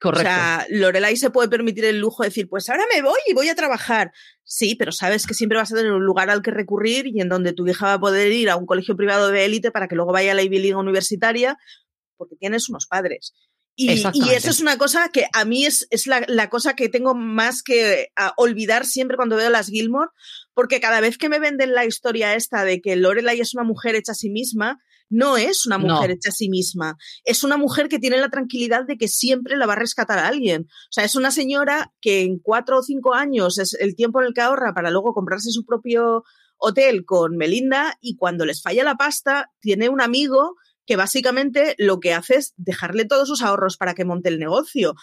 Correcto. 0.00 0.28
O 0.28 0.32
sea, 0.32 0.66
Lorelai 0.68 1.16
se 1.16 1.30
puede 1.30 1.48
permitir 1.48 1.84
el 1.84 2.00
lujo 2.00 2.24
de 2.24 2.30
decir, 2.30 2.48
pues 2.48 2.68
ahora 2.68 2.84
me 2.92 3.02
voy 3.02 3.18
y 3.28 3.34
voy 3.34 3.48
a 3.48 3.54
trabajar. 3.54 4.12
Sí, 4.42 4.74
pero 4.74 4.90
sabes 4.90 5.28
que 5.28 5.34
siempre 5.34 5.58
vas 5.58 5.72
a 5.72 5.76
tener 5.76 5.92
un 5.92 6.04
lugar 6.04 6.28
al 6.28 6.42
que 6.42 6.50
recurrir 6.50 7.06
y 7.06 7.20
en 7.20 7.28
donde 7.28 7.52
tu 7.52 7.66
hija 7.68 7.86
va 7.86 7.92
a 7.94 8.00
poder 8.00 8.32
ir 8.32 8.50
a 8.50 8.56
un 8.56 8.66
colegio 8.66 8.96
privado 8.96 9.28
de 9.28 9.44
élite 9.44 9.70
para 9.70 9.86
que 9.86 9.94
luego 9.94 10.12
vaya 10.12 10.32
a 10.32 10.34
la 10.34 10.42
Ivy 10.42 10.58
League 10.58 10.74
universitaria, 10.74 11.56
porque 12.16 12.34
tienes 12.34 12.68
unos 12.68 12.86
padres. 12.86 13.32
Y, 13.74 13.90
eso 13.90 14.50
es 14.50 14.60
una 14.60 14.76
cosa 14.76 15.08
que 15.08 15.26
a 15.32 15.44
mí 15.44 15.64
es, 15.64 15.86
es 15.90 16.06
la, 16.06 16.22
la, 16.28 16.50
cosa 16.50 16.74
que 16.74 16.90
tengo 16.90 17.14
más 17.14 17.62
que 17.62 18.08
olvidar 18.36 18.84
siempre 18.84 19.16
cuando 19.16 19.36
veo 19.36 19.48
las 19.48 19.68
Gilmore, 19.68 20.10
porque 20.52 20.80
cada 20.80 21.00
vez 21.00 21.16
que 21.16 21.30
me 21.30 21.38
venden 21.38 21.72
la 21.74 21.86
historia 21.86 22.34
esta 22.34 22.64
de 22.64 22.80
que 22.82 22.96
Lorelai 22.96 23.40
es 23.40 23.54
una 23.54 23.64
mujer 23.64 23.94
hecha 23.94 24.12
a 24.12 24.14
sí 24.14 24.28
misma, 24.28 24.78
no 25.12 25.36
es 25.36 25.66
una 25.66 25.76
mujer 25.76 26.10
hecha 26.10 26.30
a 26.30 26.32
sí 26.32 26.48
misma. 26.48 26.96
Es 27.24 27.44
una 27.44 27.58
mujer 27.58 27.88
que 27.88 27.98
tiene 27.98 28.16
la 28.16 28.30
tranquilidad 28.30 28.86
de 28.86 28.96
que 28.96 29.08
siempre 29.08 29.58
la 29.58 29.66
va 29.66 29.74
a 29.74 29.76
rescatar 29.76 30.18
a 30.18 30.26
alguien. 30.26 30.62
O 30.62 30.92
sea, 30.92 31.04
es 31.04 31.14
una 31.14 31.30
señora 31.30 31.92
que 32.00 32.22
en 32.22 32.38
cuatro 32.38 32.78
o 32.78 32.82
cinco 32.82 33.12
años 33.12 33.58
es 33.58 33.74
el 33.74 33.94
tiempo 33.94 34.20
en 34.20 34.28
el 34.28 34.34
que 34.34 34.40
ahorra 34.40 34.72
para 34.72 34.90
luego 34.90 35.12
comprarse 35.12 35.50
su 35.50 35.66
propio 35.66 36.24
hotel 36.56 37.04
con 37.04 37.36
Melinda 37.36 37.98
y 38.00 38.16
cuando 38.16 38.46
les 38.46 38.62
falla 38.62 38.84
la 38.84 38.94
pasta, 38.94 39.50
tiene 39.60 39.90
un 39.90 40.00
amigo 40.00 40.56
que 40.86 40.96
básicamente 40.96 41.74
lo 41.78 42.00
que 42.00 42.12
hace 42.12 42.36
es 42.36 42.54
dejarle 42.56 43.04
todos 43.04 43.28
sus 43.28 43.42
ahorros 43.42 43.76
para 43.76 43.94
que 43.94 44.04
monte 44.04 44.28
el 44.28 44.38
negocio. 44.38 44.94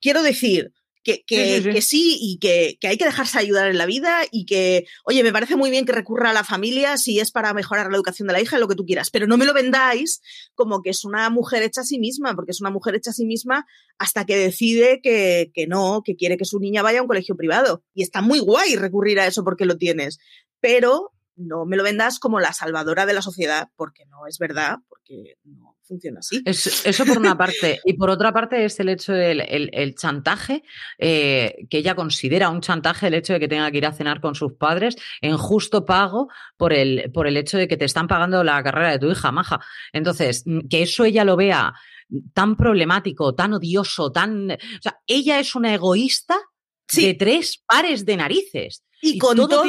Quiero 0.00 0.22
decir, 0.22 0.72
que, 1.06 1.22
que, 1.24 1.82
sí, 1.82 2.18
y 2.20 2.38
que, 2.38 2.78
que, 2.80 2.88
hay 2.88 2.96
que 2.96 3.04
dejarse 3.04 3.38
ayudar 3.38 3.68
en 3.68 3.78
la 3.78 3.86
vida 3.86 4.22
y 4.32 4.44
que, 4.44 4.86
oye, 5.04 5.22
me 5.22 5.32
parece 5.32 5.54
muy 5.54 5.70
bien 5.70 5.84
que 5.84 5.92
recurra 5.92 6.30
a 6.30 6.32
la 6.32 6.42
familia 6.42 6.96
si 6.96 7.20
es 7.20 7.30
para 7.30 7.54
mejorar 7.54 7.88
la 7.90 7.96
educación 7.96 8.26
de 8.26 8.32
la 8.32 8.40
hija, 8.40 8.58
lo 8.58 8.66
que 8.66 8.74
tú 8.74 8.84
quieras, 8.84 9.10
pero 9.10 9.28
no 9.28 9.36
me 9.36 9.44
lo 9.44 9.54
vendáis 9.54 10.20
como 10.54 10.82
que 10.82 10.90
es 10.90 11.04
una 11.04 11.30
mujer 11.30 11.62
hecha 11.62 11.82
a 11.82 11.84
sí 11.84 12.00
misma, 12.00 12.34
porque 12.34 12.50
es 12.50 12.60
una 12.60 12.70
mujer 12.70 12.96
hecha 12.96 13.10
a 13.10 13.14
sí 13.14 13.24
misma 13.24 13.66
hasta 13.98 14.26
que 14.26 14.36
decide 14.36 15.00
que, 15.00 15.52
que 15.54 15.68
no, 15.68 16.02
que 16.04 16.16
quiere 16.16 16.36
que 16.36 16.44
su 16.44 16.58
niña 16.58 16.82
vaya 16.82 16.98
a 16.98 17.02
un 17.02 17.08
colegio 17.08 17.36
privado. 17.36 17.84
Y 17.94 18.02
está 18.02 18.20
muy 18.20 18.40
guay 18.40 18.74
recurrir 18.74 19.20
a 19.20 19.28
eso 19.28 19.44
porque 19.44 19.64
lo 19.64 19.78
tienes, 19.78 20.18
pero 20.60 21.12
no 21.36 21.64
me 21.66 21.76
lo 21.76 21.82
vendas 21.82 22.18
como 22.18 22.40
la 22.40 22.52
salvadora 22.52 23.06
de 23.06 23.14
la 23.14 23.22
sociedad, 23.22 23.68
porque 23.76 24.06
no 24.06 24.26
es 24.26 24.38
verdad, 24.38 24.78
porque 24.88 25.36
no 25.44 25.76
funciona 25.82 26.20
así. 26.20 26.42
eso 26.44 27.04
por 27.04 27.18
una 27.18 27.36
parte. 27.36 27.80
Y 27.84 27.94
por 27.94 28.10
otra 28.10 28.32
parte 28.32 28.64
es 28.64 28.80
el 28.80 28.88
hecho 28.88 29.12
del 29.12 29.40
el, 29.40 29.94
chantaje, 29.94 30.62
eh, 30.98 31.66
que 31.70 31.78
ella 31.78 31.94
considera 31.94 32.50
un 32.50 32.60
chantaje 32.60 33.06
el 33.06 33.14
hecho 33.14 33.34
de 33.34 33.40
que 33.40 33.48
tenga 33.48 33.70
que 33.70 33.78
ir 33.78 33.86
a 33.86 33.92
cenar 33.92 34.20
con 34.20 34.34
sus 34.34 34.54
padres 34.54 34.96
en 35.20 35.36
justo 35.36 35.84
pago 35.84 36.28
por 36.56 36.72
el, 36.72 37.10
por 37.12 37.26
el 37.26 37.36
hecho 37.36 37.58
de 37.58 37.68
que 37.68 37.76
te 37.76 37.84
están 37.84 38.08
pagando 38.08 38.42
la 38.42 38.62
carrera 38.62 38.90
de 38.90 38.98
tu 38.98 39.10
hija, 39.10 39.30
maja. 39.30 39.60
Entonces, 39.92 40.42
mm, 40.46 40.68
que 40.68 40.82
eso 40.82 41.04
ella 41.04 41.24
lo 41.24 41.36
vea 41.36 41.74
tan 42.32 42.56
problemático, 42.56 43.34
tan 43.34 43.54
odioso, 43.54 44.10
tan... 44.12 44.52
O 44.52 44.82
sea, 44.82 45.00
ella 45.06 45.40
es 45.40 45.54
una 45.54 45.74
egoísta 45.74 46.36
de 46.94 47.14
tres 47.14 47.62
pares 47.66 48.04
de 48.04 48.16
narices. 48.16 48.85
Y, 49.00 49.18
con 49.18 49.36
todo, 49.36 49.64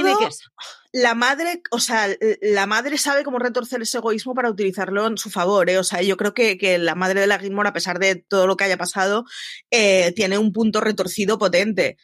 la 0.94 1.14
madre, 1.16 1.62
o 1.72 1.80
sea, 1.80 2.08
la 2.42 2.66
madre 2.66 2.98
sabe 2.98 3.24
cómo 3.24 3.40
retorcer 3.40 3.82
ese 3.82 3.98
egoísmo 3.98 4.34
para 4.34 4.50
utilizarlo 4.50 5.06
en 5.06 5.18
su 5.18 5.30
favor, 5.30 5.70
¿eh? 5.70 5.78
O 5.78 5.84
sea, 5.84 6.02
yo 6.02 6.18
creo 6.18 6.34
que, 6.34 6.58
que, 6.58 6.78
la 6.78 6.96
madre 6.96 7.22
de 7.22 7.28
la 7.28 7.40
Gilmore, 7.40 7.70
a 7.70 7.74
pesar 7.74 8.00
de 8.00 8.16
todo 8.16 8.48
lo 8.48 8.56
que 8.56 8.64
haya 8.64 8.78
pasado, 8.78 9.26
eh, 9.70 10.14
tiene 10.16 10.38
un 10.38 10.54
punto 10.54 10.80
retorcido 10.82 11.38
potente. 11.38 11.98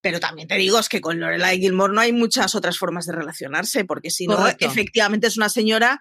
Pero 0.00 0.20
también 0.20 0.46
te 0.46 0.56
digo, 0.56 0.78
es 0.78 0.88
que 0.88 1.00
con 1.00 1.18
Lorelai 1.18 1.58
Gilmore 1.58 1.92
no 1.92 2.00
hay 2.00 2.12
muchas 2.12 2.54
otras 2.54 2.78
formas 2.78 3.06
de 3.06 3.12
relacionarse, 3.12 3.84
porque 3.84 4.10
si 4.10 4.26
no, 4.26 4.46
efectivamente 4.46 5.26
es 5.26 5.36
una 5.36 5.48
señora, 5.48 6.00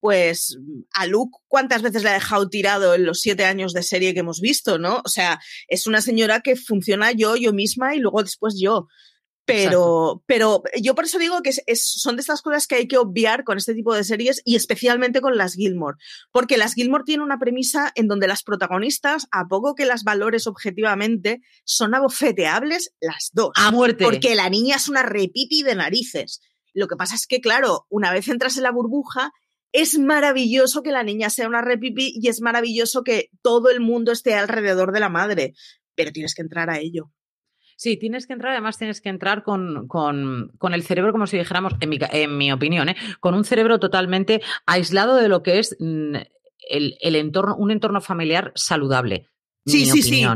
pues 0.00 0.58
a 0.92 1.06
Luke, 1.06 1.38
¿cuántas 1.48 1.82
veces 1.82 2.02
le 2.02 2.10
ha 2.10 2.14
dejado 2.14 2.48
tirado 2.48 2.94
en 2.94 3.04
los 3.04 3.20
siete 3.20 3.44
años 3.44 3.72
de 3.72 3.82
serie 3.82 4.14
que 4.14 4.20
hemos 4.20 4.40
visto, 4.40 4.78
no? 4.78 5.02
O 5.04 5.08
sea, 5.08 5.40
es 5.68 5.86
una 5.86 6.00
señora 6.00 6.40
que 6.40 6.56
funciona 6.56 7.12
yo, 7.12 7.36
yo 7.36 7.52
misma 7.52 7.94
y 7.94 7.98
luego 7.98 8.22
después 8.22 8.54
yo. 8.58 8.86
Pero, 9.46 10.22
pero 10.26 10.62
yo 10.80 10.94
por 10.94 11.04
eso 11.04 11.18
digo 11.18 11.42
que 11.42 11.50
es, 11.50 11.92
son 11.92 12.16
de 12.16 12.20
estas 12.20 12.40
cosas 12.40 12.66
que 12.66 12.76
hay 12.76 12.88
que 12.88 12.96
obviar 12.96 13.44
con 13.44 13.58
este 13.58 13.74
tipo 13.74 13.94
de 13.94 14.02
series 14.02 14.40
y 14.44 14.56
especialmente 14.56 15.20
con 15.20 15.36
las 15.36 15.54
Gilmore. 15.54 15.98
Porque 16.32 16.56
las 16.56 16.74
Gilmore 16.74 17.04
tienen 17.04 17.24
una 17.24 17.38
premisa 17.38 17.92
en 17.94 18.08
donde 18.08 18.26
las 18.26 18.42
protagonistas, 18.42 19.26
a 19.30 19.46
poco 19.46 19.74
que 19.74 19.84
las 19.84 20.02
valores 20.02 20.46
objetivamente, 20.46 21.42
son 21.64 21.94
abofeteables 21.94 22.94
las 23.00 23.30
dos. 23.32 23.50
A 23.56 23.70
muerte. 23.70 24.04
Porque 24.04 24.34
la 24.34 24.48
niña 24.48 24.76
es 24.76 24.88
una 24.88 25.02
repipi 25.02 25.62
de 25.62 25.74
narices. 25.74 26.40
Lo 26.72 26.88
que 26.88 26.96
pasa 26.96 27.14
es 27.14 27.26
que, 27.26 27.40
claro, 27.40 27.86
una 27.90 28.12
vez 28.12 28.28
entras 28.28 28.56
en 28.56 28.62
la 28.62 28.72
burbuja, 28.72 29.30
es 29.72 29.98
maravilloso 29.98 30.82
que 30.82 30.92
la 30.92 31.02
niña 31.02 31.30
sea 31.30 31.48
una 31.48 31.60
repipi 31.60 32.14
y 32.14 32.28
es 32.28 32.40
maravilloso 32.40 33.02
que 33.02 33.28
todo 33.42 33.70
el 33.70 33.80
mundo 33.80 34.12
esté 34.12 34.34
alrededor 34.34 34.92
de 34.92 35.00
la 35.00 35.08
madre. 35.08 35.54
Pero 35.94 36.12
tienes 36.12 36.34
que 36.34 36.42
entrar 36.42 36.70
a 36.70 36.78
ello. 36.78 37.10
Sí, 37.76 37.96
tienes 37.96 38.26
que 38.26 38.32
entrar, 38.32 38.52
además 38.52 38.78
tienes 38.78 39.00
que 39.00 39.08
entrar 39.08 39.42
con, 39.42 39.88
con, 39.88 40.52
con 40.58 40.74
el 40.74 40.82
cerebro, 40.82 41.12
como 41.12 41.26
si 41.26 41.38
dijéramos, 41.38 41.74
en 41.80 41.88
mi, 41.88 41.98
en 42.00 42.36
mi 42.36 42.52
opinión, 42.52 42.88
¿eh? 42.88 42.96
con 43.20 43.34
un 43.34 43.44
cerebro 43.44 43.78
totalmente 43.78 44.42
aislado 44.66 45.16
de 45.16 45.28
lo 45.28 45.42
que 45.42 45.58
es 45.58 45.76
mm, 45.80 46.14
el, 46.70 46.96
el 47.00 47.16
entorno, 47.16 47.56
un 47.56 47.70
entorno 47.70 48.00
familiar 48.00 48.52
saludable. 48.54 49.28
Sí, 49.66 49.86
sí, 49.86 50.02
sí 50.02 50.26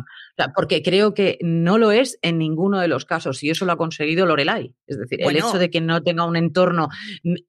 porque 0.55 0.83
creo 0.83 1.15
que 1.15 1.39
no 1.41 1.79
lo 1.79 1.91
es 1.91 2.19
en 2.23 2.39
ninguno 2.39 2.79
de 2.81 2.89
los 2.89 3.05
casos 3.05 3.43
y 3.43 3.51
eso 3.51 3.65
lo 3.65 3.73
ha 3.73 3.77
conseguido 3.77 4.27
Lorelai. 4.27 4.75
Es 4.87 4.99
decir, 4.99 5.23
el 5.23 5.37
hecho 5.37 5.59
de 5.59 5.71
que 5.71 5.81
no 5.81 6.03
tenga 6.03 6.25
un 6.25 6.37
entorno 6.37 6.89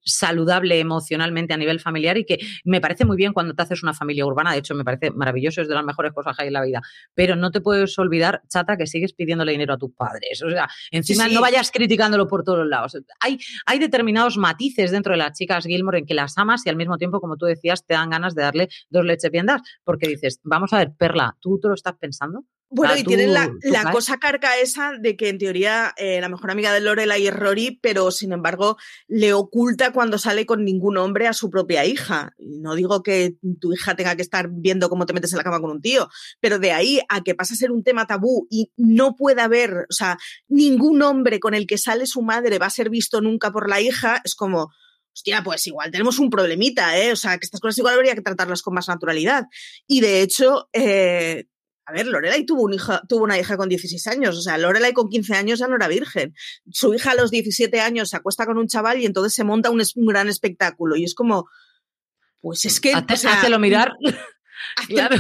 saludable 0.04 0.80
emocionalmente 0.80 1.54
a 1.54 1.58
nivel 1.58 1.80
familiar 1.80 2.18
y 2.18 2.26
que 2.26 2.40
me 2.64 2.80
parece 2.80 3.06
muy 3.06 3.18
bien 3.18 3.34
cuando 3.34 3.54
te 3.54 3.62
haces 3.62 3.84
una 3.84 3.94
familia 3.94 4.26
urbana, 4.26 4.54
de 4.54 4.60
hecho 4.60 4.76
me 4.76 4.84
parece 4.84 5.12
maravilloso, 5.12 5.62
es 5.62 5.68
de 5.68 5.76
las 5.76 5.84
mejores 5.84 6.14
cosas 6.14 6.36
que 6.38 6.44
hay 6.44 6.48
en 6.48 6.54
la 6.54 6.64
vida, 6.64 6.82
pero 7.14 7.36
no 7.36 7.52
te 7.52 7.60
puedes 7.60 7.98
olvidar, 8.00 8.42
chata, 8.48 8.78
que 8.78 8.88
sigues 8.88 9.14
pidiéndole 9.14 9.52
dinero 9.52 9.74
a 9.74 9.78
tus 9.78 9.92
padres. 9.92 10.42
O 10.42 10.50
sea, 10.50 10.70
encima 10.92 11.28
no 11.28 11.42
vayas 11.42 11.72
criticándolo 11.72 12.28
por 12.28 12.44
todos 12.44 12.66
lados. 12.66 12.98
Hay, 13.20 13.40
hay 13.66 13.80
determinados 13.80 14.38
matices 14.38 14.92
dentro 14.92 15.14
de 15.14 15.18
las 15.18 15.38
chicas 15.38 15.66
Gilmore 15.66 16.00
en 16.00 16.06
que 16.06 16.14
las 16.14 16.38
amas 16.38 16.66
y 16.66 16.70
al 16.70 16.76
mismo 16.76 16.98
tiempo, 16.98 17.20
como 17.20 17.36
tú 17.36 17.46
decías, 17.46 17.86
te 17.86 17.94
dan 17.94 18.10
ganas 18.10 18.36
de 18.36 18.42
darle 18.42 18.70
dos 18.90 19.04
leches 19.04 19.30
bien 19.32 19.50
porque 19.84 20.08
dices, 20.08 20.40
vamos 20.44 20.74
a 20.74 20.80
ver, 20.80 20.94
Perla, 20.98 21.36
¿tú 21.40 21.60
te 21.60 21.68
lo 21.68 21.74
estás 21.74 21.96
pensando? 22.00 22.46
Bueno, 22.72 22.96
y 22.96 23.04
tienen 23.04 23.34
la, 23.34 23.52
la 23.64 23.92
cosa 23.92 24.18
carca 24.18 24.58
esa 24.60 24.92
de 25.00 25.18
que 25.18 25.30
en 25.30 25.40
teoría 25.40 25.94
eh, 25.98 26.22
la 26.22 26.30
mejor 26.30 26.52
amiga 26.52 26.72
de 26.72 26.82
Lorelai 26.82 27.26
es 27.26 27.34
Rory, 27.34 27.80
pero 27.82 28.12
sin 28.12 28.32
embargo 28.32 28.78
le 29.08 29.34
oculta 29.34 29.92
cuando 29.92 30.20
sale 30.20 30.46
con 30.46 30.64
ningún 30.64 30.98
hombre 30.98 31.28
a 31.28 31.34
su 31.34 31.50
propia 31.50 31.86
hija. 31.86 32.36
no 32.38 32.76
digo 32.76 33.02
que 33.02 33.36
tu 33.60 33.74
hija 33.74 33.96
tenga 33.96 34.16
que 34.16 34.22
estar 34.22 34.50
viendo 34.52 34.88
cómo 34.88 35.08
te 35.08 35.14
metes 35.14 35.34
en 35.34 35.38
la 35.38 35.44
cama 35.44 35.60
con 35.60 35.72
un 35.72 35.82
tío, 35.82 36.10
pero 36.40 36.60
de 36.60 36.72
ahí 36.72 37.00
a 37.10 37.24
que 37.24 37.34
pasa 37.34 37.56
a 37.56 37.58
ser 37.58 37.72
un 37.72 37.84
tema 37.84 38.06
tabú 38.06 38.46
y 38.52 38.72
no 38.78 39.16
pueda 39.16 39.46
haber, 39.46 39.88
o 39.90 39.94
sea, 39.94 40.20
ningún 40.48 41.02
hombre 41.02 41.40
con 41.40 41.56
el 41.56 41.66
que 41.66 41.80
sale 41.80 42.06
su 42.06 42.22
madre 42.22 42.60
va 42.60 42.68
a 42.68 42.72
ser 42.72 42.92
visto 42.92 43.20
nunca 43.20 43.52
por 43.52 43.68
la 43.68 43.82
hija, 43.82 44.22
es 44.24 44.36
como, 44.36 44.70
hostia, 45.12 45.44
pues 45.44 45.66
igual 45.66 45.90
tenemos 45.90 46.20
un 46.20 46.30
problemita, 46.30 46.98
¿eh? 47.00 47.12
O 47.12 47.16
sea, 47.16 47.38
que 47.40 47.46
estas 47.46 47.60
cosas 47.60 47.80
igual 47.80 47.96
habría 47.96 48.16
que 48.16 48.22
tratarlas 48.22 48.62
con 48.62 48.76
más 48.76 48.88
naturalidad. 48.88 49.46
Y 49.88 50.02
de 50.02 50.22
hecho, 50.22 50.70
eh, 50.74 51.48
a 51.90 51.92
ver, 51.92 52.06
Lorelai 52.06 52.46
tuvo, 52.46 52.64
un 52.64 52.74
hija, 52.74 53.02
tuvo 53.10 53.24
una 53.24 53.40
hija 53.40 53.58
con 53.58 53.68
16 53.68 54.06
años, 54.08 54.38
o 54.38 54.42
sea, 54.42 54.60
Lorelai 54.60 54.94
con 54.94 55.10
15 55.10 55.34
años 55.34 55.58
ya 55.58 55.68
no 55.68 55.76
era 55.76 55.88
virgen. 55.88 56.36
Su 56.72 56.94
hija 56.94 57.12
a 57.12 57.16
los 57.16 57.32
17 57.32 57.82
años 57.82 58.10
se 58.10 58.18
acuesta 58.18 58.46
con 58.46 58.60
un 58.60 58.68
chaval 58.68 59.00
y 59.00 59.08
entonces 59.08 59.34
se 59.34 59.44
monta 59.44 59.72
un, 59.72 59.82
gran 60.06 60.30
espectáculo. 60.30 60.96
Y 60.96 61.04
es 61.04 61.16
como, 61.16 61.50
pues 62.42 62.66
es 62.66 62.80
que... 62.80 62.94
Hazte, 62.94 63.58
mirar. 63.58 63.94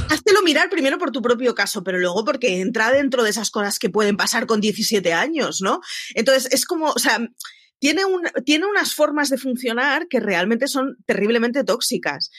Hazte, 0.09 0.31
mirar 0.45 0.69
primero 0.69 0.99
por 0.99 1.11
tu 1.11 1.23
propio 1.23 1.55
caso, 1.55 1.83
pero 1.83 1.97
luego 1.97 2.23
porque 2.23 2.61
entra 2.61 2.91
dentro 2.91 3.23
de 3.23 3.31
esas 3.31 3.49
cosas 3.49 3.79
que 3.79 3.89
pueden 3.89 4.15
pasar 4.15 4.45
con 4.45 4.61
17 4.61 5.11
años, 5.11 5.61
¿no? 5.63 5.81
Entonces 6.13 6.53
es 6.53 6.65
como, 6.65 6.91
o 6.91 6.99
sea, 6.99 7.19
tiene, 7.79 8.05
un, 8.05 8.21
tiene 8.45 8.67
unas 8.67 8.93
formas 8.93 9.29
de 9.29 9.39
funcionar 9.39 10.07
que 10.07 10.19
realmente 10.19 10.67
son 10.67 10.97
terriblemente 11.07 11.63
tóxicas. 11.63 12.29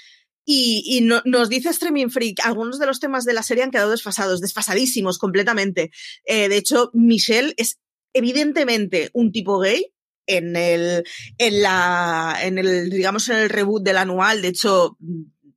Y, 0.45 1.07
nos 1.25 1.49
dice 1.49 1.69
Streaming 1.69 2.09
Freak, 2.09 2.41
algunos 2.45 2.79
de 2.79 2.87
los 2.87 2.99
temas 2.99 3.25
de 3.25 3.35
la 3.35 3.43
serie 3.43 3.63
han 3.63 3.71
quedado 3.71 3.91
desfasados, 3.91 4.41
desfasadísimos 4.41 5.19
completamente. 5.19 5.91
Eh, 6.25 6.49
de 6.49 6.57
hecho, 6.57 6.91
Michelle 6.93 7.55
es 7.57 7.79
evidentemente 8.13 9.11
un 9.13 9.31
tipo 9.31 9.61
gay, 9.61 9.93
en 10.27 10.57
el, 10.57 11.05
en 11.39 11.63
la, 11.63 12.39
en 12.43 12.59
el, 12.59 12.91
digamos, 12.91 13.29
en 13.29 13.37
el 13.37 13.51
reboot 13.51 13.83
del 13.83 13.97
anual. 13.97 14.43
De 14.43 14.49
hecho, 14.49 14.97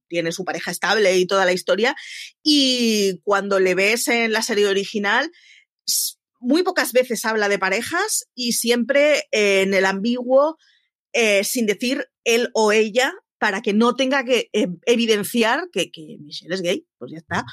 tiene 0.08 0.32
su 0.32 0.46
pareja 0.46 0.72
estable 0.72 1.16
y 1.18 1.26
toda 1.26 1.46
la 1.46 1.54
historia. 1.54 1.96
Y 2.42 3.20
cuando 3.24 3.60
le 3.60 3.76
ves 3.76 4.08
en 4.08 4.32
la 4.32 4.42
serie 4.42 4.68
original, 4.68 5.32
muy 6.40 6.64
pocas 6.64 6.92
veces 6.92 7.24
habla 7.26 7.50
de 7.50 7.60
parejas 7.60 8.26
y 8.36 8.54
siempre 8.54 9.28
en 9.32 9.74
el 9.74 9.86
ambiguo, 9.86 10.58
eh, 11.14 11.44
sin 11.44 11.66
decir 11.66 12.08
él 12.26 12.50
o 12.54 12.72
ella, 12.72 13.14
para 13.44 13.62
que 13.62 13.74
no 13.74 13.94
tenga 13.94 14.24
que 14.24 14.50
eh, 14.54 14.70
evidenciar 14.86 15.70
que, 15.70 15.92
Michelle 16.22 16.56
es 16.56 16.62
gay, 16.62 16.88
pues 16.98 17.12
ya 17.12 17.18
está. 17.18 17.44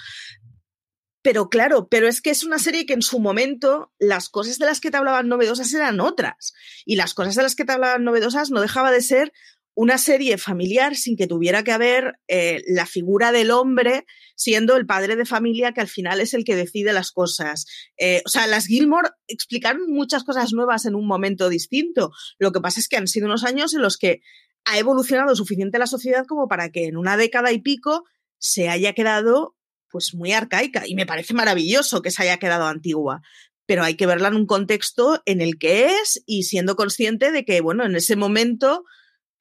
Pero 1.21 1.49
claro, 1.49 1.89
pero 1.89 2.07
es 2.07 2.23
que 2.23 2.31
es 2.31 2.45
una 2.45 2.61
serie 2.61 2.87
que 2.87 2.93
en 2.93 3.03
su 3.03 3.19
momento 3.19 3.93
las 3.99 4.29
cosas 4.29 4.59
de 4.59 4.67
las 4.67 4.79
que 4.79 4.93
te 4.93 4.99
hablaban 4.99 5.27
novedosas 5.27 5.75
eran 5.75 5.99
otras. 5.99 6.53
Y 6.85 6.95
las 6.95 7.13
cosas 7.13 7.35
de 7.35 7.43
las 7.43 7.57
que 7.57 7.65
te 7.65 7.73
hablaban 7.73 8.05
novedosas 8.05 8.53
no 8.53 8.61
dejaba 8.61 8.93
de 8.93 9.03
ser 9.03 9.33
una 9.75 9.99
serie 9.99 10.39
familiar 10.39 10.95
sin 10.95 11.17
que 11.17 11.27
tuviera 11.27 11.65
que 11.65 11.73
haber 11.73 12.21
eh, 12.29 12.63
la 12.69 12.87
figura 12.87 13.33
del 13.33 13.51
hombre 13.51 14.05
siendo 14.37 14.77
el 14.77 14.87
padre 14.87 15.17
de 15.17 15.27
familia 15.27 15.73
que 15.73 15.81
al 15.81 15.89
final 15.89 16.21
es 16.21 16.35
el 16.35 16.45
que 16.45 16.55
decide 16.55 16.93
las 16.93 17.11
cosas. 17.11 17.67
Eh, 17.99 18.23
o 18.25 18.29
sea, 18.29 18.47
las 18.47 18.67
Gilmore 18.67 19.09
explicaron 19.27 19.91
muchas 19.91 20.23
cosas 20.23 20.53
nuevas 20.53 20.87
en 20.87 20.95
un 20.95 21.09
momento 21.09 21.49
distinto. 21.49 22.13
Lo 22.39 22.53
que 22.53 22.61
pasa 22.61 22.79
es 22.79 22.87
que 22.87 22.97
han 22.97 23.09
sido 23.09 23.27
unos 23.27 23.43
años 23.43 23.75
en 23.75 23.83
los 23.83 23.99
que 23.99 24.21
ha 24.65 24.79
evolucionado 24.79 25.35
suficiente 25.35 25.79
la 25.79 25.87
sociedad 25.87 26.27
como 26.27 26.49
para 26.49 26.71
que 26.71 26.87
en 26.87 26.97
una 26.97 27.17
década 27.17 27.53
y 27.53 27.61
pico 27.61 28.05
se 28.39 28.69
haya 28.69 28.93
quedado 28.93 29.57
pues 29.91 30.15
muy 30.15 30.33
arcaica 30.33 30.87
y 30.87 30.95
me 30.95 31.07
parece 31.07 31.35
maravilloso 31.35 32.03
que 32.03 32.11
se 32.11 32.23
haya 32.23 32.39
quedado 32.39 32.67
antigua, 32.67 33.23
pero 33.67 33.83
hay 33.83 33.95
que 33.95 34.07
verla 34.07 34.29
en 34.29 34.35
un 34.35 34.47
contexto 34.47 35.23
en 35.27 35.41
el 35.41 35.59
que 35.59 35.87
es 35.87 36.23
y 36.27 36.45
siendo 36.45 36.77
consciente 36.77 37.33
de 37.33 37.45
que, 37.45 37.61
bueno, 37.61 37.85
en 37.85 37.97
ese 37.97 38.17
momento 38.17 38.85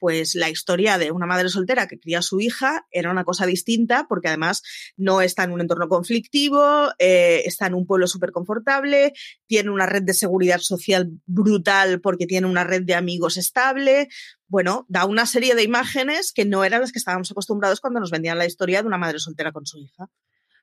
pues 0.00 0.34
la 0.34 0.48
historia 0.48 0.98
de 0.98 1.12
una 1.12 1.26
madre 1.26 1.48
soltera 1.50 1.86
que 1.86 2.00
cría 2.00 2.18
a 2.18 2.22
su 2.22 2.40
hija 2.40 2.86
era 2.90 3.10
una 3.10 3.24
cosa 3.24 3.46
distinta 3.46 4.06
porque 4.08 4.28
además 4.28 4.62
no 4.96 5.20
está 5.20 5.44
en 5.44 5.52
un 5.52 5.60
entorno 5.60 5.88
conflictivo, 5.88 6.88
eh, 6.98 7.42
está 7.44 7.66
en 7.66 7.74
un 7.74 7.86
pueblo 7.86 8.06
súper 8.06 8.32
confortable, 8.32 9.12
tiene 9.46 9.70
una 9.70 9.86
red 9.86 10.02
de 10.02 10.14
seguridad 10.14 10.58
social 10.58 11.10
brutal 11.26 12.00
porque 12.00 12.26
tiene 12.26 12.46
una 12.46 12.64
red 12.64 12.82
de 12.82 12.94
amigos 12.94 13.36
estable. 13.36 14.08
Bueno, 14.48 14.86
da 14.88 15.04
una 15.04 15.26
serie 15.26 15.54
de 15.54 15.62
imágenes 15.62 16.32
que 16.32 16.44
no 16.44 16.64
eran 16.64 16.80
las 16.80 16.90
que 16.90 16.98
estábamos 16.98 17.30
acostumbrados 17.30 17.80
cuando 17.80 18.00
nos 18.00 18.10
vendían 18.10 18.38
la 18.38 18.46
historia 18.46 18.80
de 18.80 18.88
una 18.88 18.98
madre 18.98 19.18
soltera 19.18 19.52
con 19.52 19.66
su 19.66 19.78
hija. 19.78 20.08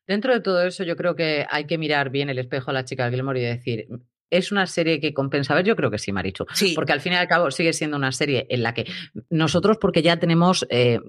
Dentro 0.08 0.34
de 0.34 0.40
todo 0.40 0.66
eso, 0.66 0.84
yo 0.84 0.96
creo 0.96 1.16
que 1.16 1.46
hay 1.50 1.68
que 1.68 1.78
mirar 1.78 2.10
bien 2.10 2.30
el 2.30 2.40
espejo 2.40 2.72
a 2.72 2.74
la 2.74 2.86
chica 2.86 3.10
Gilmore 3.10 3.42
y 3.42 3.44
decir, 3.44 3.88
¿Es 4.30 4.52
una 4.52 4.68
serie 4.68 5.00
que 5.00 5.14
compensa 5.14 5.56
ver? 5.56 5.66
Yo 5.66 5.76
creo 5.76 5.92
que 5.92 5.98
sí, 5.98 6.12
Marichu. 6.12 6.46
Sí. 6.54 6.74
Porque 6.76 6.94
al 6.94 7.02
fin 7.02 7.14
y 7.14 7.16
al 7.16 7.28
cabo 7.28 7.50
sigue 7.52 7.74
siendo 7.74 7.98
una 7.98 8.12
serie 8.12 8.46
en 8.50 8.64
la 8.64 8.74
que 8.74 8.86
nosotros, 9.30 9.78
porque 9.80 10.02
ya 10.02 10.18
tenemos, 10.18 10.66
eh, 10.70 11.00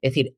es 0.00 0.14
decir, 0.14 0.34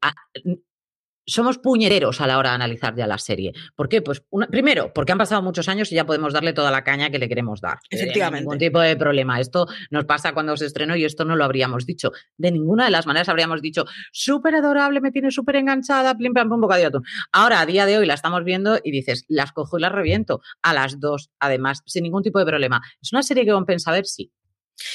somos 1.31 1.59
puñeteros 1.59 2.20
a 2.20 2.26
la 2.26 2.39
hora 2.39 2.51
de 2.51 2.57
analizar 2.57 2.95
ya 2.95 3.07
la 3.07 3.18
serie. 3.18 3.53
¿Por 3.74 3.89
qué? 3.89 4.03
Pues 4.03 4.22
primero, 4.51 4.93
porque 4.93 5.12
han 5.12 5.18
pasado 5.18 5.43
muchos 5.43 5.68
años 5.68 5.91
y 5.93 5.95
ya 5.95 6.05
podemos 6.05 6.33
darle 6.33 6.53
toda 6.53 6.70
la 6.70 6.85
caña 6.85 7.11
que 7.11 7.18
le 7.18 7.28
queremos 7.28 7.61
dar. 7.61 7.78
Eh, 7.91 7.97
Efectivamente. 7.97 8.43
ningún 8.43 8.59
tipo 8.59 8.81
de 8.81 8.97
problema. 8.97 9.41
Esto 9.41 9.66
nos 9.91 10.05
pasa 10.05 10.33
cuando 10.33 10.57
se 10.57 10.66
estrenó 10.66 10.97
y 10.97 11.05
esto 11.05 11.24
no 11.24 11.37
lo 11.37 11.45
habríamos 11.45 11.87
dicho. 11.87 12.12
De 12.37 12.51
ninguna 12.51 12.85
de 12.85 12.91
las 12.91 13.07
maneras 13.07 13.28
habríamos 13.28 13.62
dicho, 13.62 13.85
súper 14.12 14.57
adorable, 14.57 15.01
me 15.01 15.12
tiene 15.12 15.31
súper 15.31 15.57
enganchada, 15.57 16.16
plim, 16.16 16.33
pam, 16.33 16.53
un 16.53 16.61
bocadillo 16.61 16.89
atún. 16.89 17.05
Ahora, 17.33 17.61
a 17.61 17.66
día 17.66 17.87
de 17.87 17.99
hoy 17.99 18.07
la 18.07 18.14
estamos 18.14 18.45
viendo 18.45 18.78
y 18.83 18.91
dices, 18.91 19.24
las 19.28 19.53
cojo 19.53 19.78
y 19.78 19.81
las 19.81 19.93
reviento. 19.93 20.41
A 20.62 20.74
las 20.74 21.01
dos, 21.01 21.31
además, 21.39 21.83
sin 21.87 22.03
ningún 22.03 22.22
tipo 22.22 22.39
de 22.39 22.47
problema. 22.47 22.81
¿Es 23.01 23.12
una 23.12 23.22
serie 23.22 23.45
que 23.45 23.53
compensa 23.53 23.93
ver? 23.93 24.07
Sí. 24.07 24.33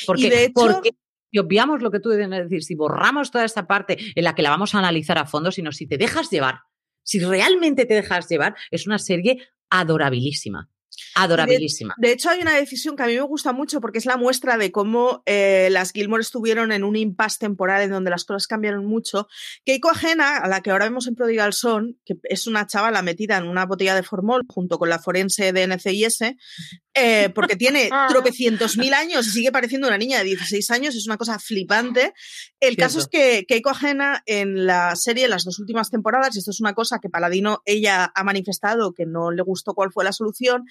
Porque, 0.06 0.30
de 0.30 0.46
hecho, 0.46 0.82
y 1.36 1.38
obviamos 1.38 1.82
lo 1.82 1.92
que 1.92 2.00
tú 2.00 2.12
debes 2.12 2.30
decir, 2.30 2.64
si 2.64 2.76
borramos 2.76 3.30
toda 3.30 3.44
esta 3.44 3.68
parte 3.68 3.98
en 4.16 4.24
la 4.24 4.36
que 4.36 4.42
la 4.42 4.52
vamos 4.52 4.74
a 4.74 4.80
analizar 4.80 5.18
a 5.18 5.26
fondo, 5.26 5.52
sino 5.52 5.74
si 5.74 5.86
te 5.86 5.98
dejas 5.98 6.30
llevar, 6.30 6.62
si 7.04 7.20
realmente 7.20 7.86
te 7.86 7.94
dejas 7.94 8.30
llevar, 8.30 8.56
es 8.72 8.88
una 8.88 9.00
serie 9.00 9.46
adorabilísima. 9.70 10.70
Adorabilísima. 11.16 11.94
De, 11.98 12.14
hecho, 12.14 12.30
hay 12.30 12.40
una 12.42 12.56
decisión 12.56 12.96
que 12.96 13.04
a 13.04 13.08
mí 13.08 13.16
me 13.16 13.22
gusta 13.22 13.52
mucho 13.52 13.82
porque 13.82 13.98
es 13.98 14.06
la 14.06 14.16
muestra 14.16 14.58
de 14.58 14.72
cómo 14.72 15.24
eh, 15.26 15.68
las 15.72 15.92
Gilmore 15.92 16.22
estuvieron 16.22 16.72
en 16.72 16.86
un 16.86 16.96
impasse 16.96 17.40
temporal 17.40 17.82
en 17.82 17.92
donde 17.92 18.12
las 18.12 18.24
cosas 18.24 18.48
cambiaron 18.48 18.86
mucho. 18.86 19.28
Keiko 19.66 19.90
Ajena, 19.90 20.38
a 20.38 20.48
la 20.48 20.62
que 20.62 20.72
ahora 20.72 20.86
vemos 20.86 21.08
en 21.08 21.16
Prodigal 21.16 21.52
Son, 21.52 22.00
que 22.06 22.16
es 22.24 22.48
una 22.48 22.66
chavala 22.66 23.02
metida 23.02 23.36
en 23.36 23.48
una 23.48 23.66
botella 23.66 23.94
de 23.94 24.04
formol 24.04 24.44
junto 24.48 24.78
con 24.78 24.88
la 24.88 25.00
forense 25.00 25.52
de 25.52 25.68
NCIS, 25.68 26.20
eh, 26.96 27.30
porque 27.36 27.58
tiene 27.58 27.90
tropecientos 28.10 28.78
mil 28.78 28.94
años 28.94 29.28
y 29.28 29.32
sigue 29.32 29.52
pareciendo 29.52 29.88
una 29.88 29.98
niña 29.98 30.20
de 30.20 30.24
16 30.24 30.72
años, 30.72 30.96
es 30.96 31.06
una 31.06 31.18
cosa 31.18 31.38
flipante. 31.40 32.14
El 32.60 32.78
caso 32.78 33.00
es 33.00 33.08
que 33.08 33.46
Keiko 33.46 33.70
Ajena 33.70 34.24
en 34.26 34.66
la 34.66 34.96
serie, 34.96 35.28
las 35.28 35.44
dos 35.44 35.60
últimas 35.60 35.92
temporadas, 35.92 36.36
y 36.36 36.40
esto 36.40 36.52
es 36.52 36.62
una 36.62 36.74
cosa 36.74 37.00
que 37.00 37.10
Paladino 37.10 37.62
ella 37.66 38.12
ha 38.16 38.24
manifestado 38.24 38.94
que 38.94 39.06
no 39.06 39.32
le 39.32 39.44
gustó 39.44 39.74
cuál 39.74 39.92
fue 39.92 40.06
la 40.06 40.14
solución, 40.14 40.64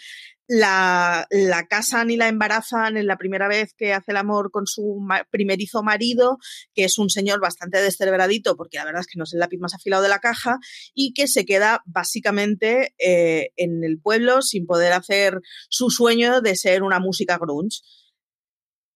la, 0.46 1.26
la, 1.30 1.66
casan 1.66 2.10
y 2.10 2.16
la 2.16 2.28
embarazan 2.28 2.96
en 2.96 3.06
la 3.06 3.16
primera 3.16 3.48
vez 3.48 3.74
que 3.76 3.92
hace 3.92 4.12
el 4.12 4.18
amor 4.18 4.50
con 4.50 4.66
su 4.66 5.00
primerizo 5.30 5.82
marido, 5.82 6.38
que 6.74 6.84
es 6.84 6.98
un 6.98 7.10
señor 7.10 7.40
bastante 7.40 7.80
descerebradito, 7.80 8.56
porque 8.56 8.78
la 8.78 8.84
verdad 8.84 9.00
es 9.00 9.06
que 9.06 9.18
no 9.18 9.24
es 9.24 9.32
el 9.32 9.40
lápiz 9.40 9.58
más 9.58 9.74
afilado 9.74 10.02
de 10.02 10.08
la 10.08 10.18
caja, 10.18 10.58
y 10.94 11.14
que 11.14 11.28
se 11.28 11.44
queda 11.46 11.82
básicamente 11.86 12.94
eh, 12.98 13.50
en 13.56 13.84
el 13.84 13.98
pueblo 14.00 14.42
sin 14.42 14.66
poder 14.66 14.92
hacer 14.92 15.40
su 15.68 15.90
sueño 15.90 16.40
de 16.40 16.56
ser 16.56 16.82
una 16.82 17.00
música 17.00 17.38
grunge. 17.38 17.80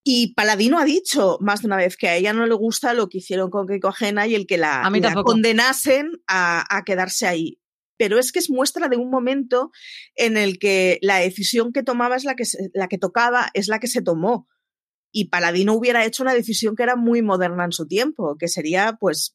Y 0.05 0.33
Paladino 0.35 0.79
ha 0.79 0.85
dicho 0.85 1.37
más 1.41 1.61
de 1.61 1.67
una 1.67 1.77
vez 1.77 1.97
que 1.97 2.09
a 2.09 2.17
ella 2.17 2.33
no 2.33 2.47
le 2.47 2.55
gusta 2.55 2.95
lo 2.95 3.09
que 3.09 3.19
hicieron 3.19 3.51
con 3.51 3.67
Keiko 3.67 3.89
Ajena 3.89 4.27
y 4.27 4.35
el 4.35 4.47
que 4.47 4.57
la, 4.57 4.91
condenasen 5.23 6.11
a, 6.27 6.65
a, 6.75 6.83
quedarse 6.85 7.27
ahí 7.27 7.58
pero 7.99 8.19
es 8.19 8.33
que 8.33 8.39
es 8.39 8.49
muestra 8.49 8.89
de 8.89 8.97
un 8.97 9.11
momento 9.11 9.71
en 10.15 10.39
el 10.39 10.59
que 10.59 10.99
la 11.03 11.19
decisión 11.19 11.73
que 11.73 11.83
tomaba 11.83 12.17
es 12.17 12.25
la 12.25 12.35
que, 12.35 12.45
la 12.73 12.89
que 12.89 12.97
tocaba, 12.97 13.51
es 13.53 13.69
la 13.69 13.81
que 13.81 13.89
se 13.89 14.01
tomó. 14.01 14.49
Y 15.11 15.27
Paladino 15.27 15.75
hubiera 15.75 16.05
hecho 16.05 16.23
una 16.23 16.35
decisión 16.35 16.77
que 16.77 16.85
era 16.85 16.97
muy 16.97 17.23
moderna 17.23 17.65
en 17.65 17.73
su 17.73 17.87
tiempo, 17.87 18.37
que 18.39 18.49
sería, 18.49 18.97
pues, 19.01 19.35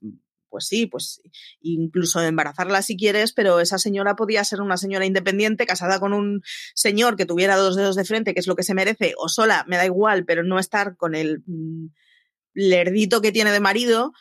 pues 0.49 0.67
sí, 0.67 0.85
pues 0.85 1.21
incluso 1.61 2.21
embarazarla 2.21 2.83
si 2.83 2.95
quieres, 2.95 3.33
pero 3.33 3.59
esa 3.59 3.79
señora 3.79 4.15
podía 4.15 4.43
ser 4.43 4.61
una 4.61 4.77
señora 4.77 5.05
independiente, 5.05 5.65
casada 5.65 5.99
con 5.99 6.13
un 6.13 6.41
señor 6.75 7.17
que 7.17 7.25
tuviera 7.25 7.57
dos 7.57 7.75
dedos 7.75 7.95
de 7.95 8.05
frente, 8.05 8.33
que 8.33 8.39
es 8.39 8.47
lo 8.47 8.55
que 8.55 8.63
se 8.63 8.75
merece, 8.75 9.13
o 9.17 9.29
sola, 9.29 9.65
me 9.67 9.77
da 9.77 9.85
igual, 9.85 10.25
pero 10.25 10.43
no 10.43 10.59
estar 10.59 10.95
con 10.95 11.15
el 11.15 11.43
mm, 11.47 11.87
lerdito 12.53 13.19
que 13.19 13.31
tiene 13.31 13.51
de 13.51 13.59
marido, 13.59 14.13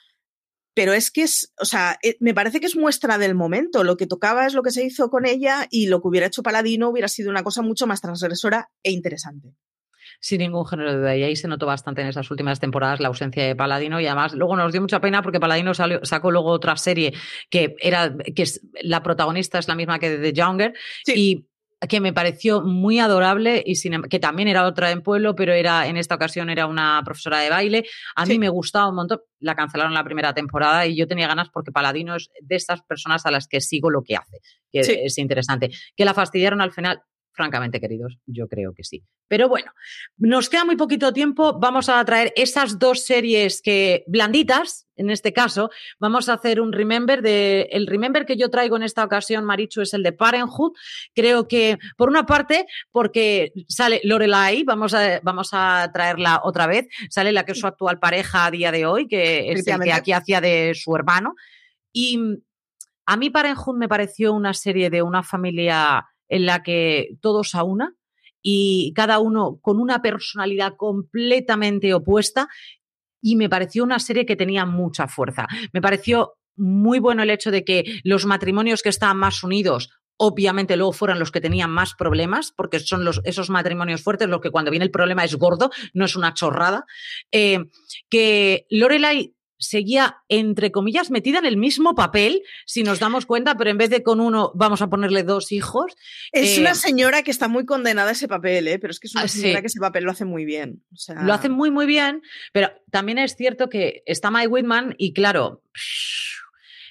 pero 0.74 0.92
es 0.92 1.10
que 1.10 1.22
es, 1.22 1.52
o 1.60 1.64
sea, 1.64 1.98
eh, 2.02 2.16
me 2.20 2.34
parece 2.34 2.60
que 2.60 2.66
es 2.66 2.76
muestra 2.76 3.18
del 3.18 3.34
momento. 3.34 3.84
Lo 3.84 3.96
que 3.96 4.06
tocaba 4.06 4.46
es 4.46 4.54
lo 4.54 4.62
que 4.62 4.70
se 4.70 4.84
hizo 4.84 5.10
con 5.10 5.26
ella 5.26 5.66
y 5.70 5.86
lo 5.86 6.00
que 6.00 6.08
hubiera 6.08 6.26
hecho 6.26 6.42
Paladino 6.42 6.88
hubiera 6.88 7.08
sido 7.08 7.30
una 7.30 7.42
cosa 7.42 7.62
mucho 7.62 7.86
más 7.86 8.00
transgresora 8.00 8.70
e 8.82 8.90
interesante. 8.90 9.54
Sin 10.20 10.38
ningún 10.38 10.66
género 10.66 10.92
de 10.92 10.98
duda. 10.98 11.16
Y 11.16 11.24
ahí 11.24 11.36
se 11.36 11.48
notó 11.48 11.66
bastante 11.66 12.00
en 12.00 12.08
esas 12.08 12.30
últimas 12.30 12.60
temporadas 12.60 13.00
la 13.00 13.08
ausencia 13.08 13.44
de 13.44 13.56
Paladino. 13.56 14.00
Y 14.00 14.06
además, 14.06 14.34
luego 14.34 14.56
nos 14.56 14.72
dio 14.72 14.80
mucha 14.80 15.00
pena 15.00 15.20
porque 15.20 15.40
Paladino 15.40 15.72
sacó 15.74 16.30
luego 16.30 16.50
otra 16.50 16.76
serie 16.76 17.12
que 17.50 17.74
era, 17.80 18.14
que 18.34 18.42
es, 18.42 18.60
la 18.82 19.02
protagonista 19.02 19.58
es 19.58 19.68
la 19.68 19.74
misma 19.74 19.98
que 19.98 20.10
de 20.10 20.18
The 20.18 20.32
Younger. 20.32 20.74
Y 21.06 21.46
que 21.88 22.00
me 22.00 22.12
pareció 22.12 22.62
muy 22.62 22.98
adorable 22.98 23.62
y 23.64 23.74
sin, 23.74 23.94
em, 23.94 24.02
que 24.02 24.18
también 24.18 24.48
era 24.48 24.66
otra 24.66 24.90
en 24.90 25.02
pueblo, 25.02 25.34
pero 25.34 25.52
era 25.52 25.86
en 25.86 25.96
esta 25.96 26.14
ocasión 26.14 26.48
era 26.50 26.66
una 26.66 27.02
profesora 27.04 27.40
de 27.40 27.50
baile. 27.50 27.84
A 28.14 28.24
mí 28.26 28.38
me 28.38 28.48
gustaba 28.48 28.88
un 28.88 28.96
montón. 28.96 29.20
La 29.40 29.56
cancelaron 29.56 29.92
la 29.92 30.04
primera 30.04 30.32
temporada 30.32 30.86
y 30.86 30.96
yo 30.96 31.08
tenía 31.08 31.26
ganas 31.26 31.48
porque 31.50 31.72
Paladino 31.72 32.14
es 32.14 32.30
de 32.40 32.56
estas 32.56 32.82
personas 32.82 33.26
a 33.26 33.30
las 33.30 33.48
que 33.48 33.60
sigo 33.60 33.90
lo 33.90 34.02
que 34.02 34.16
hace, 34.16 34.38
que 34.70 34.80
es 34.80 35.18
interesante. 35.18 35.70
Que 35.96 36.04
la 36.04 36.14
fastidiaron 36.14 36.60
al 36.60 36.72
final, 36.72 37.02
Francamente, 37.34 37.80
queridos, 37.80 38.18
yo 38.26 38.46
creo 38.46 38.74
que 38.74 38.84
sí. 38.84 39.02
Pero 39.26 39.48
bueno, 39.48 39.72
nos 40.18 40.50
queda 40.50 40.66
muy 40.66 40.76
poquito 40.76 41.14
tiempo. 41.14 41.58
Vamos 41.58 41.88
a 41.88 42.04
traer 42.04 42.32
esas 42.36 42.78
dos 42.78 43.06
series 43.06 43.62
que 43.62 44.04
blanditas, 44.06 44.86
en 44.96 45.08
este 45.08 45.32
caso. 45.32 45.70
Vamos 45.98 46.28
a 46.28 46.34
hacer 46.34 46.60
un 46.60 46.74
remember 46.74 47.22
de 47.22 47.68
el 47.72 47.86
remember 47.86 48.26
que 48.26 48.36
yo 48.36 48.50
traigo 48.50 48.76
en 48.76 48.82
esta 48.82 49.02
ocasión, 49.02 49.44
Marichu, 49.46 49.80
es 49.80 49.94
el 49.94 50.02
de 50.02 50.12
Parenthood. 50.12 50.72
Creo 51.14 51.48
que 51.48 51.78
por 51.96 52.10
una 52.10 52.26
parte, 52.26 52.66
porque 52.90 53.52
sale 53.66 54.02
Lorelai, 54.04 54.64
vamos 54.64 54.92
a 54.92 55.20
vamos 55.22 55.50
a 55.52 55.90
traerla 55.92 56.42
otra 56.44 56.66
vez. 56.66 56.86
Sale 57.08 57.32
la 57.32 57.46
que 57.46 57.52
es 57.52 57.58
su 57.58 57.66
actual 57.66 57.98
pareja 57.98 58.44
a 58.44 58.50
día 58.50 58.70
de 58.70 58.84
hoy, 58.84 59.08
que 59.08 59.50
es 59.50 59.66
el 59.66 59.80
que 59.82 59.92
aquí 59.92 60.12
hacía 60.12 60.42
de 60.42 60.74
su 60.74 60.94
hermano. 60.94 61.34
Y 61.92 62.18
a 63.06 63.16
mí 63.16 63.30
Parenthood 63.30 63.76
me 63.76 63.88
pareció 63.88 64.34
una 64.34 64.52
serie 64.52 64.90
de 64.90 65.00
una 65.00 65.22
familia 65.22 66.06
en 66.32 66.46
la 66.46 66.62
que 66.62 67.18
todos 67.20 67.54
a 67.54 67.62
una 67.62 67.94
y 68.40 68.92
cada 68.94 69.18
uno 69.18 69.58
con 69.60 69.78
una 69.78 70.00
personalidad 70.00 70.74
completamente 70.76 71.92
opuesta 71.92 72.48
y 73.20 73.36
me 73.36 73.50
pareció 73.50 73.84
una 73.84 73.98
serie 73.98 74.24
que 74.24 74.34
tenía 74.34 74.64
mucha 74.64 75.06
fuerza. 75.08 75.46
Me 75.72 75.82
pareció 75.82 76.32
muy 76.56 76.98
bueno 76.98 77.22
el 77.22 77.30
hecho 77.30 77.50
de 77.50 77.64
que 77.64 78.00
los 78.02 78.24
matrimonios 78.24 78.82
que 78.82 78.88
estaban 78.88 79.18
más 79.18 79.44
unidos 79.44 79.90
obviamente 80.16 80.76
luego 80.76 80.92
fueran 80.92 81.18
los 81.18 81.32
que 81.32 81.40
tenían 81.40 81.70
más 81.70 81.94
problemas, 81.94 82.52
porque 82.52 82.78
son 82.78 83.04
los, 83.04 83.20
esos 83.24 83.50
matrimonios 83.50 84.02
fuertes 84.02 84.28
los 84.28 84.40
que 84.40 84.50
cuando 84.50 84.70
viene 84.70 84.84
el 84.84 84.90
problema 84.90 85.24
es 85.24 85.34
gordo, 85.34 85.70
no 85.94 86.04
es 86.04 86.14
una 86.14 86.32
chorrada. 86.32 86.84
Eh, 87.32 87.58
que 88.08 88.66
Lorelai 88.70 89.34
seguía, 89.62 90.18
entre 90.28 90.72
comillas, 90.72 91.10
metida 91.10 91.38
en 91.38 91.46
el 91.46 91.56
mismo 91.56 91.94
papel, 91.94 92.42
si 92.66 92.82
nos 92.82 92.98
damos 92.98 93.26
cuenta, 93.26 93.56
pero 93.56 93.70
en 93.70 93.78
vez 93.78 93.90
de 93.90 94.02
con 94.02 94.20
uno 94.20 94.52
vamos 94.54 94.82
a 94.82 94.88
ponerle 94.88 95.22
dos 95.22 95.52
hijos. 95.52 95.94
Es 96.32 96.58
una 96.58 96.72
eh, 96.72 96.74
señora 96.74 97.22
que 97.22 97.30
está 97.30 97.48
muy 97.48 97.64
condenada 97.64 98.10
a 98.10 98.12
ese 98.12 98.28
papel, 98.28 98.68
¿eh? 98.68 98.78
pero 98.78 98.90
es 98.90 99.00
que 99.00 99.06
es 99.06 99.14
una 99.14 99.24
ah, 99.24 99.28
señora 99.28 99.60
que 99.60 99.68
ese 99.68 99.80
papel 99.80 100.04
lo 100.04 100.10
hace 100.10 100.24
muy 100.24 100.44
bien. 100.44 100.82
Lo 101.22 101.32
hace 101.32 101.48
muy, 101.48 101.70
muy 101.70 101.86
bien, 101.86 102.22
pero 102.52 102.72
también 102.90 103.18
es 103.18 103.36
cierto 103.36 103.68
que 103.68 104.02
está 104.06 104.30
Mike 104.30 104.48
Whitman 104.48 104.94
y 104.98 105.12
claro 105.12 105.62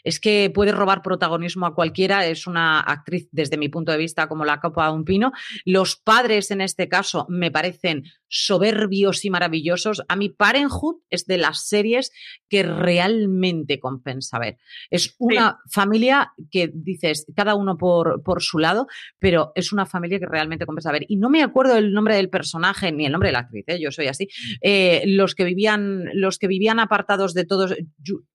es 0.04 0.20
que 0.20 0.52
puede 0.54 0.72
robar 0.72 1.02
protagonismo 1.02 1.66
a 1.66 1.76
cualquiera, 1.76 2.26
es 2.26 2.48
una 2.48 2.80
actriz 2.80 3.28
desde 3.32 3.58
mi 3.58 3.70
punto 3.70 3.92
de 3.92 3.98
vista 3.98 4.28
como 4.28 4.46
la 4.46 4.60
copa 4.60 4.88
de 4.88 4.94
un 4.94 5.06
pino. 5.06 5.32
Los 5.66 5.96
padres 5.96 6.52
en 6.52 6.62
este 6.62 6.88
caso 6.88 7.26
me 7.30 7.52
parecen 7.52 8.04
soberbios 8.28 9.26
y 9.26 9.30
maravillosos. 9.30 10.02
A 10.08 10.16
mí 10.16 10.30
Parenthood 10.30 11.02
es 11.10 11.26
de 11.26 11.38
las 11.38 11.68
series 11.68 12.12
que 12.50 12.64
realmente 12.64 13.80
compensa 13.80 14.40
ver. 14.40 14.58
Es 14.90 15.16
una 15.20 15.60
familia 15.70 16.32
que 16.50 16.72
dices, 16.74 17.26
cada 17.36 17.56
uno 17.56 17.78
por, 17.78 18.24
por 18.24 18.42
su 18.42 18.58
lado, 18.58 18.88
pero 19.20 19.52
es 19.56 19.74
una 19.74 19.86
familia 19.86 20.20
que 20.20 20.26
realmente 20.26 20.66
compensa 20.66 20.92
ver. 20.92 21.06
Y 21.10 21.18
no 21.18 21.30
me 21.30 21.44
acuerdo 21.44 21.76
el 21.76 21.94
nombre 21.94 22.16
del 22.16 22.30
personaje 22.30 22.92
ni 22.92 23.06
el 23.06 23.12
nombre 23.12 23.30
de 23.30 23.34
la 23.34 23.40
actriz, 23.40 23.66
¿eh? 23.68 23.80
yo 23.82 23.92
soy 23.92 24.08
así. 24.08 24.30
Eh, 24.62 25.04
los 25.08 25.36
que 25.36 25.44
vivían, 25.44 26.06
los 26.14 26.38
que 26.38 26.48
vivían 26.48 26.80
apartados 26.80 27.34
de 27.34 27.46
todos. 27.46 27.76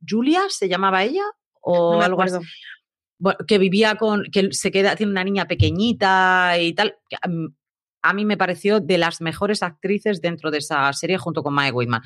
Julia 0.06 0.42
se 0.48 0.68
llamaba 0.68 1.04
ella 1.04 1.24
o 1.66 2.00
algo 2.00 2.22
así. 2.22 2.38
que 3.46 3.58
vivía 3.58 3.96
con, 3.96 4.24
que 4.30 4.52
se 4.52 4.70
queda, 4.70 4.94
tiene 4.94 5.12
una 5.12 5.24
niña 5.24 5.46
pequeñita 5.46 6.58
y 6.58 6.72
tal. 6.74 6.96
A 8.02 8.12
mí 8.12 8.24
me 8.24 8.36
pareció 8.36 8.80
de 8.80 8.98
las 8.98 9.20
mejores 9.20 9.62
actrices 9.62 10.20
dentro 10.20 10.50
de 10.50 10.58
esa 10.58 10.92
serie 10.92 11.18
junto 11.18 11.42
con 11.42 11.54
Mae 11.54 11.72
Whitman. 11.72 12.02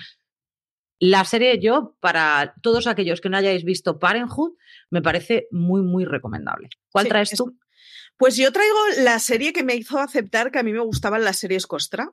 La 0.99 1.25
serie 1.25 1.59
yo, 1.61 1.97
para 2.01 2.55
todos 2.63 2.87
aquellos 2.87 3.21
que 3.21 3.29
no 3.29 3.37
hayáis 3.37 3.65
visto 3.65 3.99
Parenthood, 3.99 4.53
me 4.91 5.03
parece 5.03 5.47
muy, 5.51 5.83
muy 5.83 6.05
recomendable. 6.05 6.69
¿Cuál 6.91 7.09
traes 7.09 7.31
tú? 7.31 7.59
Pues 8.17 8.37
yo 8.37 8.53
traigo 8.53 8.77
la 8.99 9.19
serie 9.19 9.53
que 9.53 9.65
me 9.65 9.75
hizo 9.75 9.99
aceptar 9.99 10.51
que 10.51 10.59
a 10.59 10.63
mí 10.63 10.73
me 10.73 10.81
gustaban 10.81 11.25
las 11.25 11.39
series 11.39 11.67
Costra. 11.67 12.11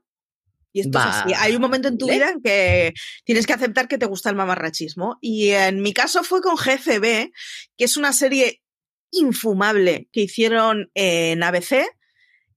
Y 0.77 0.81
esto 0.81 0.99
es 0.99 1.05
así. 1.05 1.33
Hay 1.35 1.55
un 1.55 1.61
momento 1.61 1.87
en 1.87 1.97
tu 1.97 2.07
vida 2.07 2.29
en 2.29 2.39
que 2.39 2.93
tienes 3.23 3.47
que 3.47 3.53
aceptar 3.53 3.87
que 3.87 3.97
te 3.97 4.05
gusta 4.05 4.29
el 4.29 4.35
mamarrachismo. 4.35 5.17
Y 5.21 5.49
en 5.49 5.81
mi 5.81 5.91
caso 5.91 6.23
fue 6.23 6.39
con 6.39 6.55
GCB, 6.55 7.31
que 7.75 7.83
es 7.85 7.97
una 7.97 8.13
serie 8.13 8.61
infumable 9.09 10.07
que 10.11 10.21
hicieron 10.21 10.91
en 10.93 11.41
ABC, 11.41 11.87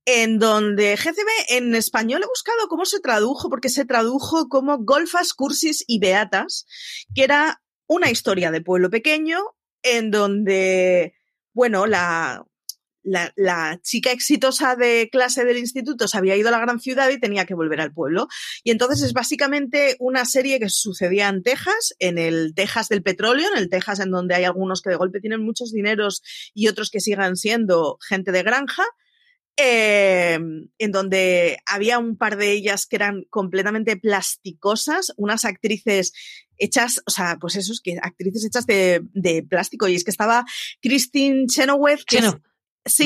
en 0.05 0.37
donde 0.37 0.97
GCB 0.97 1.55
en 1.57 1.73
español 1.73 2.21
he 2.21 2.27
buscado 2.27 2.67
cómo 2.67 2.85
se 2.85 2.99
tradujo, 2.99 3.49
porque 3.49 3.69
se 3.69 3.85
tradujo 3.85 4.49
como 4.49 4.77
Golfas, 4.77 5.33
Cursis 5.33 5.83
y 5.87 5.97
Beatas, 5.97 6.67
que 7.15 7.23
era 7.23 7.63
una 7.87 8.11
historia 8.11 8.51
de 8.51 8.61
pueblo 8.61 8.91
pequeño 8.91 9.39
en 9.81 10.11
donde, 10.11 11.15
bueno, 11.53 11.87
la, 11.87 12.45
la, 13.03 13.79
chica 13.83 14.11
exitosa 14.11 14.75
de 14.75 15.09
clase 15.11 15.45
del 15.45 15.57
instituto 15.57 16.07
se 16.07 16.17
había 16.17 16.35
ido 16.35 16.49
a 16.49 16.51
la 16.51 16.59
gran 16.59 16.79
ciudad 16.79 17.09
y 17.09 17.19
tenía 17.19 17.45
que 17.45 17.53
volver 17.53 17.81
al 17.81 17.93
pueblo. 17.93 18.27
Y 18.63 18.71
entonces 18.71 19.01
es 19.01 19.13
básicamente 19.13 19.95
una 19.99 20.25
serie 20.25 20.59
que 20.59 20.69
sucedía 20.69 21.29
en 21.29 21.43
Texas, 21.43 21.95
en 21.99 22.17
el 22.17 22.53
Texas 22.55 22.89
del 22.89 23.03
petróleo, 23.03 23.47
en 23.53 23.57
el 23.57 23.69
Texas 23.69 23.99
en 23.99 24.11
donde 24.11 24.35
hay 24.35 24.43
algunos 24.43 24.81
que 24.81 24.89
de 24.89 24.95
golpe 24.95 25.19
tienen 25.19 25.43
muchos 25.43 25.71
dineros 25.71 26.21
y 26.53 26.67
otros 26.67 26.89
que 26.89 26.99
sigan 26.99 27.35
siendo 27.35 27.97
gente 28.07 28.31
de 28.31 28.43
granja. 28.43 28.83
Em, 29.57 30.69
en 30.79 30.91
donde 30.91 31.59
había 31.65 31.99
un 31.99 32.17
par 32.17 32.37
de 32.37 32.51
ellas 32.51 32.87
que 32.87 32.95
eran 32.95 33.25
completamente 33.29 33.97
plasticosas, 33.97 35.13
unas 35.17 35.43
actrices 35.43 36.13
hechas, 36.57 37.01
o 37.05 37.11
sea, 37.11 37.37
pues 37.39 37.57
eso, 37.57 37.73
que 37.83 37.97
actrices 38.01 38.45
hechas 38.45 38.65
de, 38.65 39.45
plástico. 39.49 39.87
Y 39.87 39.95
es 39.95 40.03
que 40.03 40.11
estaba 40.11 40.45
Christine 40.81 41.47
Chenoweth, 41.47 42.05
que 42.05 42.21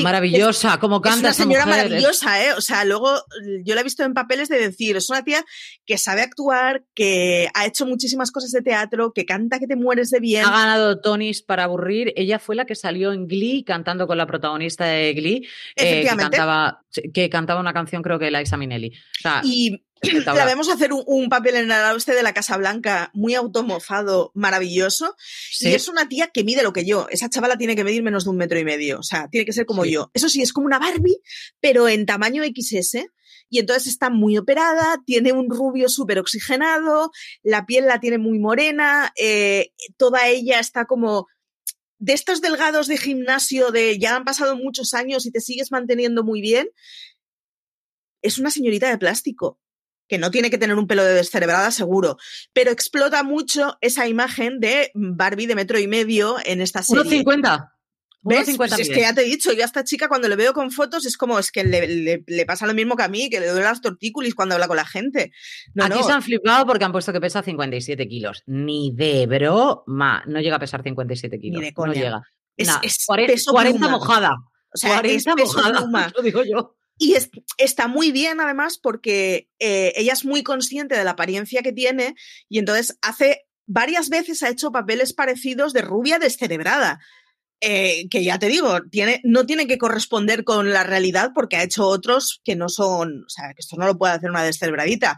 maravillosa, 0.02 0.78
como 0.78 1.00
canta. 1.00 1.30
Es 1.30 1.38
una 1.38 1.44
señora 1.44 1.66
maravillosa, 1.66 2.44
¿eh? 2.44 2.52
O 2.54 2.60
sea, 2.60 2.84
luego 2.84 3.22
yo 3.64 3.74
la 3.74 3.82
he 3.82 3.84
visto 3.84 4.04
en 4.04 4.14
papeles 4.14 4.48
de 4.48 4.58
decir, 4.58 4.96
es 4.96 5.10
una 5.10 5.22
tía 5.22 5.44
que 5.84 5.98
sabe 5.98 6.22
actuar, 6.22 6.84
que 6.94 7.48
ha 7.54 7.66
hecho 7.66 7.86
muchísimas 7.86 8.30
cosas 8.30 8.50
de 8.52 8.62
teatro, 8.62 9.12
que 9.12 9.26
canta 9.26 9.58
que 9.58 9.66
te 9.66 9.76
mueres 9.76 10.10
de 10.10 10.20
bien. 10.20 10.44
Ha 10.44 10.50
ganado 10.50 11.00
Tonys 11.00 11.42
para 11.42 11.64
aburrir. 11.64 12.12
Ella 12.16 12.38
fue 12.38 12.56
la 12.56 12.64
que 12.64 12.74
salió 12.74 13.12
en 13.12 13.26
Glee 13.26 13.64
cantando 13.64 14.06
con 14.06 14.18
la 14.18 14.26
protagonista 14.26 14.86
de 14.86 15.12
Glee. 15.14 15.46
Eh, 15.76 16.02
que, 16.02 16.16
cantaba, 16.16 16.82
que 17.12 17.28
cantaba 17.28 17.60
una 17.60 17.72
canción, 17.72 18.02
creo 18.02 18.18
que 18.18 18.30
Liza 18.30 18.56
Minnelli. 18.56 18.88
O 18.88 19.22
sea, 19.22 19.40
y 19.44 19.85
la 20.02 20.44
vemos 20.44 20.68
hacer 20.72 20.90
un, 20.92 21.28
papel 21.28 21.56
en 21.56 21.70
el 21.70 21.92
oeste 21.92 22.14
de 22.14 22.22
la 22.22 22.34
Casa 22.34 22.56
Blanca 22.56 23.10
muy 23.14 23.34
automofado, 23.34 24.30
maravilloso. 24.34 25.16
Y 25.60 25.68
es 25.68 25.88
una 25.88 26.08
tía 26.08 26.28
que 26.28 26.44
mide 26.44 26.62
lo 26.62 26.72
que 26.72 26.84
yo. 26.84 27.06
Esa 27.10 27.28
chavala 27.28 27.56
tiene 27.56 27.76
que 27.76 27.84
medir 27.84 28.02
menos 28.02 28.24
de 28.24 28.30
un 28.30 28.36
metro 28.36 28.58
y 28.58 28.64
medio. 28.64 28.98
O 28.98 29.02
sea, 29.02 29.28
tiene 29.28 29.44
que 29.44 29.52
ser 29.52 29.66
como 29.66 29.84
yo. 29.84 30.10
Eso 30.14 30.28
sí, 30.28 30.42
es 30.42 30.52
como 30.52 30.66
una 30.66 30.78
Barbie, 30.78 31.20
pero 31.60 31.88
en 31.88 32.06
tamaño 32.06 32.42
XS. 32.44 33.06
Y 33.48 33.60
entonces 33.60 33.86
está 33.86 34.10
muy 34.10 34.36
operada, 34.38 35.02
tiene 35.06 35.32
un 35.32 35.48
rubio 35.48 35.88
súper 35.88 36.18
oxigenado, 36.18 37.12
la 37.44 37.64
piel 37.64 37.86
la 37.86 38.00
tiene 38.00 38.18
muy 38.18 38.40
morena, 38.40 39.12
eh, 39.16 39.70
toda 39.96 40.26
ella 40.26 40.58
está 40.58 40.86
como 40.86 41.28
de 41.98 42.12
estos 42.12 42.40
delgados 42.40 42.88
de 42.88 42.98
gimnasio 42.98 43.70
de 43.70 44.00
ya 44.00 44.16
han 44.16 44.24
pasado 44.24 44.56
muchos 44.56 44.94
años 44.94 45.26
y 45.26 45.30
te 45.30 45.40
sigues 45.40 45.70
manteniendo 45.70 46.24
muy 46.24 46.40
bien. 46.40 46.68
Es 48.20 48.38
una 48.38 48.50
señorita 48.50 48.90
de 48.90 48.98
plástico 48.98 49.60
que 50.08 50.18
no 50.18 50.30
tiene 50.30 50.50
que 50.50 50.58
tener 50.58 50.76
un 50.76 50.86
pelo 50.86 51.04
de 51.04 51.14
descerebrada 51.14 51.70
seguro, 51.70 52.16
pero 52.52 52.70
explota 52.70 53.22
mucho 53.22 53.76
esa 53.80 54.08
imagen 54.08 54.60
de 54.60 54.90
Barbie 54.94 55.46
de 55.46 55.54
metro 55.54 55.78
y 55.78 55.86
medio 55.88 56.36
en 56.44 56.60
esta 56.60 56.82
serie. 56.82 57.24
1,50. 57.24 57.70
¿Ves? 58.28 58.56
Pues 58.56 58.76
es 58.76 58.88
que 58.88 59.00
ya 59.02 59.14
te 59.14 59.20
he 59.20 59.24
dicho, 59.24 59.52
yo 59.52 59.62
a 59.62 59.66
esta 59.66 59.84
chica 59.84 60.08
cuando 60.08 60.28
le 60.28 60.34
veo 60.34 60.52
con 60.52 60.72
fotos 60.72 61.06
es 61.06 61.16
como, 61.16 61.38
es 61.38 61.52
que 61.52 61.62
le, 61.62 62.44
pasa 62.44 62.66
lo 62.66 62.74
mismo 62.74 62.96
que 62.96 63.04
a 63.04 63.08
mí, 63.08 63.30
que 63.30 63.38
le 63.38 63.46
duele 63.46 63.62
las 63.62 63.80
tortícolis 63.80 64.34
cuando 64.34 64.56
habla 64.56 64.66
con 64.66 64.76
la 64.76 64.84
gente. 64.84 65.30
Aquí 65.80 66.02
se 66.02 66.10
han 66.10 66.22
flipado 66.22 66.66
porque 66.66 66.84
han 66.84 66.90
puesto 66.90 67.12
que 67.12 67.20
pesa 67.20 67.42
57 67.42 68.08
kilos. 68.08 68.42
Ni 68.46 68.90
de 68.92 69.26
broma, 69.26 70.24
no 70.26 70.40
llega 70.40 70.56
a 70.56 70.58
pesar 70.58 70.82
57 70.82 71.38
kilos. 71.38 71.60
Ni 71.60 71.66
de 71.66 71.72
coña. 71.72 71.88
No 71.88 71.94
llega. 71.94 72.22
Es, 72.56 73.06
40, 73.06 73.88
mojada. 73.88 74.34
O 74.74 74.76
sea, 74.76 74.96
40 74.96 75.36
mojada, 75.36 76.12
lo 76.16 76.22
digo 76.22 76.42
yo. 76.42 76.74
Y 76.98 77.14
está 77.58 77.88
muy 77.88 78.10
bien 78.10 78.40
además 78.40 78.78
porque 78.78 79.48
eh, 79.58 79.92
ella 79.96 80.14
es 80.14 80.24
muy 80.24 80.42
consciente 80.42 80.96
de 80.96 81.04
la 81.04 81.10
apariencia 81.10 81.62
que 81.62 81.72
tiene 81.72 82.14
y 82.48 82.58
entonces 82.58 82.98
hace 83.02 83.46
varias 83.66 84.08
veces 84.08 84.42
ha 84.42 84.48
hecho 84.48 84.72
papeles 84.72 85.12
parecidos 85.12 85.72
de 85.72 85.82
rubia 85.82 86.18
descerebrada. 86.18 87.00
Eh, 87.62 88.06
que 88.10 88.22
ya 88.22 88.38
te 88.38 88.48
digo, 88.48 88.82
tiene, 88.90 89.22
no 89.24 89.46
tiene 89.46 89.66
que 89.66 89.78
corresponder 89.78 90.44
con 90.44 90.72
la 90.74 90.84
realidad 90.84 91.30
porque 91.34 91.56
ha 91.56 91.62
hecho 91.62 91.86
otros 91.86 92.42
que 92.44 92.54
no 92.54 92.68
son, 92.68 93.24
o 93.24 93.28
sea, 93.30 93.54
que 93.54 93.60
esto 93.60 93.76
no 93.76 93.86
lo 93.86 93.96
puede 93.96 94.12
hacer 94.12 94.28
una 94.28 94.44
descerebradita, 94.44 95.16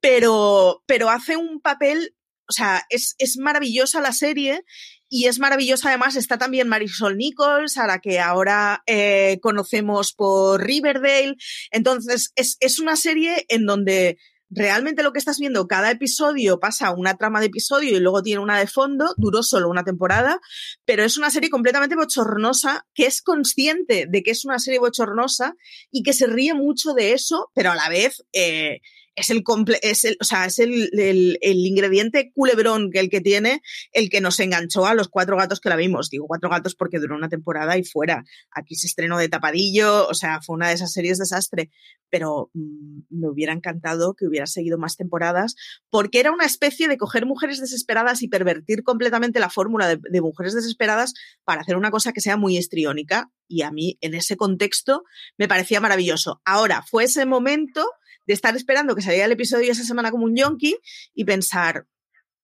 pero, 0.00 0.82
pero 0.86 1.10
hace 1.10 1.36
un 1.36 1.60
papel, 1.60 2.14
o 2.48 2.52
sea, 2.52 2.84
es, 2.90 3.14
es 3.18 3.36
maravillosa 3.38 4.00
la 4.00 4.12
serie 4.12 4.64
y 5.08 5.26
es 5.26 5.38
maravillosa, 5.38 5.90
además, 5.90 6.16
está 6.16 6.38
también 6.38 6.68
Marisol 6.68 7.16
Nichols, 7.16 7.76
a 7.78 7.86
la 7.86 8.00
que 8.00 8.20
ahora 8.20 8.82
eh, 8.86 9.38
conocemos 9.42 10.12
por 10.12 10.62
Riverdale. 10.62 11.36
Entonces, 11.70 12.32
es, 12.34 12.56
es 12.60 12.80
una 12.80 12.96
serie 12.96 13.44
en 13.48 13.64
donde 13.64 14.18
realmente 14.50 15.02
lo 15.02 15.12
que 15.12 15.18
estás 15.18 15.38
viendo, 15.38 15.66
cada 15.66 15.90
episodio 15.90 16.60
pasa 16.60 16.92
una 16.92 17.16
trama 17.16 17.40
de 17.40 17.46
episodio 17.46 17.96
y 17.96 18.00
luego 18.00 18.22
tiene 18.22 18.42
una 18.42 18.58
de 18.58 18.66
fondo, 18.66 19.14
duró 19.16 19.42
solo 19.42 19.68
una 19.68 19.84
temporada, 19.84 20.40
pero 20.84 21.04
es 21.04 21.16
una 21.16 21.30
serie 21.30 21.50
completamente 21.50 21.96
bochornosa, 21.96 22.86
que 22.94 23.06
es 23.06 23.22
consciente 23.22 24.06
de 24.08 24.22
que 24.22 24.30
es 24.30 24.44
una 24.44 24.58
serie 24.58 24.78
bochornosa 24.78 25.54
y 25.90 26.02
que 26.02 26.12
se 26.12 26.26
ríe 26.26 26.54
mucho 26.54 26.92
de 26.92 27.12
eso, 27.12 27.50
pero 27.54 27.72
a 27.72 27.76
la 27.76 27.88
vez 27.88 28.24
eh, 28.32 28.80
es 29.16 29.30
el, 29.30 29.44
es 29.82 30.04
el, 30.04 30.16
o 30.20 30.24
sea, 30.24 30.46
es 30.46 30.58
el, 30.58 30.90
el, 30.92 31.66
ingrediente 31.66 32.32
culebrón 32.32 32.90
que 32.90 33.00
el 33.00 33.08
que 33.08 33.20
tiene 33.20 33.62
el 33.92 34.10
que 34.10 34.20
nos 34.20 34.40
enganchó 34.40 34.86
a 34.86 34.94
los 34.94 35.08
cuatro 35.08 35.36
gatos 35.36 35.60
que 35.60 35.68
la 35.68 35.76
vimos. 35.76 36.10
Digo 36.10 36.26
cuatro 36.26 36.50
gatos 36.50 36.74
porque 36.74 36.98
duró 36.98 37.16
una 37.16 37.28
temporada 37.28 37.78
y 37.78 37.84
fuera. 37.84 38.24
Aquí 38.50 38.74
se 38.74 38.86
estrenó 38.86 39.18
de 39.18 39.28
tapadillo, 39.28 40.08
o 40.08 40.14
sea, 40.14 40.40
fue 40.42 40.56
una 40.56 40.68
de 40.68 40.74
esas 40.74 40.92
series 40.92 41.18
desastre. 41.18 41.70
Pero 42.10 42.50
mm, 42.54 43.00
me 43.10 43.28
hubiera 43.28 43.52
encantado 43.52 44.14
que 44.14 44.26
hubiera 44.26 44.46
seguido 44.46 44.78
más 44.78 44.96
temporadas 44.96 45.54
porque 45.90 46.20
era 46.20 46.32
una 46.32 46.44
especie 46.44 46.88
de 46.88 46.96
coger 46.96 47.26
mujeres 47.26 47.60
desesperadas 47.60 48.22
y 48.22 48.28
pervertir 48.28 48.82
completamente 48.82 49.40
la 49.40 49.50
fórmula 49.50 49.88
de, 49.88 49.98
de 50.10 50.20
mujeres 50.20 50.54
desesperadas 50.54 51.14
para 51.44 51.60
hacer 51.60 51.76
una 51.76 51.90
cosa 51.90 52.12
que 52.12 52.20
sea 52.20 52.36
muy 52.36 52.56
estriónica. 52.56 53.30
Y 53.46 53.62
a 53.62 53.70
mí, 53.70 53.98
en 54.00 54.14
ese 54.14 54.36
contexto, 54.36 55.04
me 55.38 55.48
parecía 55.48 55.80
maravilloso. 55.80 56.40
Ahora, 56.44 56.82
fue 56.82 57.04
ese 57.04 57.26
momento 57.26 57.86
de 58.26 58.34
estar 58.34 58.56
esperando 58.56 58.94
que 58.94 59.02
saliera 59.02 59.26
el 59.26 59.32
episodio 59.32 59.72
esa 59.72 59.84
semana 59.84 60.10
como 60.10 60.24
un 60.24 60.36
yonki 60.36 60.76
y 61.14 61.24
pensar, 61.24 61.86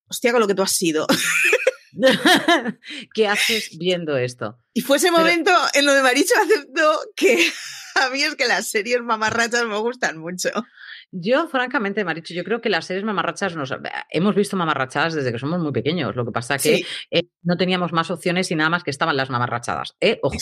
hostia, 0.09 0.33
con 0.33 0.41
lo 0.41 0.47
que 0.47 0.55
tú 0.55 0.63
has 0.63 0.73
sido. 0.73 1.07
¿Qué 3.15 3.27
haces 3.27 3.77
viendo 3.79 4.17
esto? 4.17 4.59
Y 4.73 4.81
fue 4.81 4.99
ese 4.99 5.11
momento 5.11 5.51
en 5.75 5.87
donde 5.87 6.03
Maricho 6.03 6.35
aceptó 6.43 7.01
que 7.17 7.51
a 7.97 8.11
mí 8.11 8.23
es 8.23 8.37
que 8.37 8.47
las 8.47 8.69
series 8.69 9.03
mamarrachas 9.03 9.67
me 9.67 9.79
gustan 9.79 10.19
mucho. 10.19 10.51
Yo, 11.13 11.49
francamente, 11.49 12.05
Maricho, 12.05 12.35
yo 12.35 12.45
creo 12.45 12.61
que 12.61 12.69
las 12.69 12.87
series 12.87 13.05
mamarrachas 13.05 13.57
nos 13.57 13.75
hemos 14.11 14.35
visto 14.37 14.57
mamarrachadas 14.57 15.15
desde 15.15 15.33
que 15.33 15.41
somos 15.41 15.59
muy 15.59 15.73
pequeños. 15.73 16.15
Lo 16.15 16.25
que 16.25 16.31
pasa 16.31 16.57
que 16.57 16.85
eh, 17.11 17.23
no 17.43 17.57
teníamos 17.57 17.93
más 17.93 18.13
opciones 18.13 18.49
y 18.53 18.55
nada 18.55 18.71
más 18.71 18.85
que 18.85 18.91
estaban 18.91 19.17
las 19.17 19.29
mamarrachadas. 19.29 19.97
¿eh? 20.01 20.21
Ojo, 20.23 20.37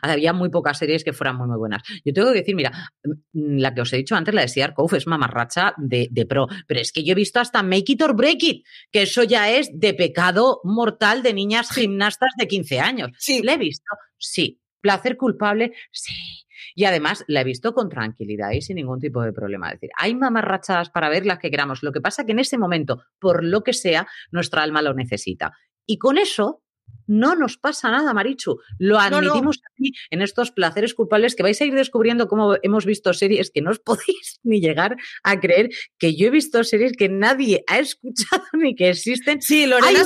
había 0.00 0.32
muy 0.32 0.48
pocas 0.48 0.78
series 0.78 1.04
que 1.04 1.12
fueran 1.12 1.36
muy, 1.36 1.46
muy 1.46 1.58
buenas. 1.58 1.82
Yo 2.04 2.14
tengo 2.14 2.32
que 2.32 2.38
decir, 2.38 2.54
mira, 2.54 2.72
mm, 3.04 3.58
la 3.58 3.74
que 3.74 3.82
os 3.82 3.92
he 3.92 3.98
dicho 3.98 4.16
antes, 4.16 4.34
la 4.34 4.40
de 4.40 4.48
Sear 4.48 4.72
Cove, 4.72 4.96
es 4.96 5.06
mamarracha 5.06 5.74
de, 5.76 6.08
de, 6.10 6.24
pro. 6.24 6.46
Pero 6.66 6.80
es 6.80 6.90
que 6.90 7.04
yo 7.04 7.12
he 7.12 7.16
visto 7.16 7.38
hasta 7.38 7.62
Make 7.62 7.92
It 7.92 8.02
or 8.02 8.16
Break 8.16 8.42
It, 8.42 8.66
que 8.90 9.02
eso 9.02 9.24
ya 9.24 9.50
es 9.50 9.68
de 9.74 9.92
pecado 9.92 10.60
mortal 10.64 11.22
de 11.22 11.34
niñas 11.34 11.70
gimnastas 11.70 12.30
de 12.38 12.48
15 12.48 12.80
años. 12.80 13.10
Sí. 13.18 13.42
¿La 13.42 13.54
he 13.54 13.58
visto? 13.58 13.84
Sí. 14.16 14.58
¿Placer 14.80 15.18
culpable? 15.18 15.72
Sí. 15.90 16.45
Y 16.76 16.84
además 16.84 17.24
la 17.26 17.40
he 17.40 17.44
visto 17.44 17.72
con 17.72 17.88
tranquilidad 17.88 18.50
y 18.50 18.60
sin 18.60 18.76
ningún 18.76 19.00
tipo 19.00 19.22
de 19.22 19.32
problema. 19.32 19.68
Es 19.68 19.80
decir, 19.80 19.90
hay 19.96 20.14
mamarrachadas 20.14 20.90
para 20.90 21.08
ver 21.08 21.24
las 21.24 21.38
que 21.38 21.50
queramos. 21.50 21.82
Lo 21.82 21.90
que 21.90 22.02
pasa 22.02 22.26
que 22.26 22.32
en 22.32 22.38
ese 22.38 22.58
momento, 22.58 23.02
por 23.18 23.42
lo 23.42 23.62
que 23.62 23.72
sea, 23.72 24.06
nuestra 24.30 24.62
alma 24.62 24.82
lo 24.82 24.92
necesita. 24.92 25.52
Y 25.86 25.96
con 25.96 26.18
eso 26.18 26.62
no 27.06 27.36
nos 27.36 27.56
pasa 27.56 27.90
nada, 27.90 28.12
Marichu. 28.12 28.58
Lo 28.78 28.98
admitimos 28.98 29.60
aquí 29.72 29.92
en 30.10 30.22
estos 30.22 30.50
placeres 30.50 30.94
culpables 30.94 31.34
que 31.34 31.42
vais 31.42 31.60
a 31.60 31.64
ir 31.64 31.74
descubriendo 31.74 32.28
cómo 32.28 32.56
hemos 32.62 32.84
visto 32.84 33.12
series 33.14 33.50
que 33.50 33.62
no 33.62 33.70
os 33.70 33.78
podéis 33.84 34.40
ni 34.42 34.60
llegar 34.60 34.96
a 35.22 35.40
creer 35.40 35.70
que 35.98 36.16
yo 36.16 36.26
he 36.26 36.30
visto 36.30 36.62
series 36.64 36.92
que 36.92 37.08
nadie 37.08 37.64
ha 37.66 37.78
escuchado 37.86 38.44
ni 38.54 38.74
que 38.74 38.90
existen. 38.90 39.40
Sí, 39.40 39.66
Lorena 39.66 40.04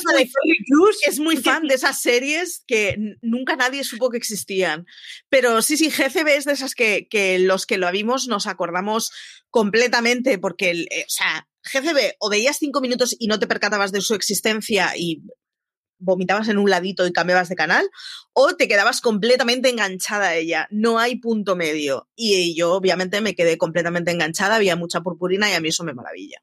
Cruz 0.69 0.99
es 1.07 1.19
muy 1.19 1.37
fan 1.37 1.67
de 1.67 1.75
esas 1.75 2.01
series 2.01 2.63
que 2.67 2.97
nunca 3.23 3.57
nadie 3.57 3.85
supo 3.85 4.11
que 4.11 4.19
existían. 4.19 4.87
Pero 5.29 5.63
sí, 5.63 5.77
sí, 5.77 5.91
GCB 5.91 6.29
es 6.29 6.45
de 6.45 6.53
esas 6.53 6.75
que, 6.75 7.09
que 7.09 7.39
los 7.39 7.67
que 7.67 7.79
lo 7.79 7.91
vimos 7.91 8.29
nos 8.29 8.47
acordamos 8.47 9.11
completamente 9.51 10.39
porque, 10.39 10.71
eh, 10.71 11.05
o 11.07 11.11
sea, 11.11 11.49
GCB 11.63 12.15
o 12.19 12.31
veías 12.31 12.59
cinco 12.59 12.81
minutos 12.81 13.15
y 13.19 13.27
no 13.27 13.39
te 13.39 13.47
percatabas 13.47 13.93
de 13.93 14.01
su 14.01 14.15
existencia 14.15 14.93
y 14.97 15.23
vomitabas 16.01 16.49
en 16.49 16.59
un 16.59 16.69
ladito 16.69 17.07
y 17.07 17.13
cambiabas 17.13 17.49
de 17.49 17.57
canal, 17.57 17.89
o 18.33 18.57
te 18.57 18.67
quedabas 18.67 19.01
completamente 19.01 19.69
enganchada 19.69 20.29
a 20.29 20.35
ella. 20.35 20.67
No 20.71 20.99
hay 20.99 21.17
punto 21.17 21.57
medio. 21.57 22.09
Y 22.17 22.57
yo, 22.57 22.73
obviamente, 22.73 23.21
me 23.21 23.35
quedé 23.35 23.59
completamente 23.59 24.11
enganchada, 24.11 24.57
había 24.57 24.77
mucha 24.77 25.01
purpurina 25.01 25.49
y 25.49 25.55
a 25.55 25.61
mí 25.61 25.69
eso 25.69 25.85
me 25.85 25.95
maravilla. 25.95 26.43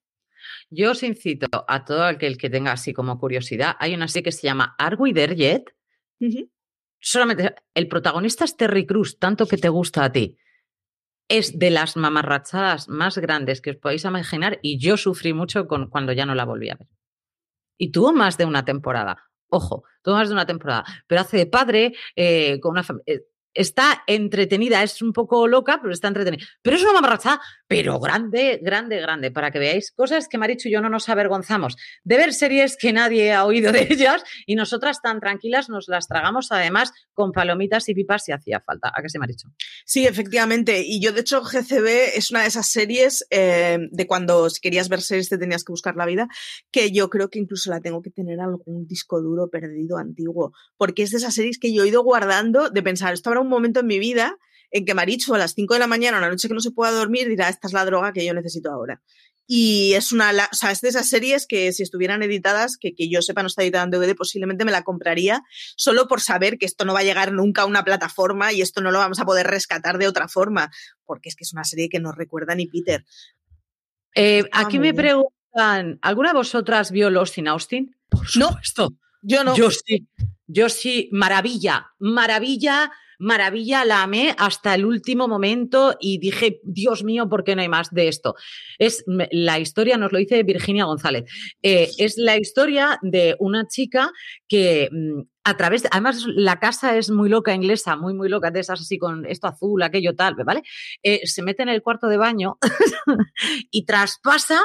Yo 0.69 0.91
os 0.91 1.03
incito 1.03 1.47
a 1.67 1.85
todo 1.85 2.03
aquel 2.03 2.37
que 2.37 2.49
tenga 2.49 2.73
así 2.73 2.93
como 2.93 3.19
curiosidad. 3.19 3.75
Hay 3.79 3.93
una 3.93 4.07
serie 4.07 4.23
que 4.23 4.31
se 4.31 4.47
llama 4.47 4.75
Are 4.77 4.97
We 4.97 5.13
There 5.13 5.35
Yet? 5.35 5.73
Solamente 6.99 7.55
el 7.73 7.87
protagonista 7.87 8.43
es 8.43 8.57
Terry 8.57 8.85
Cruz, 8.85 9.17
tanto 9.17 9.45
que 9.45 9.57
te 9.57 9.69
gusta 9.69 10.03
a 10.03 10.11
ti. 10.11 10.37
Es 11.29 11.57
de 11.57 11.69
las 11.69 11.95
mamarrachadas 11.95 12.89
más 12.89 13.17
grandes 13.17 13.61
que 13.61 13.71
os 13.71 13.77
podéis 13.77 14.03
imaginar 14.05 14.59
y 14.61 14.79
yo 14.79 14.97
sufrí 14.97 15.33
mucho 15.33 15.67
con, 15.67 15.89
cuando 15.89 16.11
ya 16.13 16.25
no 16.25 16.35
la 16.35 16.45
volví 16.45 16.69
a 16.69 16.75
ver. 16.75 16.87
Y 17.77 17.91
tuvo 17.91 18.11
más 18.11 18.37
de 18.37 18.45
una 18.45 18.65
temporada. 18.65 19.26
Ojo, 19.49 19.83
todo 20.01 20.15
más 20.15 20.27
de 20.29 20.33
una 20.33 20.45
temporada, 20.45 20.83
pero 21.07 21.21
hace 21.21 21.37
de 21.37 21.45
padre 21.47 21.93
eh, 22.15 22.59
con 22.61 22.71
una 22.71 22.83
familia. 22.83 23.03
Eh, 23.07 23.21
está 23.57 24.03
entretenida, 24.07 24.83
es 24.83 25.01
un 25.01 25.11
poco 25.11 25.47
loca, 25.47 25.79
pero 25.81 25.93
está 25.93 26.07
entretenida. 26.07 26.45
Pero 26.61 26.77
es 26.77 26.83
una 26.83 26.93
mamarracha, 26.93 27.41
pero 27.67 27.99
grande, 27.99 28.59
grande, 28.61 28.99
grande, 29.01 29.31
para 29.31 29.51
que 29.51 29.59
veáis 29.59 29.91
cosas 29.91 30.27
que 30.27 30.37
Marichu 30.37 30.69
y 30.69 30.71
yo 30.71 30.81
no 30.81 30.89
nos 30.89 31.09
avergonzamos 31.09 31.75
de 32.03 32.17
ver 32.17 32.33
series 32.33 32.77
que 32.77 32.93
nadie 32.93 33.33
ha 33.33 33.45
oído 33.45 33.71
de 33.71 33.87
ellas 33.89 34.23
y 34.45 34.55
nosotras 34.55 35.01
tan 35.01 35.19
tranquilas 35.19 35.69
nos 35.69 35.87
las 35.87 36.07
tragamos 36.07 36.51
además 36.51 36.93
con 37.13 37.31
palomitas 37.31 37.89
y 37.89 37.93
pipas 37.93 38.23
si 38.23 38.31
hacía 38.31 38.59
falta. 38.59 38.91
¿A 38.93 39.01
qué 39.01 39.09
se 39.09 39.17
dicho? 39.27 39.49
Sí, 39.85 40.05
efectivamente. 40.05 40.83
Y 40.85 41.01
yo, 41.01 41.11
de 41.11 41.21
hecho, 41.21 41.41
GCB 41.41 42.15
es 42.15 42.31
una 42.31 42.41
de 42.41 42.47
esas 42.47 42.67
series 42.67 43.25
eh, 43.31 43.77
de 43.91 44.07
cuando 44.07 44.49
si 44.49 44.61
querías 44.61 44.89
ver 44.89 45.01
series 45.01 45.29
te 45.29 45.37
tenías 45.37 45.63
que 45.63 45.71
buscar 45.71 45.95
la 45.95 46.05
vida, 46.05 46.27
que 46.71 46.91
yo 46.91 47.09
creo 47.09 47.29
que 47.29 47.39
incluso 47.39 47.69
la 47.69 47.81
tengo 47.81 48.01
que 48.01 48.11
tener 48.11 48.39
algún 48.39 48.87
disco 48.87 49.21
duro 49.21 49.49
perdido 49.49 49.97
antiguo, 49.97 50.53
porque 50.77 51.03
es 51.03 51.11
de 51.11 51.17
esas 51.17 51.33
series 51.33 51.57
que 51.57 51.73
yo 51.73 51.83
he 51.83 51.87
ido 51.87 52.03
guardando 52.03 52.69
de 52.69 52.83
pensar, 52.83 53.13
esto 53.13 53.29
habrá 53.29 53.41
un 53.41 53.46
momento 53.49 53.81
en 53.81 53.87
mi 53.87 53.99
vida 53.99 54.37
en 54.71 54.85
que 54.85 54.93
Marichu 54.93 55.33
a 55.33 55.37
las 55.37 55.53
5 55.53 55.75
de 55.75 55.79
la 55.79 55.87
mañana, 55.87 56.17
una 56.17 56.29
noche 56.29 56.47
que 56.47 56.53
no 56.53 56.59
se 56.59 56.71
pueda 56.71 56.91
dormir, 56.91 57.27
dirá, 57.27 57.49
esta 57.49 57.67
es 57.67 57.73
la 57.73 57.85
droga 57.85 58.11
que 58.13 58.25
yo 58.25 58.33
necesito 58.33 58.71
ahora. 58.71 59.01
Y 59.49 59.93
es 59.93 60.11
una, 60.11 60.31
o 60.51 60.55
sea, 60.55 60.71
es 60.71 60.81
de 60.81 60.89
esas 60.89 61.07
series 61.07 61.47
que 61.47 61.71
si 61.71 61.81
estuvieran 61.81 62.21
editadas, 62.21 62.75
que, 62.77 62.93
que 62.93 63.09
yo 63.09 63.21
sepa 63.21 63.43
no 63.43 63.47
está 63.47 63.63
editada 63.63 63.85
en 63.85 63.91
DVD, 63.91 64.13
posiblemente 64.13 64.65
me 64.65 64.73
la 64.73 64.83
compraría 64.83 65.41
solo 65.77 66.09
por 66.09 66.19
saber 66.19 66.57
que 66.57 66.65
esto 66.65 66.83
no 66.83 66.93
va 66.93 66.99
a 66.99 67.03
llegar 67.03 67.31
nunca 67.31 67.61
a 67.61 67.65
una 67.65 67.85
plataforma 67.85 68.51
y 68.51 68.61
esto 68.61 68.81
no 68.81 68.91
lo 68.91 68.99
vamos 68.99 69.19
a 69.19 69.25
poder 69.25 69.47
rescatar 69.47 69.99
de 69.99 70.07
otra 70.09 70.27
forma, 70.27 70.69
porque 71.05 71.29
es 71.29 71.37
que 71.37 71.45
es 71.45 71.53
una 71.53 71.63
serie 71.63 71.87
que 71.87 72.01
no 72.01 72.11
recuerda 72.11 72.55
ni 72.55 72.67
Peter. 72.67 73.05
Eh, 74.15 74.43
aquí 74.51 74.79
me 74.79 74.93
preguntan, 74.93 75.97
¿alguna 76.01 76.29
de 76.29 76.39
vosotras 76.39 76.91
vio 76.91 77.09
Lost 77.09 77.37
in 77.37 77.47
Austin? 77.47 77.95
Por 78.09 78.27
supuesto. 78.27 78.89
No, 78.89 78.97
yo 79.21 79.43
no. 79.45 79.55
Yo 79.55 79.71
sí. 79.71 80.09
Yo 80.47 80.69
sí, 80.69 81.09
maravilla, 81.11 81.91
maravilla 81.99 82.91
maravilla, 83.19 83.85
la 83.85 84.03
amé 84.03 84.35
hasta 84.37 84.75
el 84.75 84.85
último 84.85 85.27
momento 85.27 85.95
y 85.99 86.19
dije, 86.19 86.59
Dios 86.63 87.03
mío, 87.03 87.27
¿por 87.29 87.43
qué 87.43 87.55
no 87.55 87.61
hay 87.61 87.69
más 87.69 87.91
de 87.91 88.07
esto? 88.07 88.35
Es 88.77 89.03
la 89.07 89.59
historia, 89.59 89.97
nos 89.97 90.11
lo 90.11 90.19
dice 90.19 90.43
Virginia 90.43 90.85
González, 90.85 91.29
eh, 91.61 91.89
es 91.97 92.17
la 92.17 92.37
historia 92.37 92.99
de 93.01 93.35
una 93.39 93.67
chica 93.67 94.11
que 94.47 94.89
mm, 94.91 95.21
a 95.43 95.55
través, 95.55 95.83
de, 95.83 95.89
además 95.91 96.25
la 96.27 96.59
casa 96.59 96.97
es 96.97 97.09
muy 97.09 97.29
loca 97.29 97.53
inglesa, 97.53 97.95
muy, 97.95 98.13
muy 98.13 98.27
loca, 98.27 98.51
de 98.51 98.59
esas 98.59 98.81
así 98.81 98.97
con 98.97 99.25
esto 99.25 99.47
azul, 99.47 99.81
aquello 99.81 100.13
tal, 100.13 100.35
¿vale? 100.35 100.61
Eh, 101.01 101.25
se 101.25 101.41
mete 101.41 101.63
en 101.63 101.69
el 101.69 101.81
cuarto 101.81 102.07
de 102.07 102.17
baño 102.17 102.57
y 103.71 103.85
traspasa 103.85 104.59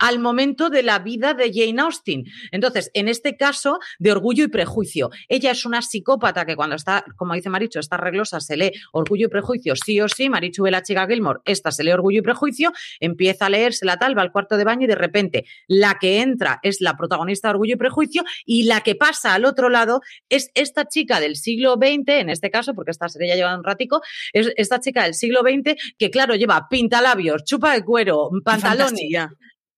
al 0.00 0.18
momento 0.18 0.70
de 0.70 0.82
la 0.82 0.98
vida 0.98 1.34
de 1.34 1.52
Jane 1.52 1.80
Austen. 1.80 2.24
Entonces, 2.50 2.90
en 2.94 3.06
este 3.06 3.36
caso, 3.36 3.78
de 3.98 4.10
orgullo 4.10 4.44
y 4.44 4.48
prejuicio. 4.48 5.10
Ella 5.28 5.52
es 5.52 5.64
una 5.64 5.82
psicópata 5.82 6.44
que 6.44 6.56
cuando 6.56 6.74
está, 6.74 7.04
como 7.16 7.34
dice 7.34 7.50
Marichu, 7.50 7.78
está 7.78 7.96
reglosa, 7.96 8.40
se 8.40 8.56
lee 8.56 8.72
orgullo 8.92 9.26
y 9.26 9.28
prejuicio 9.28 9.74
sí 9.76 10.00
o 10.00 10.08
sí. 10.08 10.28
Marichu 10.28 10.64
ve 10.64 10.70
la 10.70 10.82
chica 10.82 11.06
Gilmore, 11.06 11.40
esta 11.44 11.70
se 11.70 11.84
lee 11.84 11.92
orgullo 11.92 12.18
y 12.18 12.22
prejuicio, 12.22 12.72
empieza 12.98 13.46
a 13.46 13.50
leerse 13.50 13.84
la 13.84 13.98
tal, 13.98 14.16
va 14.16 14.22
al 14.22 14.32
cuarto 14.32 14.56
de 14.56 14.64
baño 14.64 14.84
y 14.84 14.88
de 14.88 14.94
repente 14.94 15.44
la 15.68 15.98
que 16.00 16.20
entra 16.20 16.58
es 16.62 16.80
la 16.80 16.96
protagonista 16.96 17.48
de 17.48 17.52
orgullo 17.52 17.74
y 17.74 17.78
prejuicio 17.78 18.24
y 18.46 18.64
la 18.64 18.80
que 18.80 18.94
pasa 18.94 19.34
al 19.34 19.44
otro 19.44 19.68
lado 19.68 20.00
es 20.28 20.50
esta 20.54 20.88
chica 20.88 21.20
del 21.20 21.36
siglo 21.36 21.74
XX, 21.74 22.08
en 22.08 22.30
este 22.30 22.50
caso, 22.50 22.74
porque 22.74 22.90
esta 22.90 23.08
serie 23.08 23.28
ya 23.28 23.34
lleva 23.36 23.56
un 23.56 23.64
ratico, 23.64 24.00
es 24.32 24.52
esta 24.56 24.80
chica 24.80 25.04
del 25.04 25.14
siglo 25.14 25.40
XX 25.42 25.74
que, 25.98 26.10
claro, 26.10 26.34
lleva 26.34 26.68
pintalabios, 26.68 27.44
chupa 27.44 27.74
de 27.74 27.84
cuero, 27.84 28.30
pantalones 28.42 29.00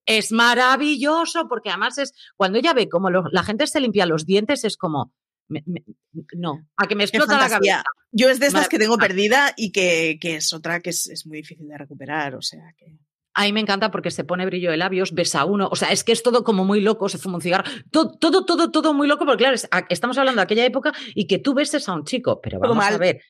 es 0.06 0.32
maravilloso 0.32 1.48
porque 1.48 1.70
además 1.70 1.98
es 1.98 2.12
cuando 2.36 2.58
ella 2.58 2.74
ve 2.74 2.88
cómo 2.88 3.10
la 3.10 3.42
gente 3.42 3.66
se 3.66 3.80
limpia 3.80 4.06
los 4.06 4.26
dientes 4.26 4.64
es 4.64 4.76
como 4.76 5.12
no, 6.36 6.66
a 6.76 6.86
que 6.86 6.94
me 6.94 7.04
explota 7.04 7.38
la 7.38 7.48
cabeza. 7.48 7.84
Yo 8.10 8.28
es 8.28 8.40
de 8.40 8.46
estas 8.46 8.68
que 8.68 8.78
tengo 8.78 8.98
perdida 8.98 9.54
y 9.56 9.72
que, 9.72 10.18
es 10.22 10.52
otra 10.52 10.80
que 10.80 10.90
es, 10.90 11.26
muy 11.26 11.38
difícil 11.38 11.68
de 11.68 11.78
recuperar, 11.78 12.34
o 12.34 12.42
sea 12.42 12.74
que... 12.76 12.98
A 13.34 13.44
mí 13.44 13.52
me 13.54 13.60
encanta 13.60 13.90
porque 13.90 14.10
se 14.10 14.24
pone 14.24 14.44
brillo 14.44 14.70
de 14.70 14.76
labios, 14.76 15.12
besa 15.12 15.40
a 15.40 15.44
uno, 15.46 15.68
o 15.70 15.76
sea, 15.76 15.90
es 15.90 16.04
que 16.04 16.12
es 16.12 16.22
todo 16.22 16.44
como 16.44 16.66
muy 16.66 16.82
loco, 16.82 17.08
se 17.08 17.16
fuma 17.16 17.36
un 17.36 17.40
cigarro, 17.40 17.64
todo, 17.90 18.12
todo, 18.18 18.44
todo, 18.44 18.70
todo 18.70 18.92
muy 18.92 19.08
loco, 19.08 19.24
porque 19.24 19.44
claro, 19.44 19.56
estamos 19.88 20.18
hablando 20.18 20.40
de 20.40 20.44
aquella 20.44 20.66
época 20.66 20.92
y 21.14 21.26
que 21.26 21.38
tú 21.38 21.54
beses 21.54 21.88
a 21.88 21.94
un 21.94 22.04
chico, 22.04 22.40
pero 22.42 22.60
vamos 22.60 22.84
a 22.84 22.98
ver, 22.98 23.22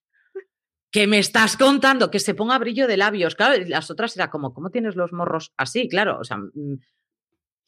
que 0.93 1.07
me 1.07 1.18
estás 1.18 1.57
contando 1.57 2.11
que 2.11 2.20
se 2.20 2.34
ponga 2.34 2.59
brillo 2.59 2.86
de 2.86 2.99
labios. 2.99 3.34
Claro, 3.34 3.55
las 3.66 3.90
otras 3.90 4.14
era 4.14 4.30
como, 4.30 4.53
¿cómo 4.53 4.70
tienes 4.70 4.95
los 4.95 5.12
morros 5.12 5.53
así? 5.57 5.88
Claro, 5.88 6.18
o 6.20 6.24
sea, 6.24 6.36
mm, 6.36 6.74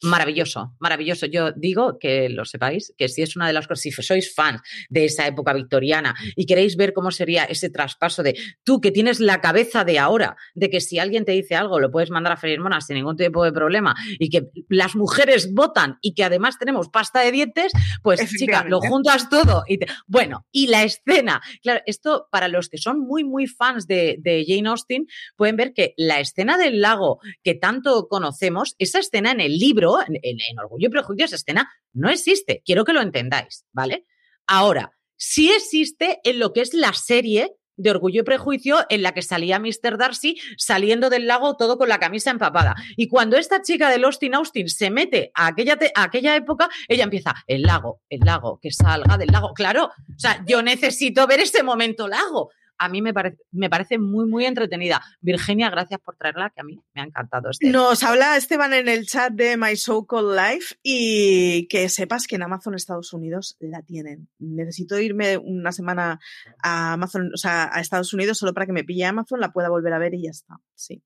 Maravilloso, 0.01 0.75
maravilloso. 0.79 1.25
Yo 1.25 1.51
digo 1.51 1.97
que 1.99 2.29
lo 2.29 2.45
sepáis, 2.45 2.93
que 2.97 3.07
si 3.07 3.21
es 3.21 3.35
una 3.35 3.47
de 3.47 3.53
las 3.53 3.67
cosas, 3.67 3.81
si 3.81 3.91
sois 3.91 4.33
fans 4.33 4.61
de 4.89 5.05
esa 5.05 5.25
época 5.25 5.53
victoriana 5.53 6.15
y 6.35 6.45
queréis 6.45 6.75
ver 6.75 6.93
cómo 6.93 7.11
sería 7.11 7.45
ese 7.45 7.69
traspaso 7.69 8.21
de 8.21 8.37
tú 8.63 8.81
que 8.81 8.91
tienes 8.91 9.19
la 9.19 9.41
cabeza 9.41 9.83
de 9.83 9.99
ahora, 9.99 10.35
de 10.53 10.69
que 10.69 10.81
si 10.81 10.99
alguien 10.99 11.25
te 11.25 11.31
dice 11.31 11.55
algo 11.55 11.79
lo 11.79 11.91
puedes 11.91 12.11
mandar 12.11 12.33
a 12.33 12.37
freír 12.37 12.59
monas 12.59 12.85
sin 12.85 12.95
ningún 12.95 13.15
tipo 13.15 13.43
de 13.43 13.51
problema 13.51 13.95
y 14.19 14.29
que 14.29 14.47
las 14.69 14.95
mujeres 14.95 15.53
votan 15.53 15.97
y 16.01 16.13
que 16.13 16.23
además 16.23 16.57
tenemos 16.59 16.89
pasta 16.89 17.21
de 17.21 17.31
dientes, 17.31 17.71
pues 18.03 18.29
chica, 18.37 18.63
lo 18.67 18.79
juntas 18.81 19.29
todo. 19.29 19.63
Y 19.67 19.79
Bueno, 20.07 20.45
y 20.51 20.67
la 20.67 20.83
escena, 20.83 21.41
claro, 21.61 21.81
esto 21.85 22.27
para 22.31 22.47
los 22.47 22.69
que 22.69 22.77
son 22.77 22.99
muy, 22.99 23.23
muy 23.23 23.47
fans 23.47 23.87
de, 23.87 24.45
Jane 24.47 24.69
Austen, 24.69 25.07
pueden 25.35 25.55
ver 25.55 25.73
que 25.73 25.93
la 25.97 26.19
escena 26.19 26.57
del 26.57 26.81
lago 26.81 27.19
que 27.43 27.55
tanto 27.55 28.07
conocemos, 28.07 28.75
esa 28.77 28.99
escena 28.99 29.31
en 29.31 29.39
el 29.39 29.57
libro, 29.57 29.84
en, 30.07 30.59
Orgullo 30.59 30.87
y 30.87 30.91
Prejuicio 30.91 31.25
esa 31.25 31.35
escena 31.35 31.71
no 31.93 32.09
existe. 32.09 32.61
Quiero 32.65 32.85
que 32.85 32.93
lo 32.93 33.01
entendáis, 33.01 33.65
¿vale? 33.71 34.05
Ahora, 34.47 34.91
sí 35.15 35.51
existe 35.51 36.19
en 36.23 36.39
lo 36.39 36.53
que 36.53 36.61
es 36.61 36.73
la 36.73 36.93
serie 36.93 37.55
de 37.77 37.91
Orgullo 37.91 38.21
y 38.21 38.23
Prejuicio 38.23 38.85
en 38.89 39.01
la 39.01 39.13
que 39.13 39.21
salía 39.21 39.59
Mr. 39.59 39.97
Darcy 39.97 40.37
saliendo 40.57 41.09
del 41.09 41.27
lago 41.27 41.57
todo 41.57 41.77
con 41.77 41.89
la 41.89 41.99
camisa 41.99 42.31
empapada. 42.31 42.75
Y 42.95 43.07
cuando 43.07 43.37
esta 43.37 43.61
chica 43.61 43.89
de 43.89 44.03
Austin 44.03 44.35
Austin 44.35 44.69
se 44.69 44.89
mete 44.89 45.31
a 45.33 45.47
aquella, 45.47 45.77
a 45.95 46.03
aquella 46.03 46.35
época, 46.35 46.69
ella 46.87 47.03
empieza, 47.03 47.35
el 47.47 47.63
lago, 47.63 48.01
el 48.09 48.21
lago, 48.21 48.59
que 48.61 48.71
salga 48.71 49.17
del 49.17 49.29
lago. 49.31 49.53
Claro, 49.53 49.85
o 49.85 50.19
sea, 50.19 50.43
yo 50.47 50.61
necesito 50.61 51.27
ver 51.27 51.41
ese 51.41 51.63
momento 51.63 52.07
lago 52.07 52.51
a 52.77 52.89
mí 52.89 53.01
me, 53.01 53.13
parece, 53.13 53.37
me 53.51 53.69
parece 53.69 53.97
muy, 53.97 54.25
muy 54.27 54.45
entretenida. 54.45 55.01
Virginia, 55.21 55.69
gracias 55.69 55.99
por 55.99 56.15
traerla, 56.15 56.49
que 56.49 56.61
a 56.61 56.63
mí 56.63 56.79
me 56.93 57.01
ha 57.01 57.05
encantado. 57.05 57.49
Este. 57.49 57.69
Nos 57.69 58.03
habla 58.03 58.37
Esteban 58.37 58.73
en 58.73 58.87
el 58.87 59.05
chat 59.05 59.33
de 59.33 59.57
My 59.57 59.75
So 59.75 60.05
Called 60.05 60.35
Life 60.35 60.75
y 60.83 61.67
que 61.67 61.89
sepas 61.89 62.27
que 62.27 62.35
en 62.35 62.43
Amazon 62.43 62.75
Estados 62.75 63.13
Unidos 63.13 63.57
la 63.59 63.81
tienen. 63.81 64.29
Necesito 64.39 64.99
irme 64.99 65.37
una 65.37 65.71
semana 65.71 66.19
a 66.61 66.93
Amazon, 66.93 67.31
o 67.33 67.37
sea, 67.37 67.69
a 67.71 67.79
Estados 67.79 68.13
Unidos 68.13 68.37
solo 68.37 68.53
para 68.53 68.65
que 68.65 68.73
me 68.73 68.83
pille 68.83 69.05
Amazon, 69.05 69.39
la 69.39 69.51
pueda 69.51 69.69
volver 69.69 69.93
a 69.93 69.99
ver 69.99 70.13
y 70.13 70.23
ya 70.23 70.31
está. 70.31 70.55
Sí. 70.75 71.03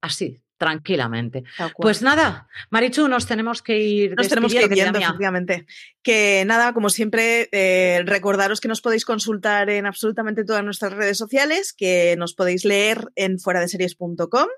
Así, 0.00 0.43
tranquilamente. 0.56 1.44
Pues 1.76 2.02
nada, 2.02 2.48
Marichu, 2.70 3.08
nos 3.08 3.26
tenemos 3.26 3.62
que 3.62 3.78
ir. 3.78 4.14
Nos 4.16 4.28
tenemos 4.28 4.52
que 4.52 4.62
ir 4.62 4.68
viendo, 4.68 4.98
efectivamente. 4.98 5.66
Que 6.02 6.44
nada, 6.46 6.72
como 6.74 6.90
siempre, 6.90 7.48
eh, 7.52 8.02
recordaros 8.04 8.60
que 8.60 8.68
nos 8.68 8.80
podéis 8.80 9.04
consultar 9.04 9.70
en 9.70 9.86
absolutamente 9.86 10.44
todas 10.44 10.64
nuestras 10.64 10.92
redes 10.92 11.18
sociales, 11.18 11.72
que 11.72 12.14
nos 12.18 12.34
podéis 12.34 12.64
leer 12.64 13.08
en 13.16 13.38
fuera 13.38 13.60
de 13.60 13.68
series.com, 13.68 14.48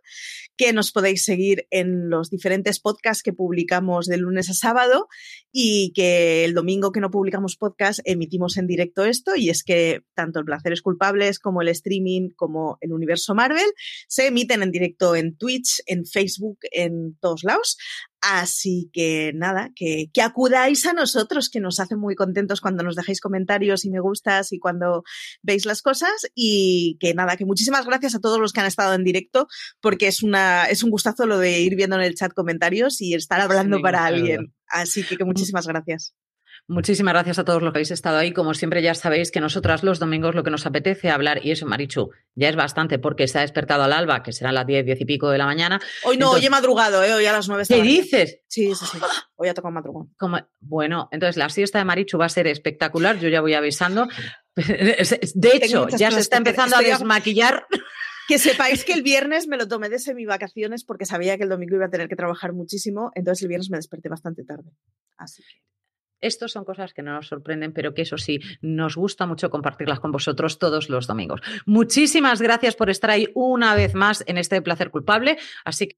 que 0.56 0.72
nos 0.72 0.92
podéis 0.92 1.24
seguir 1.24 1.66
en 1.70 2.10
los 2.10 2.30
diferentes 2.30 2.80
podcasts 2.80 3.22
que 3.22 3.32
publicamos 3.32 4.06
de 4.06 4.16
lunes 4.16 4.50
a 4.50 4.54
sábado 4.54 5.08
y 5.52 5.92
que 5.94 6.44
el 6.44 6.54
domingo 6.54 6.92
que 6.92 7.00
no 7.00 7.10
publicamos 7.10 7.56
podcast 7.56 8.00
emitimos 8.04 8.56
en 8.56 8.66
directo 8.66 9.04
esto 9.04 9.36
y 9.36 9.50
es 9.50 9.62
que 9.64 10.02
tanto 10.14 10.38
el 10.38 10.44
Placeres 10.44 10.82
Culpables 10.82 11.38
como 11.38 11.62
el 11.62 11.68
streaming 11.68 12.30
como 12.36 12.78
el 12.80 12.92
universo 12.92 13.34
Marvel 13.34 13.66
se 14.08 14.26
emiten 14.26 14.62
en 14.62 14.70
directo 14.70 15.16
en 15.16 15.36
Twitch, 15.36 15.82
en 15.86 16.06
Facebook, 16.06 16.58
en 16.72 17.16
todos 17.20 17.44
lados. 17.44 17.76
Así 18.20 18.90
que 18.92 19.32
nada, 19.34 19.70
que, 19.76 20.06
que, 20.12 20.22
acudáis 20.22 20.84
a 20.86 20.92
nosotros, 20.92 21.48
que 21.48 21.60
nos 21.60 21.78
hace 21.78 21.96
muy 21.96 22.16
contentos 22.16 22.60
cuando 22.60 22.82
nos 22.82 22.96
dejáis 22.96 23.20
comentarios 23.20 23.84
y 23.84 23.90
me 23.90 24.00
gustas 24.00 24.52
y 24.52 24.58
cuando 24.58 25.04
veis 25.42 25.64
las 25.64 25.82
cosas. 25.82 26.26
Y 26.34 26.96
que 26.98 27.14
nada, 27.14 27.36
que 27.36 27.44
muchísimas 27.44 27.86
gracias 27.86 28.14
a 28.14 28.20
todos 28.20 28.40
los 28.40 28.52
que 28.52 28.60
han 28.60 28.66
estado 28.66 28.94
en 28.94 29.04
directo, 29.04 29.46
porque 29.80 30.08
es, 30.08 30.22
una, 30.22 30.64
es 30.64 30.82
un 30.82 30.90
gustazo 30.90 31.26
lo 31.26 31.38
de 31.38 31.60
ir 31.60 31.76
viendo 31.76 31.96
en 31.96 32.02
el 32.02 32.14
chat 32.14 32.32
comentarios 32.32 33.00
y 33.00 33.14
estar 33.14 33.40
hablando 33.40 33.80
para 33.80 34.04
alguien. 34.04 34.54
Así 34.66 35.04
que, 35.04 35.16
que 35.16 35.24
muchísimas 35.24 35.66
gracias. 35.66 36.14
Muchísimas 36.68 37.14
gracias 37.14 37.38
a 37.38 37.44
todos 37.44 37.62
los 37.62 37.72
que 37.72 37.78
habéis 37.78 37.92
estado 37.92 38.18
ahí. 38.18 38.32
Como 38.32 38.52
siempre 38.52 38.82
ya 38.82 38.92
sabéis 38.94 39.30
que 39.30 39.40
nosotras 39.40 39.84
los 39.84 40.00
domingos 40.00 40.34
lo 40.34 40.42
que 40.42 40.50
nos 40.50 40.66
apetece 40.66 41.10
hablar, 41.10 41.44
y 41.44 41.52
eso, 41.52 41.64
Marichu, 41.64 42.10
ya 42.34 42.48
es 42.48 42.56
bastante 42.56 42.98
porque 42.98 43.28
se 43.28 43.38
ha 43.38 43.42
despertado 43.42 43.84
al 43.84 43.92
alba, 43.92 44.24
que 44.24 44.32
serán 44.32 44.56
las 44.56 44.66
10, 44.66 44.84
10 44.84 45.00
y 45.00 45.04
pico 45.04 45.30
de 45.30 45.38
la 45.38 45.46
mañana. 45.46 45.80
Hoy 46.02 46.16
no, 46.16 46.32
hoy 46.32 46.44
he 46.44 46.50
madrugado, 46.50 47.04
¿eh? 47.04 47.14
hoy 47.14 47.24
a 47.24 47.32
las 47.32 47.48
9. 47.48 47.64
¿Qué 47.68 47.82
dices? 47.82 48.40
Sí, 48.48 48.74
sí, 48.74 48.84
sí. 48.84 48.98
Hoy 49.36 49.48
ha 49.48 49.54
tocado 49.54 49.72
madrugón. 49.72 50.12
Como, 50.18 50.40
bueno, 50.58 51.08
entonces 51.12 51.36
la 51.36 51.48
siesta 51.50 51.78
de 51.78 51.84
Marichu 51.84 52.18
va 52.18 52.26
a 52.26 52.30
ser 52.30 52.48
espectacular, 52.48 53.16
yo 53.20 53.28
ya 53.28 53.40
voy 53.40 53.54
avisando. 53.54 54.08
De 54.56 55.50
hecho, 55.54 55.86
ya 55.88 56.10
se 56.10 56.20
está 56.20 56.38
empezando 56.38 56.76
a 56.76 56.80
desmaquillar. 56.80 57.66
Que 58.26 58.38
sepáis 58.38 58.84
que 58.84 58.92
el 58.92 59.02
viernes 59.02 59.46
me 59.46 59.56
lo 59.56 59.68
tomé 59.68 59.88
de 59.88 60.00
semi 60.00 60.26
vacaciones 60.26 60.82
porque 60.82 61.06
sabía 61.06 61.36
que 61.36 61.44
el 61.44 61.48
domingo 61.48 61.76
iba 61.76 61.86
a 61.86 61.90
tener 61.90 62.08
que 62.08 62.16
trabajar 62.16 62.52
muchísimo, 62.52 63.12
entonces 63.14 63.42
el 63.42 63.48
viernes 63.48 63.70
me 63.70 63.76
desperté 63.76 64.08
bastante 64.08 64.44
tarde. 64.44 64.72
Así 65.16 65.44
que. 65.44 65.62
Estos 66.20 66.52
son 66.52 66.64
cosas 66.64 66.94
que 66.94 67.02
no 67.02 67.12
nos 67.12 67.28
sorprenden, 67.28 67.72
pero 67.72 67.94
que 67.94 68.02
eso 68.02 68.18
sí, 68.18 68.40
nos 68.60 68.96
gusta 68.96 69.26
mucho 69.26 69.50
compartirlas 69.50 70.00
con 70.00 70.12
vosotros 70.12 70.58
todos 70.58 70.88
los 70.88 71.06
domingos. 71.06 71.40
Muchísimas 71.66 72.40
gracias 72.40 72.76
por 72.76 72.90
estar 72.90 73.10
ahí 73.10 73.28
una 73.34 73.74
vez 73.74 73.94
más 73.94 74.24
en 74.26 74.38
este 74.38 74.60
placer 74.62 74.90
culpable. 74.90 75.38
Así 75.64 75.88
que 75.88 75.96